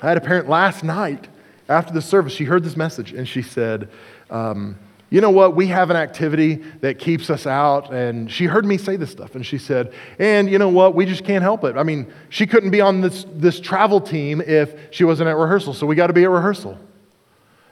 I 0.00 0.08
had 0.08 0.16
a 0.16 0.20
parent 0.20 0.48
last 0.48 0.84
night 0.84 1.28
after 1.68 1.92
the 1.92 2.02
service, 2.02 2.32
she 2.32 2.44
heard 2.44 2.64
this 2.64 2.76
message 2.76 3.12
and 3.12 3.26
she 3.26 3.42
said, 3.42 3.88
um, 4.30 4.78
You 5.12 5.20
know 5.20 5.28
what? 5.28 5.54
We 5.54 5.66
have 5.66 5.90
an 5.90 5.96
activity 5.96 6.62
that 6.80 6.98
keeps 6.98 7.28
us 7.28 7.46
out. 7.46 7.92
And 7.92 8.32
she 8.32 8.46
heard 8.46 8.64
me 8.64 8.78
say 8.78 8.96
this 8.96 9.10
stuff 9.10 9.34
and 9.34 9.44
she 9.44 9.58
said, 9.58 9.92
And 10.18 10.48
you 10.48 10.58
know 10.58 10.70
what? 10.70 10.94
We 10.94 11.04
just 11.04 11.22
can't 11.22 11.42
help 11.42 11.64
it. 11.64 11.76
I 11.76 11.82
mean, 11.82 12.10
she 12.30 12.46
couldn't 12.46 12.70
be 12.70 12.80
on 12.80 13.02
this, 13.02 13.26
this 13.34 13.60
travel 13.60 14.00
team 14.00 14.40
if 14.40 14.74
she 14.90 15.04
wasn't 15.04 15.28
at 15.28 15.36
rehearsal, 15.36 15.74
so 15.74 15.86
we 15.86 15.96
got 15.96 16.06
to 16.06 16.14
be 16.14 16.24
at 16.24 16.30
rehearsal. 16.30 16.78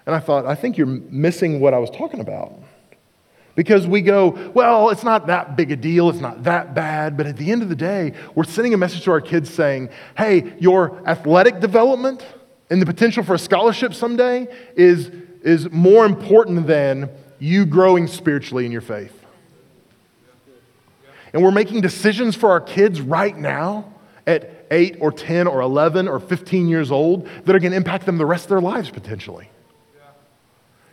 And 0.04 0.14
I 0.14 0.18
thought, 0.18 0.44
I 0.44 0.54
think 0.54 0.76
you're 0.76 0.86
missing 0.86 1.60
what 1.60 1.72
I 1.72 1.78
was 1.78 1.88
talking 1.88 2.20
about. 2.20 2.52
Because 3.54 3.86
we 3.86 4.02
go, 4.02 4.50
well, 4.52 4.90
it's 4.90 5.02
not 5.02 5.26
that 5.28 5.56
big 5.56 5.70
a 5.70 5.76
deal, 5.76 6.10
it's 6.10 6.20
not 6.20 6.42
that 6.42 6.74
bad, 6.74 7.16
but 7.16 7.26
at 7.26 7.38
the 7.38 7.50
end 7.50 7.62
of 7.62 7.70
the 7.70 7.74
day, 7.74 8.12
we're 8.34 8.44
sending 8.44 8.74
a 8.74 8.76
message 8.76 9.04
to 9.04 9.12
our 9.12 9.20
kids 9.20 9.48
saying, 9.48 9.88
hey, 10.14 10.52
your 10.58 11.02
athletic 11.08 11.58
development 11.60 12.22
and 12.68 12.82
the 12.82 12.86
potential 12.86 13.24
for 13.24 13.34
a 13.34 13.38
scholarship 13.38 13.94
someday 13.94 14.46
is, 14.76 15.10
is 15.42 15.70
more 15.70 16.04
important 16.04 16.66
than 16.66 17.08
you 17.40 17.66
growing 17.66 18.06
spiritually 18.06 18.64
in 18.64 18.72
your 18.72 18.80
faith. 18.80 19.16
And 21.32 21.42
we're 21.42 21.50
making 21.50 21.80
decisions 21.80 22.36
for 22.36 22.50
our 22.50 22.60
kids 22.60 23.00
right 23.00 23.36
now 23.36 23.92
at 24.26 24.66
8 24.70 24.98
or 25.00 25.10
10 25.10 25.46
or 25.46 25.60
11 25.60 26.06
or 26.06 26.20
15 26.20 26.68
years 26.68 26.90
old 26.90 27.26
that 27.44 27.54
are 27.54 27.58
going 27.58 27.72
to 27.72 27.76
impact 27.76 28.06
them 28.06 28.18
the 28.18 28.26
rest 28.26 28.44
of 28.44 28.50
their 28.50 28.60
lives 28.60 28.90
potentially. 28.90 29.48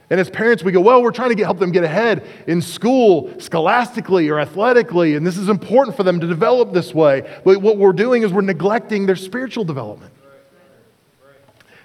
And 0.10 0.22
as 0.22 0.30
parents, 0.30 0.64
we 0.64 0.72
go, 0.72 0.80
well, 0.80 1.04
we're 1.04 1.12
trying 1.12 1.30
to 1.30 1.36
get, 1.36 1.44
help 1.44 1.60
them 1.60 1.72
get 1.72 1.84
ahead 1.84 2.26
in 2.48 2.62
school, 2.62 3.34
scholastically 3.42 4.30
or 4.30 4.40
athletically, 4.40 5.16
and 5.16 5.28
this 5.28 5.38
is 5.38 5.50
important 5.50 5.98
for 5.98 6.04
them 6.04 6.22
to 6.22 6.28
develop 6.28 6.72
this 6.72 6.94
way. 6.94 7.40
But 7.44 7.62
what 7.62 7.78
we're 7.78 7.92
doing 7.92 8.24
is 8.24 8.32
we're 8.32 8.42
neglecting 8.42 9.06
their 9.06 9.18
spiritual 9.18 9.66
development. 9.66 10.14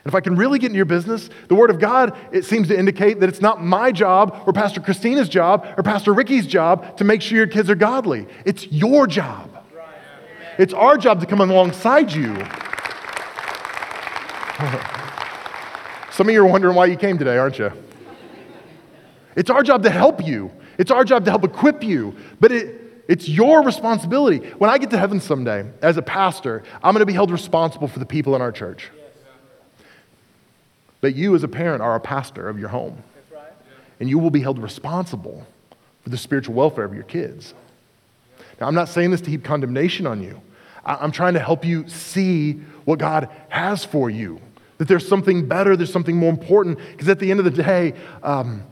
And 0.05 0.11
if 0.11 0.17
I 0.17 0.21
can 0.21 0.35
really 0.35 0.59
get 0.59 0.71
in 0.71 0.75
your 0.75 0.85
business, 0.85 1.31
the 1.47 1.55
Word 1.55 1.71
of 1.71 1.79
God, 1.79 2.17
it 2.33 2.45
seems 2.45 2.67
to 2.69 2.79
indicate 2.79 3.21
that 3.21 3.29
it's 3.29 3.41
not 3.41 3.63
my 3.63 3.93
job 3.93 4.43
or 4.47 4.53
Pastor 4.53 4.81
Christina's 4.81 5.29
job 5.29 5.65
or 5.77 5.85
Pastor 5.85 6.13
Ricky's 6.13 6.47
job 6.47 6.97
to 6.97 7.05
make 7.05 7.23
sure 7.23 7.39
your 7.39 7.47
kids 7.47 7.71
are 7.71 7.77
godly. 7.77 8.27
It's 8.45 8.67
your 8.73 9.07
job. 9.07 9.49
It's 10.59 10.75
our 10.75 10.99
job 10.99 11.21
to 11.21 11.27
come 11.27 11.41
alongside 11.41 12.11
you. 12.13 12.35
Some 16.11 16.29
of 16.29 16.35
you 16.35 16.43
are 16.43 16.47
wondering 16.47 16.75
why 16.75 16.87
you 16.87 16.97
came 16.97 17.17
today, 17.17 17.39
aren't 17.39 17.61
you? 17.61 17.73
It's 19.37 19.51
our 19.51 19.63
job 19.63 19.85
to 19.85 19.91
help 19.91 20.27
you. 20.27 20.51
It's 20.79 20.91
our 20.91 21.05
job 21.05 21.25
to 21.27 21.31
help 21.31 21.45
equip 21.45 21.85
you. 21.85 22.17
But 22.41 22.51
it, 22.51 23.05
it's 23.09 23.29
your 23.29 23.63
responsibility. 23.63 24.39
When 24.59 24.69
I 24.69 24.79
get 24.79 24.91
to 24.91 24.99
heaven 24.99 25.21
someday, 25.21 25.71
as 25.81 25.97
a 25.97 26.03
pastor, 26.03 26.65
I'm 26.83 26.93
going 26.93 27.03
to 27.03 27.07
be 27.07 27.13
held 27.13 27.31
responsible 27.31 27.87
for 27.87 28.01
the 28.01 28.07
people 28.07 28.35
in 28.35 28.43
our 28.43 28.53
church. 28.53 28.91
But 31.03 31.17
you, 31.17 31.35
as 31.35 31.43
a 31.43 31.49
parent, 31.49 31.83
are 31.83 31.95
a 31.95 32.01
pastor 32.01 32.49
of 32.49 32.59
your 32.59 32.71
home. 32.71 33.03
And 34.01 34.09
you 34.09 34.19
will 34.19 34.31
be 34.31 34.41
held 34.41 34.59
responsible 34.59 35.47
for 36.03 36.09
the 36.09 36.17
spiritual 36.17 36.55
welfare 36.55 36.85
of 36.85 36.95
your 36.95 37.03
kids. 37.03 37.53
Now, 38.61 38.69
I'm 38.69 38.75
not 38.75 38.89
saying 38.89 39.11
this 39.11 39.21
to 39.23 39.31
heap 39.31 39.45
condemnation 39.45 40.07
on 40.07 40.23
you. 40.23 40.41
I'm 40.85 41.13
trying 41.13 41.35
to 41.35 41.41
help 41.41 41.65
you 41.65 41.89
see 41.89 42.55
what 42.85 42.99
God 42.99 43.29
has 43.49 43.85
for 43.85 44.11
you. 44.11 44.41
That 44.79 44.89
there's 44.89 45.07
something 45.07 45.47
better, 45.47 45.77
there's 45.77 45.93
something 45.93 46.17
more 46.17 46.31
important. 46.31 46.79
Because 46.93 47.09
at 47.09 47.19
the 47.19 47.31
end 47.31 47.41
of 47.41 47.45
the 47.45 47.63
day, 47.63 47.95
um, 48.23 48.65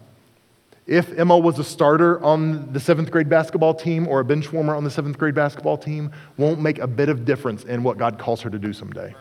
if 0.87 1.17
Emma 1.17 1.39
was 1.39 1.59
a 1.59 1.65
starter 1.65 2.23
on 2.23 2.73
the 2.73 2.81
seventh 2.81 3.11
grade 3.11 3.29
basketball 3.29 3.75
team 3.75 4.09
or 4.09 4.21
a 4.21 4.25
bench 4.25 4.53
warmer 4.53 4.75
on 4.75 4.83
the 4.83 4.91
seventh 4.91 5.19
grade 5.19 5.35
basketball 5.35 5.79
team, 5.79 6.11
won't 6.37 6.61
make 6.61 6.79
a 6.79 6.87
bit 6.87 7.09
of 7.09 7.25
difference 7.25 7.65
in 7.65 7.83
what 7.83 7.99
God 7.99 8.19
calls 8.19 8.41
her 8.41 8.51
to 8.51 8.59
do 8.59 8.73
someday. 8.73 9.15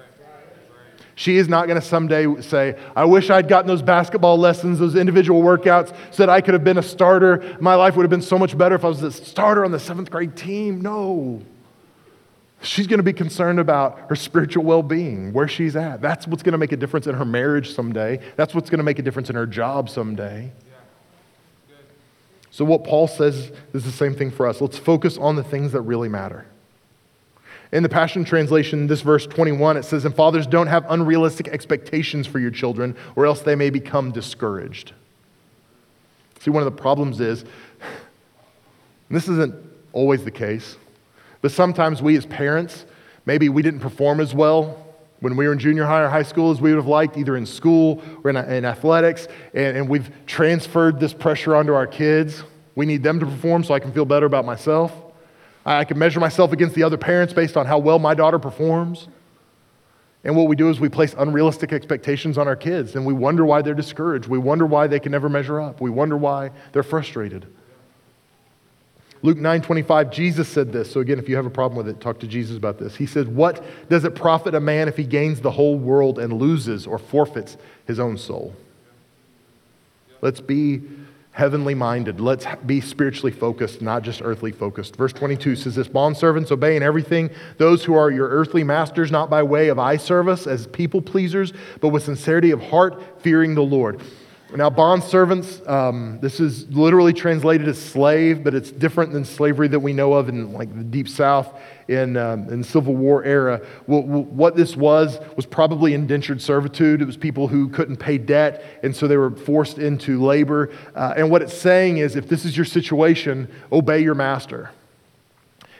She 1.20 1.36
is 1.36 1.50
not 1.50 1.68
going 1.68 1.78
to 1.78 1.86
someday 1.86 2.40
say, 2.40 2.80
I 2.96 3.04
wish 3.04 3.30
I'd 3.30 3.50
gotten 3.50 3.68
those 3.68 3.82
basketball 3.82 4.38
lessons, 4.38 4.80
those 4.80 4.96
individual 4.96 5.42
workouts, 5.42 5.94
so 6.12 6.24
that 6.24 6.30
I 6.30 6.40
could 6.40 6.54
have 6.54 6.64
been 6.64 6.78
a 6.78 6.82
starter. 6.82 7.58
My 7.60 7.76
life 7.76 7.98
would 7.98 8.04
have 8.04 8.10
been 8.10 8.22
so 8.22 8.40
much 8.40 8.58
better 8.58 8.76
if 8.76 8.86
I 8.86 8.88
was 8.88 9.04
a 9.04 9.12
starter 9.12 9.66
on 9.66 9.72
the 9.72 9.82
seventh 9.82 10.10
grade 10.10 10.38
team. 10.38 10.80
No. 10.80 11.42
She's 12.62 12.88
going 12.88 13.00
to 13.00 13.04
be 13.04 13.12
concerned 13.12 13.60
about 13.60 14.00
her 14.08 14.16
spiritual 14.16 14.64
well 14.64 14.82
being, 14.82 15.34
where 15.34 15.50
she's 15.50 15.76
at. 15.76 16.00
That's 16.00 16.26
what's 16.26 16.42
going 16.42 16.54
to 16.54 16.58
make 16.58 16.72
a 16.72 16.78
difference 16.78 17.06
in 17.06 17.16
her 17.16 17.26
marriage 17.26 17.74
someday. 17.74 18.22
That's 18.38 18.56
what's 18.56 18.70
going 18.70 18.78
to 18.78 18.86
make 18.86 19.00
a 19.00 19.02
difference 19.02 19.30
in 19.30 19.36
her 19.36 19.46
job 19.46 19.90
someday. 19.90 20.54
So, 22.50 22.64
what 22.64 22.86
Paul 22.86 23.10
says 23.10 23.52
is 23.74 23.84
the 23.84 23.92
same 23.92 24.16
thing 24.16 24.32
for 24.32 24.48
us. 24.48 24.62
Let's 24.62 24.78
focus 24.78 25.18
on 25.18 25.36
the 25.36 25.44
things 25.44 25.74
that 25.74 25.82
really 25.82 26.08
matter. 26.08 26.46
In 27.72 27.84
the 27.84 27.90
Passion 27.90 28.26
Translation, 28.26 28.88
this 28.88 29.02
verse 29.02 29.28
21, 29.28 29.78
it 29.78 29.86
says, 29.86 30.04
And 30.04 30.16
fathers, 30.16 30.48
don't 30.48 30.68
have 30.68 30.86
unrealistic 30.90 31.48
expectations 31.50 32.26
for 32.26 32.40
your 32.40 32.50
children, 32.50 32.96
or 33.16 33.28
else 33.28 33.42
they 33.42 33.56
may 33.56 33.70
become 33.70 34.12
discouraged. 34.12 34.94
See, 36.40 36.50
one 36.50 36.64
of 36.66 36.76
the 36.76 36.82
problems 36.82 37.20
is, 37.20 37.46
this 39.10 39.28
isn't 39.28 39.54
always 39.94 40.24
the 40.24 40.32
case, 40.32 40.78
but 41.42 41.52
sometimes 41.52 42.02
we 42.02 42.18
as 42.18 42.26
parents, 42.26 42.86
maybe 43.26 43.50
we 43.50 43.62
didn't 43.62 43.82
perform 43.82 44.20
as 44.20 44.34
well 44.34 44.86
when 45.20 45.36
we 45.36 45.46
were 45.46 45.54
in 45.54 45.60
junior 45.60 45.86
high 45.86 46.02
or 46.02 46.10
high 46.10 46.24
school 46.24 46.50
as 46.50 46.62
we 46.62 46.72
would 46.72 46.78
have 46.78 46.88
liked, 46.88 47.18
either 47.18 47.36
in 47.36 47.46
school 47.46 48.02
or 48.24 48.32
in, 48.32 48.38
in 48.38 48.66
athletics, 48.66 49.28
and, 49.54 49.78
and 49.78 49.90
we've 49.90 50.10
transferred 50.26 51.00
this 51.00 51.14
pressure 51.14 51.56
onto 51.56 51.74
our 51.74 51.86
kids. 51.88 52.44
We 52.76 52.88
need 52.88 53.04
them 53.04 53.20
to 53.20 53.26
perform 53.26 53.64
so 53.64 53.74
I 53.76 53.80
can 53.80 53.92
feel 53.92 54.06
better 54.06 54.26
about 54.26 54.46
myself. 54.46 54.92
I 55.66 55.84
can 55.84 55.98
measure 55.98 56.20
myself 56.20 56.52
against 56.52 56.76
the 56.76 56.84
other 56.84 56.98
parents 56.98 57.34
based 57.34 57.58
on 57.58 57.66
how 57.66 57.78
well 57.80 58.00
my 58.00 58.14
daughter 58.14 58.40
performs. 58.40 59.08
And 60.24 60.36
what 60.36 60.48
we 60.48 60.56
do 60.56 60.70
is 60.70 60.80
we 60.80 60.90
place 60.90 61.16
unrealistic 61.18 61.72
expectations 61.72 62.38
on 62.38 62.48
our 62.48 62.56
kids, 62.56 62.96
and 62.96 63.06
we 63.06 63.14
wonder 63.14 63.46
why 63.46 63.62
they're 63.62 63.74
discouraged. 63.74 64.28
We 64.28 64.38
wonder 64.38 64.66
why 64.66 64.88
they 64.88 65.00
can 65.00 65.12
never 65.12 65.30
measure 65.30 65.62
up. 65.62 65.80
We 65.80 65.90
wonder 65.90 66.18
why 66.18 66.52
they're 66.74 66.84
frustrated. 66.84 67.48
Luke 69.22 69.38
9 69.38 69.62
25, 69.62 70.12
Jesus 70.12 70.48
said 70.48 70.72
this. 70.72 70.92
So, 70.92 71.02
again, 71.02 71.20
if 71.20 71.28
you 71.28 71.36
have 71.36 71.46
a 71.46 71.50
problem 71.50 71.78
with 71.78 71.90
it, 71.90 72.00
talk 72.02 72.20
to 72.20 72.28
Jesus 72.28 72.58
about 72.58 72.80
this. 72.80 72.96
He 72.96 73.06
said, 73.06 73.34
What 73.34 73.64
does 73.90 74.06
it 74.06 74.16
profit 74.16 74.56
a 74.56 74.60
man 74.60 74.88
if 74.88 74.96
he 74.96 75.04
gains 75.04 75.42
the 75.42 75.52
whole 75.52 75.78
world 75.78 76.20
and 76.20 76.34
loses 76.34 76.88
or 76.88 76.98
forfeits 76.98 77.58
his 77.86 78.00
own 78.00 78.18
soul? 78.18 78.56
Let's 80.22 80.42
be 80.42 80.82
heavenly 81.32 81.76
minded. 81.76 82.20
Let's 82.20 82.46
be 82.66 82.82
spiritually 82.82 83.32
focused, 83.32 83.82
not 83.82 84.02
just 84.04 84.22
earthly 84.24 84.52
focused. 84.52 84.96
Verse 84.96 85.14
22 85.14 85.56
says 85.56 85.76
this 85.76 85.88
Bondservants, 85.88 86.52
obey 86.52 86.76
in 86.76 86.84
everything 86.84 87.30
those 87.58 87.84
who 87.84 87.94
are 87.94 88.12
your 88.12 88.28
earthly 88.28 88.64
masters, 88.64 89.12
not 89.12 89.30
by 89.30 89.44
way 89.44 89.70
of 89.70 89.80
eye 89.80 89.98
service 89.98 90.48
as 90.48 90.68
people 90.68 91.02
pleasers, 91.02 91.54
but 91.80 91.90
with 91.90 92.04
sincerity 92.04 92.52
of 92.52 92.62
heart, 92.62 93.22
fearing 93.22 93.56
the 93.56 93.62
Lord. 93.62 94.02
Now, 94.56 94.72
bond 94.72 95.04
servants, 95.04 95.62
um, 95.68 96.18
this 96.22 96.40
is 96.40 96.68
literally 96.70 97.14
translated 97.14 97.68
as 97.68 97.80
slave, 97.80 98.44
but 98.44 98.56
it's 98.56 98.72
different 98.72 99.14
than 99.14 99.24
slavery 99.24 99.68
that 99.68 99.80
we 99.80 99.94
know 99.94 100.14
of 100.14 100.28
in 100.28 100.54
like 100.54 100.76
the 100.76 100.84
deep 100.84 101.08
south 101.08 101.54
in, 101.90 102.16
um, 102.18 102.48
in 102.50 102.64
Civil 102.64 102.96
War 102.96 103.24
era. 103.24 103.62
What, 103.88 104.06
what 104.06 104.56
this 104.56 104.78
was 104.78 105.20
was 105.36 105.46
probably 105.48 105.94
indentured 105.94 106.42
servitude. 106.42 107.02
It 107.02 107.06
was 107.06 107.18
people 107.18 107.48
who 107.48 107.68
couldn't 107.68 107.98
pay 107.98 108.20
debt, 108.20 108.64
and 108.84 108.96
so 108.96 109.08
they 109.08 109.18
were 109.18 109.32
forced 109.32 109.80
into 109.80 110.24
labor. 110.24 110.72
Uh, 110.96 111.16
and 111.18 111.32
what 111.32 111.42
it's 111.42 111.58
saying 111.58 111.98
is 111.98 112.16
if 112.16 112.30
this 112.30 112.46
is 112.46 112.56
your 112.56 112.66
situation, 112.66 113.52
obey 113.72 114.00
your 114.02 114.16
master. 114.16 114.72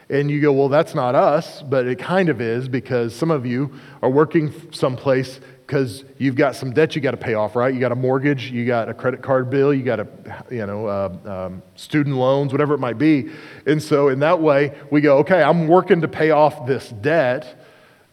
And 0.10 0.32
you 0.32 0.42
go, 0.42 0.52
well, 0.52 0.70
that's 0.70 0.96
not 0.96 1.14
us, 1.14 1.62
but 1.62 1.86
it 1.86 2.00
kind 2.00 2.30
of 2.30 2.42
is 2.42 2.68
because 2.68 3.16
some 3.16 3.30
of 3.30 3.46
you 3.46 3.72
are 4.02 4.10
working 4.10 4.52
someplace 4.72 5.40
because 5.70 6.04
you've 6.18 6.36
got 6.36 6.56
some 6.56 6.74
debt 6.74 6.96
you 6.96 7.02
got 7.02 7.12
to 7.12 7.18
pay 7.18 7.36
off, 7.36 7.56
right? 7.56 7.72
You 7.72 7.80
got 7.80 7.92
a 7.92 7.96
mortgage, 7.96 8.50
you 8.50 8.66
got 8.66 8.90
a 8.90 8.94
credit 8.94 9.22
card 9.22 9.52
bill, 9.52 9.72
you 9.72 9.84
got 9.84 10.00
a, 10.00 10.08
you 10.50 10.66
know, 10.66 10.88
uh, 10.88 11.46
um, 11.48 11.62
student 11.76 12.16
loans, 12.16 12.52
whatever 12.52 12.74
it 12.74 12.80
might 12.80 12.98
be. 12.98 13.30
And 13.68 13.82
so 13.82 14.08
in 14.08 14.18
that 14.22 14.42
way, 14.42 14.76
we 14.90 15.00
go, 15.00 15.20
okay, 15.20 15.44
I'm 15.44 15.68
working 15.68 16.02
to 16.02 16.08
pay 16.08 16.32
off 16.32 16.66
this 16.66 16.90
debt. 16.90 17.64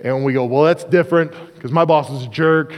And 0.00 0.22
we 0.22 0.34
go, 0.34 0.44
well, 0.44 0.64
that's 0.64 0.84
different 0.84 1.32
because 1.54 1.72
my 1.72 1.86
boss 1.86 2.10
is 2.10 2.24
a 2.24 2.28
jerk. 2.28 2.74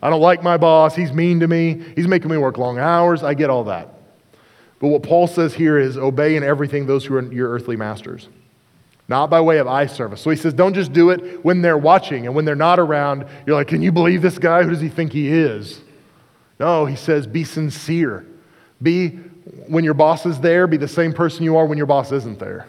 I 0.00 0.08
don't 0.08 0.22
like 0.22 0.42
my 0.42 0.56
boss. 0.56 0.96
He's 0.96 1.12
mean 1.12 1.40
to 1.40 1.46
me. 1.46 1.84
He's 1.94 2.08
making 2.08 2.30
me 2.30 2.38
work 2.38 2.56
long 2.56 2.78
hours. 2.78 3.22
I 3.22 3.34
get 3.34 3.50
all 3.50 3.64
that. 3.64 4.00
But 4.78 4.88
what 4.88 5.02
Paul 5.02 5.26
says 5.26 5.52
here 5.52 5.78
is 5.78 5.98
obey 5.98 6.36
in 6.36 6.42
everything 6.42 6.86
those 6.86 7.04
who 7.04 7.16
are 7.16 7.30
your 7.30 7.50
earthly 7.50 7.76
masters 7.76 8.30
not 9.08 9.30
by 9.30 9.40
way 9.40 9.58
of 9.58 9.66
eye 9.66 9.86
service. 9.86 10.20
So 10.20 10.30
he 10.30 10.36
says, 10.36 10.52
don't 10.52 10.74
just 10.74 10.92
do 10.92 11.10
it 11.10 11.44
when 11.44 11.62
they're 11.62 11.78
watching 11.78 12.26
and 12.26 12.34
when 12.34 12.44
they're 12.44 12.56
not 12.56 12.78
around. 12.78 13.26
You're 13.46 13.56
like, 13.56 13.68
can 13.68 13.82
you 13.82 13.92
believe 13.92 14.22
this 14.22 14.38
guy? 14.38 14.62
Who 14.62 14.70
does 14.70 14.80
he 14.80 14.88
think 14.88 15.12
he 15.12 15.28
is? 15.30 15.80
No, 16.58 16.86
he 16.86 16.96
says, 16.96 17.26
be 17.26 17.44
sincere. 17.44 18.26
Be, 18.82 19.10
when 19.68 19.84
your 19.84 19.94
boss 19.94 20.26
is 20.26 20.40
there, 20.40 20.66
be 20.66 20.76
the 20.76 20.88
same 20.88 21.12
person 21.12 21.44
you 21.44 21.56
are 21.56 21.66
when 21.66 21.78
your 21.78 21.86
boss 21.86 22.10
isn't 22.12 22.38
there. 22.38 22.68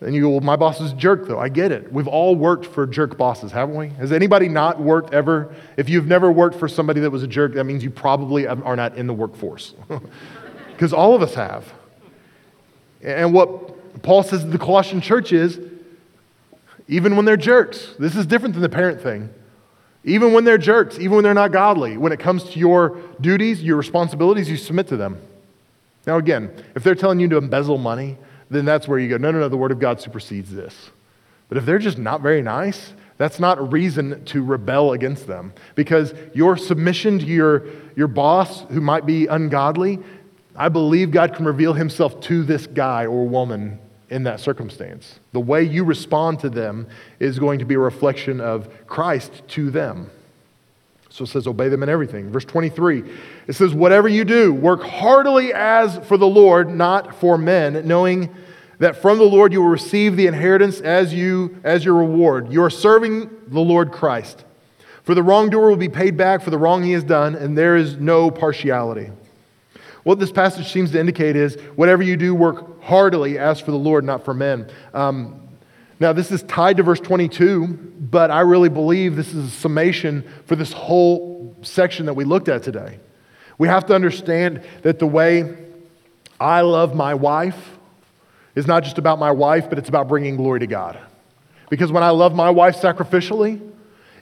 And 0.00 0.14
you 0.14 0.22
go, 0.22 0.30
well, 0.30 0.40
my 0.40 0.56
boss 0.56 0.80
is 0.80 0.92
a 0.92 0.94
jerk, 0.94 1.26
though. 1.26 1.38
I 1.38 1.48
get 1.48 1.72
it. 1.72 1.90
We've 1.90 2.08
all 2.08 2.36
worked 2.36 2.66
for 2.66 2.86
jerk 2.86 3.16
bosses, 3.16 3.50
haven't 3.50 3.76
we? 3.76 3.88
Has 3.90 4.12
anybody 4.12 4.48
not 4.48 4.80
worked 4.80 5.14
ever? 5.14 5.54
If 5.78 5.88
you've 5.88 6.06
never 6.06 6.30
worked 6.30 6.56
for 6.56 6.68
somebody 6.68 7.00
that 7.00 7.10
was 7.10 7.22
a 7.22 7.26
jerk, 7.26 7.54
that 7.54 7.64
means 7.64 7.82
you 7.82 7.90
probably 7.90 8.46
are 8.46 8.76
not 8.76 8.96
in 8.96 9.06
the 9.06 9.14
workforce. 9.14 9.74
Because 10.72 10.92
all 10.92 11.14
of 11.14 11.22
us 11.22 11.32
have. 11.32 11.72
And 13.00 13.32
what 13.32 13.75
Paul 14.02 14.22
says 14.22 14.42
to 14.42 14.46
the 14.46 14.58
Colossian 14.58 15.00
church 15.00 15.32
is 15.32 15.60
even 16.88 17.16
when 17.16 17.24
they're 17.24 17.36
jerks, 17.36 17.94
this 17.98 18.14
is 18.14 18.26
different 18.26 18.54
than 18.54 18.62
the 18.62 18.68
parent 18.68 19.00
thing. 19.00 19.30
Even 20.04 20.32
when 20.32 20.44
they're 20.44 20.58
jerks, 20.58 20.98
even 20.98 21.16
when 21.16 21.24
they're 21.24 21.34
not 21.34 21.50
godly, 21.50 21.96
when 21.96 22.12
it 22.12 22.20
comes 22.20 22.44
to 22.44 22.58
your 22.58 23.00
duties, 23.20 23.62
your 23.62 23.76
responsibilities, 23.76 24.48
you 24.48 24.56
submit 24.56 24.86
to 24.88 24.96
them. 24.96 25.20
Now, 26.06 26.16
again, 26.18 26.52
if 26.76 26.84
they're 26.84 26.94
telling 26.94 27.18
you 27.18 27.28
to 27.28 27.36
embezzle 27.36 27.78
money, 27.78 28.16
then 28.48 28.64
that's 28.64 28.86
where 28.86 29.00
you 29.00 29.08
go, 29.08 29.16
no, 29.16 29.32
no, 29.32 29.40
no, 29.40 29.48
the 29.48 29.56
Word 29.56 29.72
of 29.72 29.80
God 29.80 30.00
supersedes 30.00 30.52
this. 30.52 30.90
But 31.48 31.58
if 31.58 31.64
they're 31.64 31.80
just 31.80 31.98
not 31.98 32.20
very 32.20 32.42
nice, 32.42 32.92
that's 33.18 33.40
not 33.40 33.58
a 33.58 33.62
reason 33.62 34.24
to 34.26 34.44
rebel 34.44 34.92
against 34.92 35.26
them 35.26 35.52
because 35.74 36.14
your 36.34 36.56
submission 36.56 37.18
to 37.18 37.24
your, 37.24 37.66
your 37.96 38.08
boss, 38.08 38.60
who 38.70 38.80
might 38.80 39.06
be 39.06 39.26
ungodly, 39.26 39.98
I 40.54 40.68
believe 40.68 41.10
God 41.10 41.34
can 41.34 41.44
reveal 41.44 41.72
himself 41.72 42.20
to 42.22 42.44
this 42.44 42.68
guy 42.68 43.06
or 43.06 43.26
woman 43.26 43.80
in 44.10 44.22
that 44.24 44.40
circumstance. 44.40 45.18
The 45.32 45.40
way 45.40 45.62
you 45.62 45.84
respond 45.84 46.40
to 46.40 46.48
them 46.48 46.86
is 47.18 47.38
going 47.38 47.58
to 47.58 47.64
be 47.64 47.74
a 47.74 47.78
reflection 47.78 48.40
of 48.40 48.68
Christ 48.86 49.42
to 49.48 49.70
them. 49.70 50.10
So 51.08 51.24
it 51.24 51.28
says, 51.28 51.46
obey 51.46 51.68
them 51.68 51.82
in 51.82 51.88
everything. 51.88 52.30
Verse 52.30 52.44
23, 52.44 53.02
it 53.46 53.54
says, 53.54 53.72
whatever 53.72 54.08
you 54.08 54.24
do, 54.24 54.52
work 54.52 54.82
heartily 54.82 55.52
as 55.54 55.98
for 56.06 56.16
the 56.16 56.26
Lord, 56.26 56.68
not 56.68 57.16
for 57.16 57.38
men, 57.38 57.86
knowing 57.88 58.34
that 58.78 59.00
from 59.00 59.16
the 59.16 59.24
Lord 59.24 59.52
you 59.52 59.62
will 59.62 59.70
receive 59.70 60.16
the 60.16 60.26
inheritance 60.26 60.80
as 60.80 61.14
you 61.14 61.56
as 61.64 61.84
your 61.84 61.94
reward. 61.94 62.52
You 62.52 62.62
are 62.62 62.70
serving 62.70 63.30
the 63.48 63.60
Lord 63.60 63.92
Christ. 63.92 64.44
For 65.04 65.14
the 65.14 65.22
wrongdoer 65.22 65.70
will 65.70 65.76
be 65.76 65.88
paid 65.88 66.16
back 66.16 66.42
for 66.42 66.50
the 66.50 66.58
wrong 66.58 66.82
he 66.82 66.92
has 66.92 67.04
done, 67.04 67.34
and 67.34 67.56
there 67.56 67.76
is 67.76 67.96
no 67.96 68.30
partiality. 68.30 69.10
What 70.06 70.20
this 70.20 70.30
passage 70.30 70.72
seems 70.72 70.92
to 70.92 71.00
indicate 71.00 71.34
is 71.34 71.56
whatever 71.74 72.00
you 72.00 72.16
do, 72.16 72.32
work 72.32 72.80
heartily 72.80 73.40
as 73.40 73.58
for 73.58 73.72
the 73.72 73.76
Lord, 73.76 74.04
not 74.04 74.24
for 74.24 74.32
men. 74.32 74.70
Um, 74.94 75.48
now, 75.98 76.12
this 76.12 76.30
is 76.30 76.44
tied 76.44 76.76
to 76.76 76.84
verse 76.84 77.00
22, 77.00 77.66
but 77.98 78.30
I 78.30 78.42
really 78.42 78.68
believe 78.68 79.16
this 79.16 79.34
is 79.34 79.48
a 79.48 79.50
summation 79.50 80.24
for 80.44 80.54
this 80.54 80.72
whole 80.72 81.56
section 81.62 82.06
that 82.06 82.14
we 82.14 82.22
looked 82.22 82.48
at 82.48 82.62
today. 82.62 83.00
We 83.58 83.66
have 83.66 83.84
to 83.86 83.96
understand 83.96 84.62
that 84.82 85.00
the 85.00 85.08
way 85.08 85.56
I 86.38 86.60
love 86.60 86.94
my 86.94 87.14
wife 87.14 87.76
is 88.54 88.68
not 88.68 88.84
just 88.84 88.98
about 88.98 89.18
my 89.18 89.32
wife, 89.32 89.68
but 89.68 89.76
it's 89.76 89.88
about 89.88 90.06
bringing 90.06 90.36
glory 90.36 90.60
to 90.60 90.68
God. 90.68 91.00
Because 91.68 91.90
when 91.90 92.04
I 92.04 92.10
love 92.10 92.32
my 92.32 92.50
wife 92.50 92.76
sacrificially, 92.76 93.60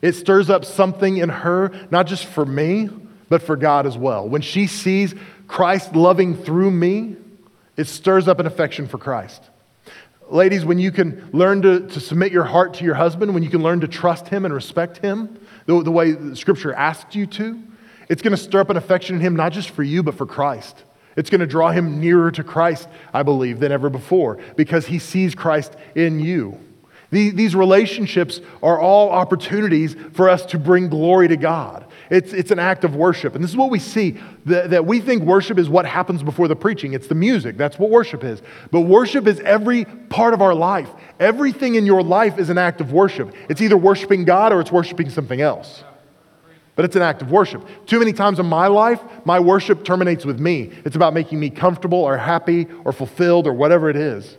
it 0.01 0.15
stirs 0.15 0.49
up 0.49 0.65
something 0.65 1.19
in 1.19 1.29
her, 1.29 1.73
not 1.91 2.07
just 2.07 2.25
for 2.25 2.47
me, 2.47 2.89
but 3.29 3.43
for 3.43 3.57
God 3.57 3.87
as 3.87 3.99
well. 3.99 4.29
When 4.29 4.43
she 4.43 4.67
sees 4.67 5.15
Christ 5.55 5.95
loving 5.95 6.35
through 6.35 6.73
me, 6.73 7.15
it 7.77 7.87
stirs 7.87 8.27
up 8.27 8.41
an 8.41 8.47
affection 8.47 8.89
for 8.89 8.99
Christ. 8.99 9.41
Ladies, 10.29 10.65
when 10.65 10.81
you 10.81 10.91
can 10.91 11.31
learn 11.33 11.63
to, 11.63 11.87
to 11.87 12.01
submit 12.01 12.33
your 12.33 12.43
heart 12.43 12.75
to 12.75 12.85
your 12.85 12.97
husband, 12.97 13.33
when 13.35 13.45
you 13.45 13.51
can 13.51 13.63
learn 13.63 13.79
to 13.83 13.87
trust 13.87 14.27
him 14.27 14.45
and 14.45 14.53
respect 14.53 14.99
him 14.99 15.39
the, 15.67 15.81
the 15.81 15.93
way 15.93 16.35
Scripture 16.35 16.75
asks 16.75 17.15
you 17.15 17.27
to, 17.27 17.63
it's 18.09 18.21
going 18.21 18.33
to 18.33 18.37
stir 18.37 18.63
up 18.63 18.71
an 18.71 18.77
affection 18.77 19.15
in 19.15 19.21
him, 19.23 19.37
not 19.37 19.53
just 19.53 19.71
for 19.71 19.85
you, 19.85 20.03
but 20.03 20.17
for 20.17 20.27
Christ. 20.27 20.83
It's 21.17 21.31
going 21.31 21.41
to 21.41 21.47
draw 21.47 21.71
him 21.71 22.01
nearer 22.01 22.33
to 22.33 22.43
Christ, 22.43 22.89
I 23.13 23.23
believe, 23.23 23.61
than 23.61 23.71
ever 23.71 23.89
before 23.89 24.41
because 24.57 24.87
he 24.87 24.99
sees 24.99 25.37
Christ 25.37 25.77
in 25.95 26.19
you. 26.19 26.59
These 27.13 27.55
relationships 27.55 28.41
are 28.61 28.81
all 28.81 29.11
opportunities 29.11 29.95
for 30.15 30.29
us 30.29 30.45
to 30.47 30.59
bring 30.59 30.89
glory 30.89 31.29
to 31.29 31.37
God. 31.37 31.84
It's, 32.11 32.33
it's 32.33 32.51
an 32.51 32.59
act 32.59 32.85
of 32.85 32.97
worship. 32.97 33.35
And 33.35 33.43
this 33.43 33.51
is 33.51 33.57
what 33.57 33.71
we 33.71 33.79
see 33.79 34.19
that, 34.47 34.71
that 34.71 34.85
we 34.85 35.01
think 35.01 35.23
worship 35.23 35.59
is 35.59 35.69
what 35.69 35.87
happens 35.87 36.23
before 36.23 36.49
the 36.49 36.57
preaching. 36.57 36.93
It's 36.93 37.07
the 37.07 37.15
music. 37.15 37.57
That's 37.57 37.79
what 37.79 37.91
worship 37.91 38.25
is. 38.25 38.43
But 38.71 38.83
worship 38.83 39.27
is 39.27 39.41
every 39.41 39.85
part 39.85 40.35
of 40.35 40.43
our 40.43 40.55
life. 40.55 40.91
Everything 41.19 41.77
in 41.77 41.87
your 41.87 42.03
life 42.03 42.39
is 42.39 42.51
an 42.51 42.59
act 42.59 42.81
of 42.81 42.93
worship. 42.93 43.35
It's 43.49 43.61
either 43.61 43.77
worshiping 43.77 44.25
God 44.25 44.53
or 44.53 44.61
it's 44.61 44.73
worshiping 44.73 45.09
something 45.09 45.41
else. 45.41 45.83
But 46.77 46.85
it's 46.85 46.97
an 46.97 47.03
act 47.03 47.23
of 47.23 47.31
worship. 47.31 47.67
Too 47.87 47.99
many 47.99 48.13
times 48.13 48.39
in 48.39 48.47
my 48.47 48.67
life, 48.67 49.01
my 49.25 49.39
worship 49.39 49.85
terminates 49.85 50.25
with 50.25 50.41
me. 50.41 50.73
It's 50.85 50.97
about 50.97 51.15
making 51.15 51.39
me 51.39 51.49
comfortable 51.49 52.01
or 52.01 52.19
happy 52.19 52.67
or 52.85 52.93
fulfilled 52.93 53.47
or 53.47 53.53
whatever 53.53 53.89
it 53.89 53.97
is. 53.97 54.37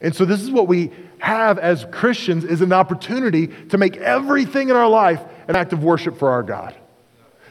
And 0.00 0.14
so 0.14 0.24
this 0.24 0.42
is 0.42 0.50
what 0.50 0.68
we 0.68 0.90
have 1.18 1.58
as 1.58 1.86
Christians 1.90 2.44
is 2.44 2.60
an 2.60 2.72
opportunity 2.72 3.48
to 3.68 3.78
make 3.78 3.96
everything 3.96 4.68
in 4.68 4.76
our 4.76 4.88
life 4.88 5.22
an 5.48 5.56
act 5.56 5.72
of 5.72 5.84
worship 5.84 6.18
for 6.18 6.30
our 6.30 6.42
God. 6.42 6.74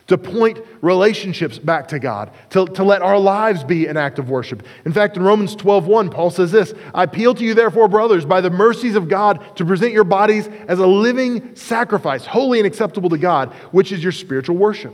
To 0.07 0.17
point 0.17 0.59
relationships 0.81 1.57
back 1.57 1.87
to 1.89 1.99
God, 1.99 2.31
to, 2.49 2.65
to 2.65 2.83
let 2.83 3.01
our 3.01 3.17
lives 3.17 3.63
be 3.63 3.87
an 3.87 3.95
act 3.95 4.19
of 4.19 4.29
worship. 4.29 4.63
In 4.83 4.91
fact, 4.91 5.15
in 5.15 5.23
Romans 5.23 5.55
12 5.55 5.87
1, 5.87 6.09
Paul 6.09 6.29
says 6.29 6.51
this 6.51 6.73
I 6.93 7.03
appeal 7.03 7.33
to 7.35 7.43
you, 7.43 7.53
therefore, 7.53 7.87
brothers, 7.87 8.25
by 8.25 8.41
the 8.41 8.49
mercies 8.49 8.95
of 8.95 9.07
God, 9.07 9.55
to 9.55 9.65
present 9.65 9.93
your 9.93 10.03
bodies 10.03 10.49
as 10.67 10.79
a 10.79 10.87
living 10.87 11.55
sacrifice, 11.55 12.25
holy 12.25 12.59
and 12.59 12.67
acceptable 12.67 13.09
to 13.11 13.17
God, 13.17 13.53
which 13.71 13.93
is 13.93 14.03
your 14.03 14.11
spiritual 14.11 14.57
worship. 14.57 14.93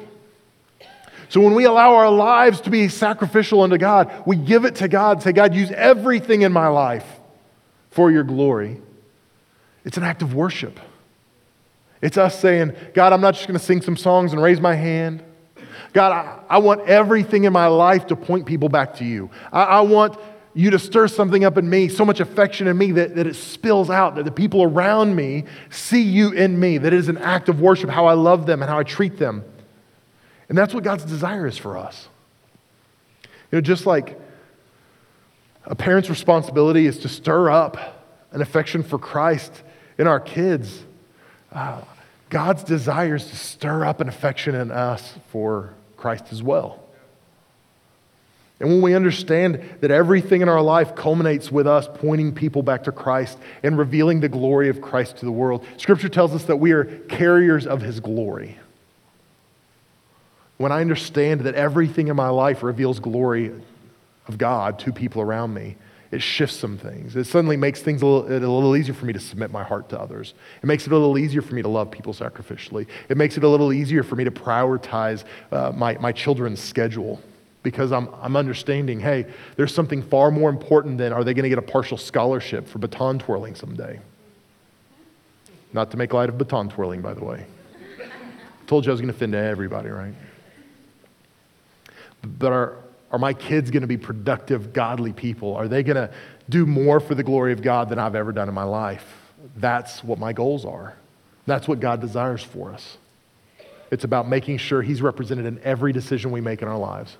So 1.30 1.42
when 1.42 1.54
we 1.54 1.66
allow 1.66 1.94
our 1.96 2.10
lives 2.10 2.62
to 2.62 2.72
be 2.72 2.88
sacrificial 2.88 3.62
unto 3.62 3.78
God, 3.78 4.12
we 4.26 4.36
give 4.36 4.66
it 4.66 4.76
to 4.76 4.88
God, 4.88 5.22
say, 5.22 5.32
God, 5.32 5.54
use 5.54 5.72
everything 5.72 6.42
in 6.42 6.52
my 6.52 6.68
life 6.68 7.06
for 7.92 8.12
your 8.12 8.24
glory. 8.24 8.82
It's 9.86 9.98
an 9.98 10.04
act 10.04 10.24
of 10.24 10.34
worship. 10.34 10.80
It's 12.02 12.18
us 12.18 12.40
saying, 12.40 12.76
God, 12.94 13.14
I'm 13.14 13.22
not 13.22 13.34
just 13.36 13.48
going 13.48 13.60
to 13.60 13.66
sing 13.66 13.82
some 13.82 13.98
songs 13.98 14.32
and 14.32 14.42
raise 14.42 14.62
my 14.62 14.76
hand. 14.76 15.24
God, 15.92 16.12
I, 16.12 16.56
I, 16.56 16.58
want 16.60 16.88
everything 16.88 17.46
in 17.46 17.54
my 17.54 17.68
life 17.68 18.08
to 18.08 18.16
point 18.16 18.46
people 18.46 18.70
back 18.70 18.96
to 18.98 19.06
you. 19.06 19.30
I, 19.52 19.64
I, 19.64 19.82
want 19.82 20.18
you 20.54 20.70
to 20.70 20.80
stir 20.80 21.08
something 21.08 21.44
up 21.44 21.58
in 21.58 21.70
me, 21.70 21.88
so 21.88 22.06
much 22.06 22.20
affection 22.20 22.68
in 22.68 22.78
me 22.78 22.92
that, 22.94 23.16
that 23.16 23.26
it 23.28 23.36
spills 23.36 23.90
out, 23.90 24.16
that 24.16 24.26
the 24.26 24.32
people 24.32 24.62
around 24.64 25.16
me 25.16 25.46
see 25.70 26.02
you 26.02 26.32
in 26.32 26.60
me, 26.60 26.78
that 26.78 26.94
it 26.94 26.98
is 26.98 27.10
an 27.10 27.18
act 27.18 27.50
of 27.50 27.60
worship, 27.60 27.90
how 27.90 28.06
I 28.06 28.14
love 28.14 28.46
them 28.46 28.62
and 28.62 28.70
how 28.70 28.78
I 28.78 28.84
treat 28.84 29.18
them. 29.18 29.44
And 30.48 30.58
that's 30.58 30.74
what 30.74 30.84
God's 30.84 31.06
desire 31.06 31.48
is 31.48 31.58
for 31.58 31.78
us. 31.78 32.08
You 33.52 33.58
know, 33.58 33.62
just 33.62 33.86
like 33.86 34.20
a 35.66 35.76
parent's 35.76 36.10
responsibility 36.10 36.86
is 36.86 37.00
to 37.00 37.10
stir 37.10 37.50
up 37.50 38.06
an 38.32 38.42
affection 38.42 38.84
for 38.84 39.00
Christ 39.00 39.64
in 39.98 40.08
our 40.08 40.20
kids 40.20 40.84
uh, 41.52 41.82
God's 42.30 42.64
desire 42.64 43.16
is 43.16 43.26
to 43.28 43.36
stir 43.36 43.86
up 43.86 44.02
an 44.02 44.08
affection 44.08 44.56
in 44.56 44.72
us 44.72 45.16
for 45.32 45.74
Christ 45.98 46.26
as 46.32 46.44
well. 46.44 46.84
And 48.60 48.70
when 48.70 48.82
we 48.82 48.94
understand 48.94 49.64
that 49.80 49.90
everything 49.90 50.42
in 50.42 50.50
our 50.50 50.62
life 50.62 50.94
culminates 50.96 51.50
with 51.52 51.66
us 51.66 51.88
pointing 51.96 52.34
people 52.34 52.62
back 52.62 52.84
to 52.84 52.92
Christ 52.92 53.38
and 53.64 53.78
revealing 53.78 54.20
the 54.20 54.28
glory 54.28 54.68
of 54.68 54.82
Christ 54.82 55.18
to 55.18 55.26
the 55.26 55.32
world, 55.32 55.66
Scripture 55.78 56.10
tells 56.10 56.34
us 56.34 56.44
that 56.46 56.58
we 56.58 56.74
are 56.74 56.84
carriers 56.84 57.66
of 57.66 57.82
His 57.82 58.02
glory. 58.02 58.60
When 60.58 60.74
I 60.74 60.82
understand 60.82 61.42
that 61.42 61.56
everything 61.56 62.10
in 62.10 62.18
my 62.18 62.28
life 62.28 62.62
reveals 62.62 63.00
glory 63.00 63.54
of 64.28 64.38
God 64.38 64.78
to 64.80 64.92
people 64.92 65.22
around 65.22 65.54
me, 65.54 65.78
it 66.12 66.22
shifts 66.24 66.56
some 66.56 66.78
things. 66.78 67.16
It 67.16 67.26
suddenly 67.26 67.56
makes 67.56 67.82
things 67.82 68.02
a 68.02 68.06
little, 68.06 68.28
a 68.28 68.40
little, 68.40 68.76
easier 68.76 68.96
for 68.96 69.06
me 69.06 69.14
to 69.14 69.20
submit 69.20 69.52
my 69.52 69.64
heart 69.64 69.90
to 69.90 70.00
others. 70.00 70.34
It 70.62 70.66
makes 70.66 70.88
it 70.88 70.94
a 70.94 70.98
little 70.98 71.18
easier 71.18 71.42
for 71.42 71.54
me 71.54 71.62
to 71.62 71.68
love 71.68 71.92
people 71.92 72.14
sacrificially. 72.14 72.88
It 73.10 73.18
makes 73.18 73.38
it 73.38 73.44
a 73.44 73.48
little 73.48 73.72
easier 73.72 74.02
for 74.02 74.16
me 74.16 74.24
to 74.24 74.32
prioritize 74.32 75.24
uh, 75.52 75.72
my, 75.76 75.98
my 76.00 76.12
children's 76.12 76.60
schedule 76.60 77.22
because 77.62 77.92
I'm, 77.92 78.10
I'm 78.22 78.36
understanding 78.36 79.00
hey, 79.00 79.28
there's 79.56 79.74
something 79.74 80.02
far 80.02 80.32
more 80.32 80.50
important 80.50 80.98
than 80.98 81.14
are 81.14 81.24
they 81.24 81.34
going 81.34 81.44
to 81.44 81.50
get 81.50 81.60
a 81.60 81.64
partial 81.64 81.98
scholarship 81.98 82.68
for 82.68 82.80
baton 82.80 83.20
twirling 83.20 83.54
someday? 83.54 84.00
Not 85.74 85.92
to 85.92 85.98
make 85.98 86.14
light 86.14 86.30
of 86.30 86.40
baton 86.40 86.70
twirling, 86.70 87.02
by 87.02 87.14
the 87.14 87.24
way. 87.24 87.46
Told 88.68 88.86
you 88.86 88.92
I 88.92 88.94
was 88.94 89.02
going 89.02 89.12
to 89.12 89.16
offend 89.16 89.36
everybody, 89.36 89.90
right? 89.90 90.14
But 92.24 92.52
our, 92.52 92.78
are 93.12 93.20
my 93.20 93.34
kids 93.34 93.72
going 93.72 93.82
to 93.82 93.88
be 93.88 93.98
productive, 93.98 94.74
godly 94.74 95.14
people? 95.14 95.56
Are 95.56 95.68
they 95.68 95.84
going 95.84 95.96
to 95.96 96.12
do 96.48 96.66
more 96.66 97.00
for 97.00 97.16
the 97.16 97.24
glory 97.24 97.54
of 97.54 97.62
God 97.62 97.90
than 97.90 98.00
I've 98.00 98.16
ever 98.16 98.32
done 98.32 98.48
in 98.48 98.54
my 98.54 98.64
life? 98.64 99.06
That's 99.56 100.04
what 100.04 100.20
my 100.20 100.34
goals 100.34 100.66
are. 100.66 100.96
That's 101.46 101.68
what 101.68 101.80
God 101.80 102.02
desires 102.02 102.44
for 102.44 102.72
us. 102.72 102.98
It's 103.92 104.04
about 104.04 104.28
making 104.28 104.58
sure 104.58 104.82
He's 104.82 105.02
represented 105.02 105.46
in 105.46 105.60
every 105.64 105.92
decision 105.92 106.32
we 106.32 106.42
make 106.42 106.62
in 106.62 106.68
our 106.68 106.78
lives. 106.78 107.18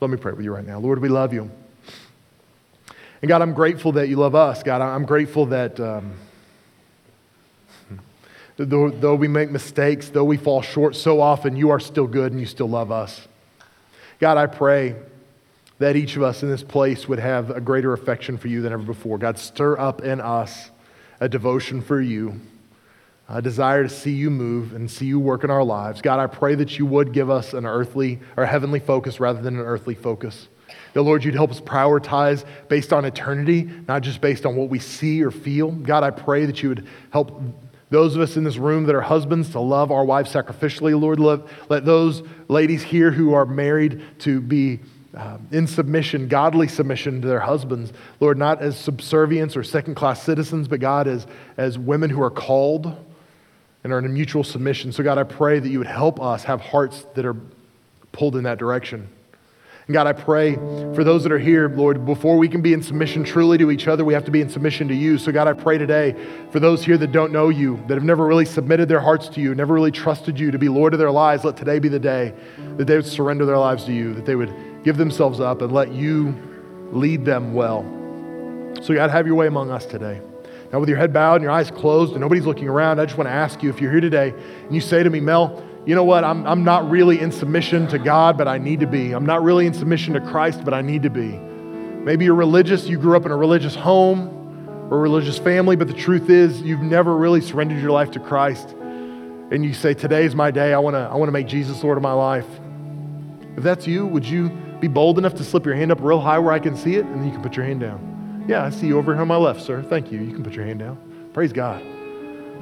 Let 0.00 0.10
me 0.10 0.16
pray 0.16 0.32
with 0.32 0.44
you 0.44 0.54
right 0.54 0.66
now. 0.66 0.78
Lord, 0.78 1.00
we 1.00 1.08
love 1.08 1.34
you. 1.34 1.50
And 3.22 3.28
God, 3.28 3.42
I'm 3.42 3.52
grateful 3.52 3.92
that 3.92 4.08
you 4.08 4.16
love 4.16 4.34
us. 4.34 4.62
God, 4.62 4.80
I'm 4.80 5.04
grateful 5.04 5.46
that, 5.46 5.78
um, 5.78 6.14
Though, 8.66 8.90
though 8.90 9.14
we 9.14 9.26
make 9.26 9.50
mistakes, 9.50 10.10
though 10.10 10.24
we 10.24 10.36
fall 10.36 10.60
short 10.60 10.94
so 10.94 11.22
often, 11.22 11.56
you 11.56 11.70
are 11.70 11.80
still 11.80 12.06
good 12.06 12.32
and 12.32 12.40
you 12.40 12.46
still 12.46 12.68
love 12.68 12.92
us. 12.92 13.26
God, 14.20 14.36
I 14.36 14.46
pray 14.46 14.96
that 15.78 15.96
each 15.96 16.14
of 16.14 16.22
us 16.22 16.42
in 16.42 16.50
this 16.50 16.62
place 16.62 17.08
would 17.08 17.18
have 17.18 17.48
a 17.48 17.60
greater 17.60 17.94
affection 17.94 18.36
for 18.36 18.48
you 18.48 18.60
than 18.60 18.70
ever 18.70 18.82
before. 18.82 19.16
God, 19.16 19.38
stir 19.38 19.78
up 19.78 20.02
in 20.02 20.20
us 20.20 20.70
a 21.20 21.28
devotion 21.28 21.80
for 21.80 21.98
you, 21.98 22.38
a 23.30 23.40
desire 23.40 23.82
to 23.82 23.88
see 23.88 24.10
you 24.10 24.28
move 24.28 24.74
and 24.74 24.90
see 24.90 25.06
you 25.06 25.18
work 25.18 25.42
in 25.42 25.50
our 25.50 25.64
lives. 25.64 26.02
God, 26.02 26.20
I 26.20 26.26
pray 26.26 26.54
that 26.56 26.78
you 26.78 26.84
would 26.84 27.14
give 27.14 27.30
us 27.30 27.54
an 27.54 27.64
earthly 27.64 28.20
or 28.36 28.44
heavenly 28.44 28.78
focus 28.78 29.20
rather 29.20 29.40
than 29.40 29.58
an 29.58 29.64
earthly 29.64 29.94
focus. 29.94 30.48
That, 30.92 31.02
Lord, 31.02 31.24
you'd 31.24 31.34
help 31.34 31.50
us 31.50 31.60
prioritize 31.60 32.44
based 32.68 32.92
on 32.92 33.06
eternity, 33.06 33.70
not 33.88 34.02
just 34.02 34.20
based 34.20 34.44
on 34.44 34.54
what 34.54 34.68
we 34.68 34.80
see 34.80 35.22
or 35.22 35.30
feel. 35.30 35.70
God, 35.70 36.04
I 36.04 36.10
pray 36.10 36.44
that 36.44 36.62
you 36.62 36.68
would 36.68 36.86
help 37.10 37.40
those 37.90 38.14
of 38.14 38.22
us 38.22 38.36
in 38.36 38.44
this 38.44 38.56
room 38.56 38.84
that 38.84 38.94
are 38.94 39.00
husbands 39.00 39.50
to 39.50 39.60
love 39.60 39.90
our 39.90 40.04
wives 40.04 40.32
sacrificially, 40.32 40.98
Lord. 40.98 41.20
Let, 41.20 41.40
let 41.68 41.84
those 41.84 42.22
ladies 42.48 42.82
here 42.82 43.10
who 43.10 43.34
are 43.34 43.44
married 43.44 44.02
to 44.20 44.40
be 44.40 44.80
um, 45.12 45.48
in 45.50 45.66
submission, 45.66 46.28
godly 46.28 46.68
submission 46.68 47.20
to 47.20 47.26
their 47.26 47.40
husbands, 47.40 47.92
Lord, 48.20 48.38
not 48.38 48.62
as 48.62 48.78
subservience 48.78 49.56
or 49.56 49.64
second 49.64 49.96
class 49.96 50.22
citizens, 50.22 50.68
but 50.68 50.78
God, 50.78 51.08
as, 51.08 51.26
as 51.56 51.78
women 51.78 52.10
who 52.10 52.22
are 52.22 52.30
called 52.30 52.96
and 53.82 53.92
are 53.92 53.98
in 53.98 54.04
a 54.04 54.08
mutual 54.08 54.44
submission. 54.44 54.92
So, 54.92 55.02
God, 55.02 55.18
I 55.18 55.24
pray 55.24 55.58
that 55.58 55.68
you 55.68 55.78
would 55.78 55.88
help 55.88 56.20
us 56.20 56.44
have 56.44 56.60
hearts 56.60 57.06
that 57.14 57.24
are 57.24 57.36
pulled 58.12 58.36
in 58.36 58.44
that 58.44 58.58
direction. 58.58 59.08
God, 59.92 60.06
I 60.06 60.12
pray 60.12 60.54
for 60.94 61.04
those 61.04 61.22
that 61.22 61.32
are 61.32 61.38
here, 61.38 61.68
Lord, 61.68 62.04
before 62.04 62.36
we 62.36 62.48
can 62.48 62.62
be 62.62 62.72
in 62.72 62.82
submission 62.82 63.24
truly 63.24 63.58
to 63.58 63.70
each 63.70 63.88
other, 63.88 64.04
we 64.04 64.14
have 64.14 64.24
to 64.24 64.30
be 64.30 64.40
in 64.40 64.48
submission 64.48 64.88
to 64.88 64.94
you. 64.94 65.18
So, 65.18 65.32
God, 65.32 65.48
I 65.48 65.52
pray 65.52 65.78
today 65.78 66.14
for 66.50 66.60
those 66.60 66.84
here 66.84 66.98
that 66.98 67.12
don't 67.12 67.32
know 67.32 67.48
you, 67.48 67.82
that 67.86 67.94
have 67.94 68.04
never 68.04 68.26
really 68.26 68.44
submitted 68.44 68.88
their 68.88 69.00
hearts 69.00 69.28
to 69.30 69.40
you, 69.40 69.54
never 69.54 69.74
really 69.74 69.90
trusted 69.90 70.38
you 70.38 70.50
to 70.50 70.58
be 70.58 70.68
Lord 70.68 70.92
of 70.92 70.98
their 70.98 71.10
lives, 71.10 71.44
let 71.44 71.56
today 71.56 71.78
be 71.78 71.88
the 71.88 71.98
day 71.98 72.34
that 72.76 72.86
they 72.86 72.96
would 72.96 73.06
surrender 73.06 73.44
their 73.46 73.58
lives 73.58 73.84
to 73.84 73.92
you, 73.92 74.14
that 74.14 74.26
they 74.26 74.36
would 74.36 74.54
give 74.84 74.96
themselves 74.96 75.40
up 75.40 75.62
and 75.62 75.72
let 75.72 75.92
you 75.92 76.34
lead 76.92 77.24
them 77.24 77.54
well. 77.54 77.82
So, 78.82 78.94
God, 78.94 79.10
have 79.10 79.26
your 79.26 79.36
way 79.36 79.46
among 79.46 79.70
us 79.70 79.86
today. 79.86 80.20
Now, 80.72 80.78
with 80.78 80.88
your 80.88 80.98
head 80.98 81.12
bowed 81.12 81.36
and 81.36 81.42
your 81.42 81.50
eyes 81.50 81.70
closed 81.70 82.12
and 82.12 82.20
nobody's 82.20 82.46
looking 82.46 82.68
around, 82.68 83.00
I 83.00 83.04
just 83.04 83.18
want 83.18 83.28
to 83.28 83.32
ask 83.34 83.62
you 83.62 83.70
if 83.70 83.80
you're 83.80 83.90
here 83.90 84.00
today 84.00 84.32
and 84.64 84.74
you 84.74 84.80
say 84.80 85.02
to 85.02 85.10
me, 85.10 85.20
Mel, 85.20 85.64
you 85.86 85.94
know 85.94 86.04
what? 86.04 86.24
I'm, 86.24 86.46
I'm 86.46 86.62
not 86.62 86.88
really 86.90 87.20
in 87.20 87.32
submission 87.32 87.86
to 87.88 87.98
God, 87.98 88.36
but 88.36 88.46
I 88.46 88.58
need 88.58 88.80
to 88.80 88.86
be. 88.86 89.12
I'm 89.12 89.24
not 89.24 89.42
really 89.42 89.66
in 89.66 89.74
submission 89.74 90.14
to 90.14 90.20
Christ, 90.20 90.64
but 90.64 90.74
I 90.74 90.82
need 90.82 91.02
to 91.04 91.10
be. 91.10 91.28
Maybe 91.28 92.26
you're 92.26 92.34
religious, 92.34 92.86
you 92.86 92.98
grew 92.98 93.16
up 93.16 93.26
in 93.26 93.32
a 93.32 93.36
religious 93.36 93.74
home 93.74 94.28
or 94.90 94.98
a 94.98 95.00
religious 95.00 95.38
family, 95.38 95.76
but 95.76 95.88
the 95.88 95.94
truth 95.94 96.28
is 96.28 96.60
you've 96.62 96.82
never 96.82 97.16
really 97.16 97.40
surrendered 97.40 97.80
your 97.80 97.92
life 97.92 98.10
to 98.12 98.20
Christ. 98.20 98.70
And 98.70 99.64
you 99.64 99.72
say, 99.72 99.94
Today's 99.94 100.34
my 100.34 100.50
day. 100.50 100.72
I 100.72 100.78
want 100.78 100.94
to 100.94 101.00
I 101.00 101.16
want 101.16 101.28
to 101.28 101.32
make 101.32 101.46
Jesus 101.46 101.82
Lord 101.82 101.96
of 101.96 102.02
my 102.02 102.12
life. 102.12 102.46
If 103.56 103.62
that's 103.62 103.86
you, 103.86 104.06
would 104.06 104.24
you 104.24 104.48
be 104.80 104.88
bold 104.88 105.18
enough 105.18 105.34
to 105.34 105.44
slip 105.44 105.66
your 105.66 105.74
hand 105.74 105.92
up 105.92 105.98
real 106.00 106.20
high 106.20 106.38
where 106.38 106.52
I 106.52 106.58
can 106.58 106.76
see 106.76 106.96
it, 106.96 107.04
and 107.04 107.16
then 107.16 107.24
you 107.26 107.32
can 107.32 107.42
put 107.42 107.56
your 107.56 107.66
hand 107.66 107.80
down. 107.80 108.44
Yeah, 108.48 108.64
I 108.64 108.70
see 108.70 108.86
you 108.86 108.98
over 108.98 109.12
here 109.12 109.22
on 109.22 109.28
my 109.28 109.36
left, 109.36 109.60
sir. 109.62 109.82
Thank 109.82 110.12
you. 110.12 110.20
You 110.20 110.32
can 110.32 110.42
put 110.42 110.54
your 110.54 110.64
hand 110.64 110.78
down. 110.78 111.30
Praise 111.32 111.52
God. 111.52 111.82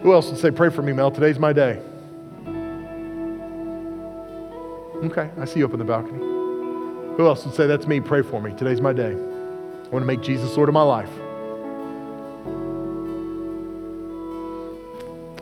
Who 0.03 0.13
else 0.13 0.31
would 0.31 0.39
say, 0.39 0.51
Pray 0.51 0.71
for 0.71 0.83
me, 0.83 0.93
Mel? 0.93 1.11
Today's 1.11 1.39
my 1.39 1.53
day. 1.53 1.81
Okay, 5.05 5.31
I 5.39 5.45
see 5.45 5.61
you 5.61 5.65
up 5.65 5.73
in 5.73 5.79
the 5.79 5.85
balcony. 5.85 6.19
Who 6.19 7.27
else 7.27 7.45
would 7.45 7.55
say, 7.55 7.67
That's 7.67 7.87
me? 7.87 8.01
Pray 8.01 8.23
for 8.23 8.41
me. 8.41 8.53
Today's 8.55 8.81
my 8.81 8.93
day. 8.93 9.13
I 9.13 9.89
want 9.91 10.03
to 10.03 10.07
make 10.07 10.21
Jesus 10.21 10.57
Lord 10.57 10.69
of 10.69 10.73
my 10.75 10.83
life. 10.83 11.11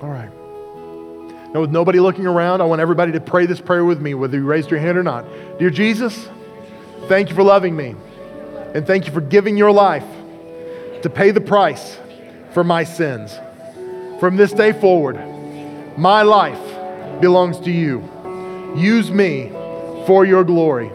All 0.03 0.11
right. 0.11 0.31
Now, 1.55 1.61
with 1.61 1.71
nobody 1.71 2.01
looking 2.01 2.27
around, 2.27 2.61
I 2.61 2.65
want 2.65 2.81
everybody 2.81 3.13
to 3.13 3.21
pray 3.21 3.47
this 3.47 3.61
prayer 3.61 3.85
with 3.85 4.01
me, 4.01 4.15
whether 4.15 4.37
you 4.37 4.45
raised 4.45 4.71
your 4.71 4.81
hand 4.81 4.99
or 4.99 5.03
not. 5.03 5.25
Dear 5.59 5.71
Jesus, 5.71 6.29
Thank 7.09 7.29
you 7.29 7.37
for 7.37 7.45
loving 7.45 7.77
me. 7.77 7.95
And 8.75 8.85
thank 8.85 9.07
you 9.07 9.13
for 9.13 9.21
giving 9.21 9.57
your 9.57 9.71
life 9.71 10.05
to 11.03 11.09
pay 11.09 11.31
the 11.31 11.41
price 11.41 11.99
for 12.51 12.65
my 12.65 12.83
sins. 12.83 13.39
From 14.19 14.37
this 14.37 14.53
day 14.53 14.73
forward, 14.73 15.17
my 15.97 16.23
life 16.23 17.21
belongs 17.21 17.61
to 17.61 17.71
you. 17.71 18.01
Use 18.77 19.11
me 19.11 19.49
for 20.07 20.27
your 20.27 20.45
glory. 20.45 20.91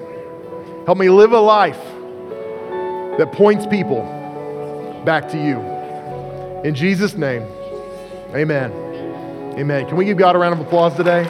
Help 0.85 0.97
me 0.97 1.09
live 1.09 1.31
a 1.31 1.39
life 1.39 1.81
that 3.17 3.31
points 3.33 3.65
people 3.65 4.01
back 5.03 5.27
to 5.29 5.37
you. 5.37 5.59
In 6.63 6.75
Jesus' 6.75 7.15
name, 7.15 7.43
amen. 8.35 8.71
Amen. 9.57 9.87
Can 9.87 9.97
we 9.97 10.05
give 10.05 10.17
God 10.17 10.35
a 10.35 10.39
round 10.39 10.53
of 10.53 10.65
applause 10.65 10.95
today? 10.95 11.23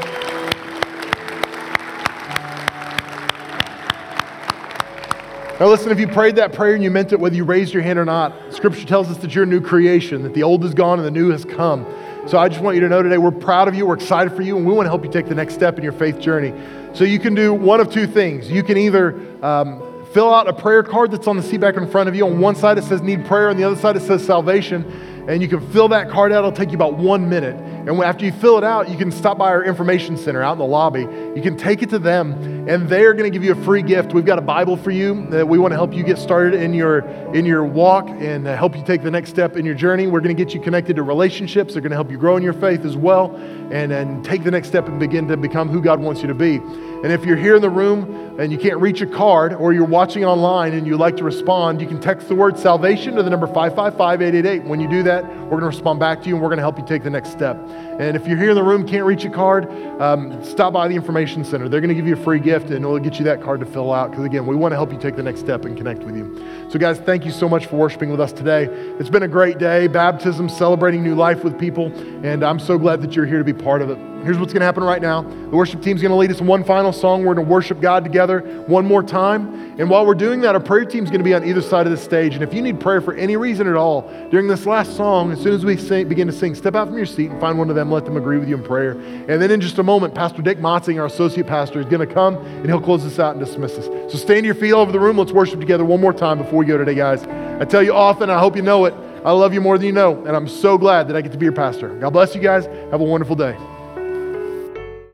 Now, 5.61 5.67
listen, 5.67 5.91
if 5.91 5.99
you 5.99 6.07
prayed 6.07 6.35
that 6.37 6.53
prayer 6.53 6.73
and 6.73 6.83
you 6.83 6.89
meant 6.91 7.13
it, 7.13 7.19
whether 7.19 7.35
you 7.35 7.43
raised 7.43 7.73
your 7.73 7.83
hand 7.83 7.99
or 7.99 8.05
not, 8.05 8.33
Scripture 8.51 8.85
tells 8.85 9.09
us 9.09 9.17
that 9.17 9.35
you're 9.35 9.43
a 9.43 9.47
new 9.47 9.61
creation, 9.61 10.23
that 10.23 10.33
the 10.33 10.43
old 10.43 10.65
is 10.65 10.73
gone 10.73 10.99
and 10.99 11.05
the 11.05 11.11
new 11.11 11.29
has 11.29 11.45
come. 11.45 11.85
So 12.27 12.37
I 12.37 12.49
just 12.49 12.61
want 12.61 12.75
you 12.75 12.81
to 12.81 12.89
know 12.89 13.01
today 13.01 13.17
we're 13.17 13.31
proud 13.31 13.67
of 13.67 13.73
you, 13.73 13.87
we're 13.87 13.95
excited 13.95 14.33
for 14.33 14.43
you, 14.43 14.55
and 14.55 14.65
we 14.65 14.71
want 14.73 14.85
to 14.85 14.91
help 14.91 15.03
you 15.03 15.11
take 15.11 15.27
the 15.27 15.33
next 15.33 15.55
step 15.55 15.77
in 15.77 15.83
your 15.83 15.91
faith 15.91 16.19
journey. 16.19 16.53
So 16.93 17.03
you 17.03 17.17
can 17.19 17.33
do 17.33 17.51
one 17.51 17.79
of 17.79 17.91
two 17.91 18.05
things. 18.05 18.49
You 18.49 18.61
can 18.61 18.77
either 18.77 19.19
um, 19.43 20.05
fill 20.11 20.31
out 20.31 20.47
a 20.47 20.53
prayer 20.53 20.83
card 20.83 21.09
that's 21.09 21.27
on 21.27 21.35
the 21.35 21.41
seat 21.41 21.59
back 21.59 21.77
in 21.77 21.89
front 21.89 22.09
of 22.09 22.15
you. 22.15 22.27
On 22.27 22.39
one 22.39 22.55
side 22.55 22.77
it 22.77 22.83
says 22.83 23.01
need 23.01 23.25
prayer, 23.25 23.49
on 23.49 23.57
the 23.57 23.63
other 23.63 23.75
side 23.75 23.97
it 23.97 24.01
says 24.01 24.23
salvation. 24.23 24.85
And 25.27 25.41
you 25.41 25.47
can 25.47 25.67
fill 25.71 25.87
that 25.89 26.09
card 26.09 26.31
out, 26.31 26.39
it'll 26.39 26.51
take 26.51 26.69
you 26.69 26.75
about 26.75 26.93
one 26.95 27.27
minute. 27.27 27.55
And 27.87 27.99
after 28.03 28.25
you 28.25 28.31
fill 28.31 28.59
it 28.59 28.63
out, 28.63 28.89
you 28.89 28.97
can 28.97 29.11
stop 29.11 29.39
by 29.39 29.49
our 29.49 29.63
information 29.63 30.15
center 30.15 30.43
out 30.43 30.53
in 30.53 30.59
the 30.59 30.65
lobby. 30.65 31.01
You 31.01 31.41
can 31.41 31.57
take 31.57 31.81
it 31.81 31.89
to 31.89 31.99
them, 31.99 32.33
and 32.69 32.87
they're 32.87 33.13
going 33.13 33.31
to 33.31 33.35
give 33.35 33.43
you 33.43 33.53
a 33.53 33.63
free 33.63 33.81
gift. 33.81 34.13
We've 34.13 34.25
got 34.25 34.37
a 34.37 34.43
Bible 34.43 34.77
for 34.77 34.91
you 34.91 35.25
that 35.31 35.47
we 35.47 35.57
want 35.57 35.71
to 35.71 35.75
help 35.75 35.91
you 35.91 36.03
get 36.03 36.19
started 36.19 36.53
in 36.53 36.75
your 36.75 36.99
in 37.33 37.43
your 37.43 37.65
walk 37.65 38.07
and 38.07 38.47
uh, 38.47 38.55
help 38.55 38.75
you 38.75 38.83
take 38.83 39.01
the 39.01 39.09
next 39.09 39.31
step 39.31 39.57
in 39.57 39.65
your 39.65 39.73
journey. 39.73 40.05
We're 40.05 40.19
going 40.19 40.35
to 40.35 40.43
get 40.43 40.53
you 40.53 40.61
connected 40.61 40.95
to 40.97 41.03
relationships. 41.03 41.73
They're 41.73 41.81
going 41.81 41.91
to 41.91 41.95
help 41.95 42.11
you 42.11 42.17
grow 42.17 42.37
in 42.37 42.43
your 42.43 42.53
faith 42.53 42.85
as 42.85 42.95
well, 42.95 43.35
and 43.71 43.91
and 43.91 44.23
take 44.23 44.43
the 44.43 44.51
next 44.51 44.67
step 44.67 44.87
and 44.87 44.99
begin 44.99 45.27
to 45.29 45.37
become 45.37 45.67
who 45.67 45.81
God 45.81 45.99
wants 45.99 46.21
you 46.21 46.27
to 46.27 46.35
be. 46.35 46.57
And 47.03 47.11
if 47.11 47.25
you're 47.25 47.37
here 47.37 47.55
in 47.55 47.63
the 47.63 47.69
room 47.69 48.39
and 48.39 48.51
you 48.51 48.59
can't 48.59 48.79
reach 48.79 49.01
a 49.01 49.07
card, 49.07 49.53
or 49.53 49.73
you're 49.73 49.85
watching 49.85 50.23
online 50.23 50.73
and 50.73 50.85
you'd 50.85 50.99
like 50.99 51.17
to 51.17 51.23
respond, 51.23 51.81
you 51.81 51.87
can 51.87 51.99
text 51.99 52.27
the 52.27 52.35
word 52.35 52.59
salvation 52.59 53.15
to 53.15 53.23
the 53.23 53.29
number 53.29 53.47
555 53.47 54.21
888. 54.21 54.69
When 54.69 54.79
you 54.79 54.87
do 54.87 55.01
that, 55.03 55.25
we're 55.25 55.59
going 55.59 55.61
to 55.61 55.67
respond 55.67 55.99
back 55.99 56.21
to 56.21 56.27
you 56.27 56.35
and 56.35 56.43
we're 56.43 56.49
going 56.49 56.57
to 56.57 56.63
help 56.63 56.77
you 56.77 56.85
take 56.85 57.03
the 57.03 57.09
next 57.09 57.31
step. 57.31 57.57
And 57.71 58.15
if 58.15 58.27
you're 58.27 58.37
here 58.37 58.49
in 58.49 58.55
the 58.55 58.63
room, 58.63 58.87
can't 58.87 59.05
reach 59.05 59.25
a 59.25 59.29
card, 59.29 59.69
um, 60.01 60.43
stop 60.43 60.73
by 60.73 60.87
the 60.87 60.95
information 60.95 61.43
center. 61.43 61.69
They're 61.69 61.81
going 61.81 61.89
to 61.89 61.95
give 61.95 62.07
you 62.07 62.13
a 62.13 62.23
free 62.23 62.39
gift 62.39 62.67
and 62.67 62.83
it'll 62.83 62.99
get 62.99 63.19
you 63.19 63.25
that 63.25 63.41
card 63.41 63.59
to 63.59 63.65
fill 63.65 63.93
out. 63.93 64.11
Because 64.11 64.25
again, 64.25 64.45
we 64.45 64.55
want 64.55 64.71
to 64.71 64.75
help 64.75 64.91
you 64.91 64.99
take 64.99 65.15
the 65.15 65.23
next 65.23 65.39
step 65.39 65.65
and 65.65 65.77
connect 65.77 66.03
with 66.03 66.15
you. 66.15 66.67
So, 66.69 66.79
guys, 66.79 66.99
thank 66.99 67.25
you 67.25 67.31
so 67.31 67.47
much 67.47 67.67
for 67.67 67.75
worshiping 67.75 68.09
with 68.09 68.19
us 68.19 68.33
today. 68.33 68.65
It's 68.99 69.09
been 69.09 69.23
a 69.23 69.27
great 69.27 69.57
day, 69.57 69.87
baptism, 69.87 70.49
celebrating 70.49 71.03
new 71.03 71.15
life 71.15 71.43
with 71.43 71.59
people. 71.59 71.91
And 72.25 72.43
I'm 72.43 72.59
so 72.59 72.77
glad 72.77 73.01
that 73.01 73.15
you're 73.15 73.25
here 73.25 73.37
to 73.37 73.43
be 73.43 73.53
part 73.53 73.81
of 73.81 73.89
it. 73.89 74.10
Here's 74.23 74.37
what's 74.37 74.53
going 74.53 74.61
to 74.61 74.65
happen 74.65 74.83
right 74.83 75.01
now. 75.01 75.23
The 75.23 75.55
worship 75.55 75.81
team's 75.81 76.01
going 76.01 76.11
to 76.11 76.15
lead 76.15 76.29
us 76.29 76.39
in 76.39 76.47
one 76.47 76.63
final 76.63 76.93
song. 76.93 77.25
We're 77.25 77.33
going 77.33 77.47
to 77.47 77.51
worship 77.51 77.81
God 77.81 78.03
together 78.03 78.41
one 78.67 78.85
more 78.85 79.01
time. 79.01 79.79
And 79.79 79.89
while 79.89 80.05
we're 80.05 80.13
doing 80.13 80.41
that, 80.41 80.53
our 80.53 80.61
prayer 80.61 80.85
team's 80.85 81.09
going 81.09 81.21
to 81.21 81.25
be 81.25 81.33
on 81.33 81.43
either 81.43 81.61
side 81.61 81.87
of 81.87 81.91
the 81.91 81.97
stage. 81.97 82.35
And 82.35 82.43
if 82.43 82.53
you 82.53 82.61
need 82.61 82.79
prayer 82.79 83.01
for 83.01 83.13
any 83.15 83.35
reason 83.35 83.67
at 83.67 83.75
all 83.75 84.01
during 84.29 84.47
this 84.47 84.65
last 84.65 84.95
song, 84.95 85.31
as 85.31 85.41
soon 85.41 85.53
as 85.53 85.65
we 85.65 85.75
sing, 85.75 86.07
begin 86.07 86.27
to 86.27 86.33
sing, 86.33 86.53
step 86.53 86.75
out 86.75 86.87
from 86.87 86.97
your 86.97 87.05
seat 87.05 87.31
and 87.31 87.41
find 87.41 87.57
one 87.57 87.69
of 87.69 87.75
them, 87.75 87.91
let 87.91 88.05
them 88.05 88.15
agree 88.15 88.37
with 88.37 88.47
you 88.47 88.55
in 88.55 88.63
prayer. 88.63 88.91
And 88.91 89.41
then 89.41 89.49
in 89.49 89.59
just 89.59 89.79
a 89.79 89.83
moment, 89.83 90.13
Pastor 90.13 90.41
Dick 90.41 90.59
Motzing, 90.59 90.99
our 90.99 91.07
associate 91.07 91.47
pastor, 91.47 91.79
is 91.79 91.87
going 91.87 92.07
to 92.07 92.13
come 92.13 92.35
and 92.37 92.67
he'll 92.67 92.81
close 92.81 93.05
us 93.05 93.17
out 93.17 93.35
and 93.35 93.43
dismiss 93.43 93.77
us. 93.77 93.85
So 94.11 94.17
stand 94.17 94.41
to 94.41 94.45
your 94.45 94.55
feet 94.55 94.73
all 94.73 94.81
over 94.81 94.91
the 94.91 94.99
room. 94.99 95.17
Let's 95.17 95.31
worship 95.31 95.59
together 95.59 95.83
one 95.83 95.99
more 95.99 96.13
time 96.13 96.37
before 96.37 96.59
we 96.59 96.65
go 96.65 96.77
today, 96.77 96.95
guys. 96.95 97.23
I 97.23 97.65
tell 97.65 97.81
you 97.81 97.93
often, 97.93 98.29
I 98.29 98.39
hope 98.39 98.55
you 98.55 98.61
know 98.61 98.85
it. 98.85 98.93
I 99.23 99.31
love 99.31 99.53
you 99.53 99.61
more 99.61 99.77
than 99.77 99.85
you 99.85 99.93
know, 99.93 100.25
and 100.25 100.35
I'm 100.35 100.47
so 100.47 100.79
glad 100.79 101.07
that 101.07 101.15
I 101.15 101.21
get 101.21 101.31
to 101.31 101.37
be 101.37 101.45
your 101.45 101.53
pastor. 101.53 101.89
God 101.89 102.09
bless 102.09 102.33
you 102.33 102.41
guys. 102.41 102.65
Have 102.65 103.01
a 103.01 103.03
wonderful 103.03 103.35
day. 103.35 103.55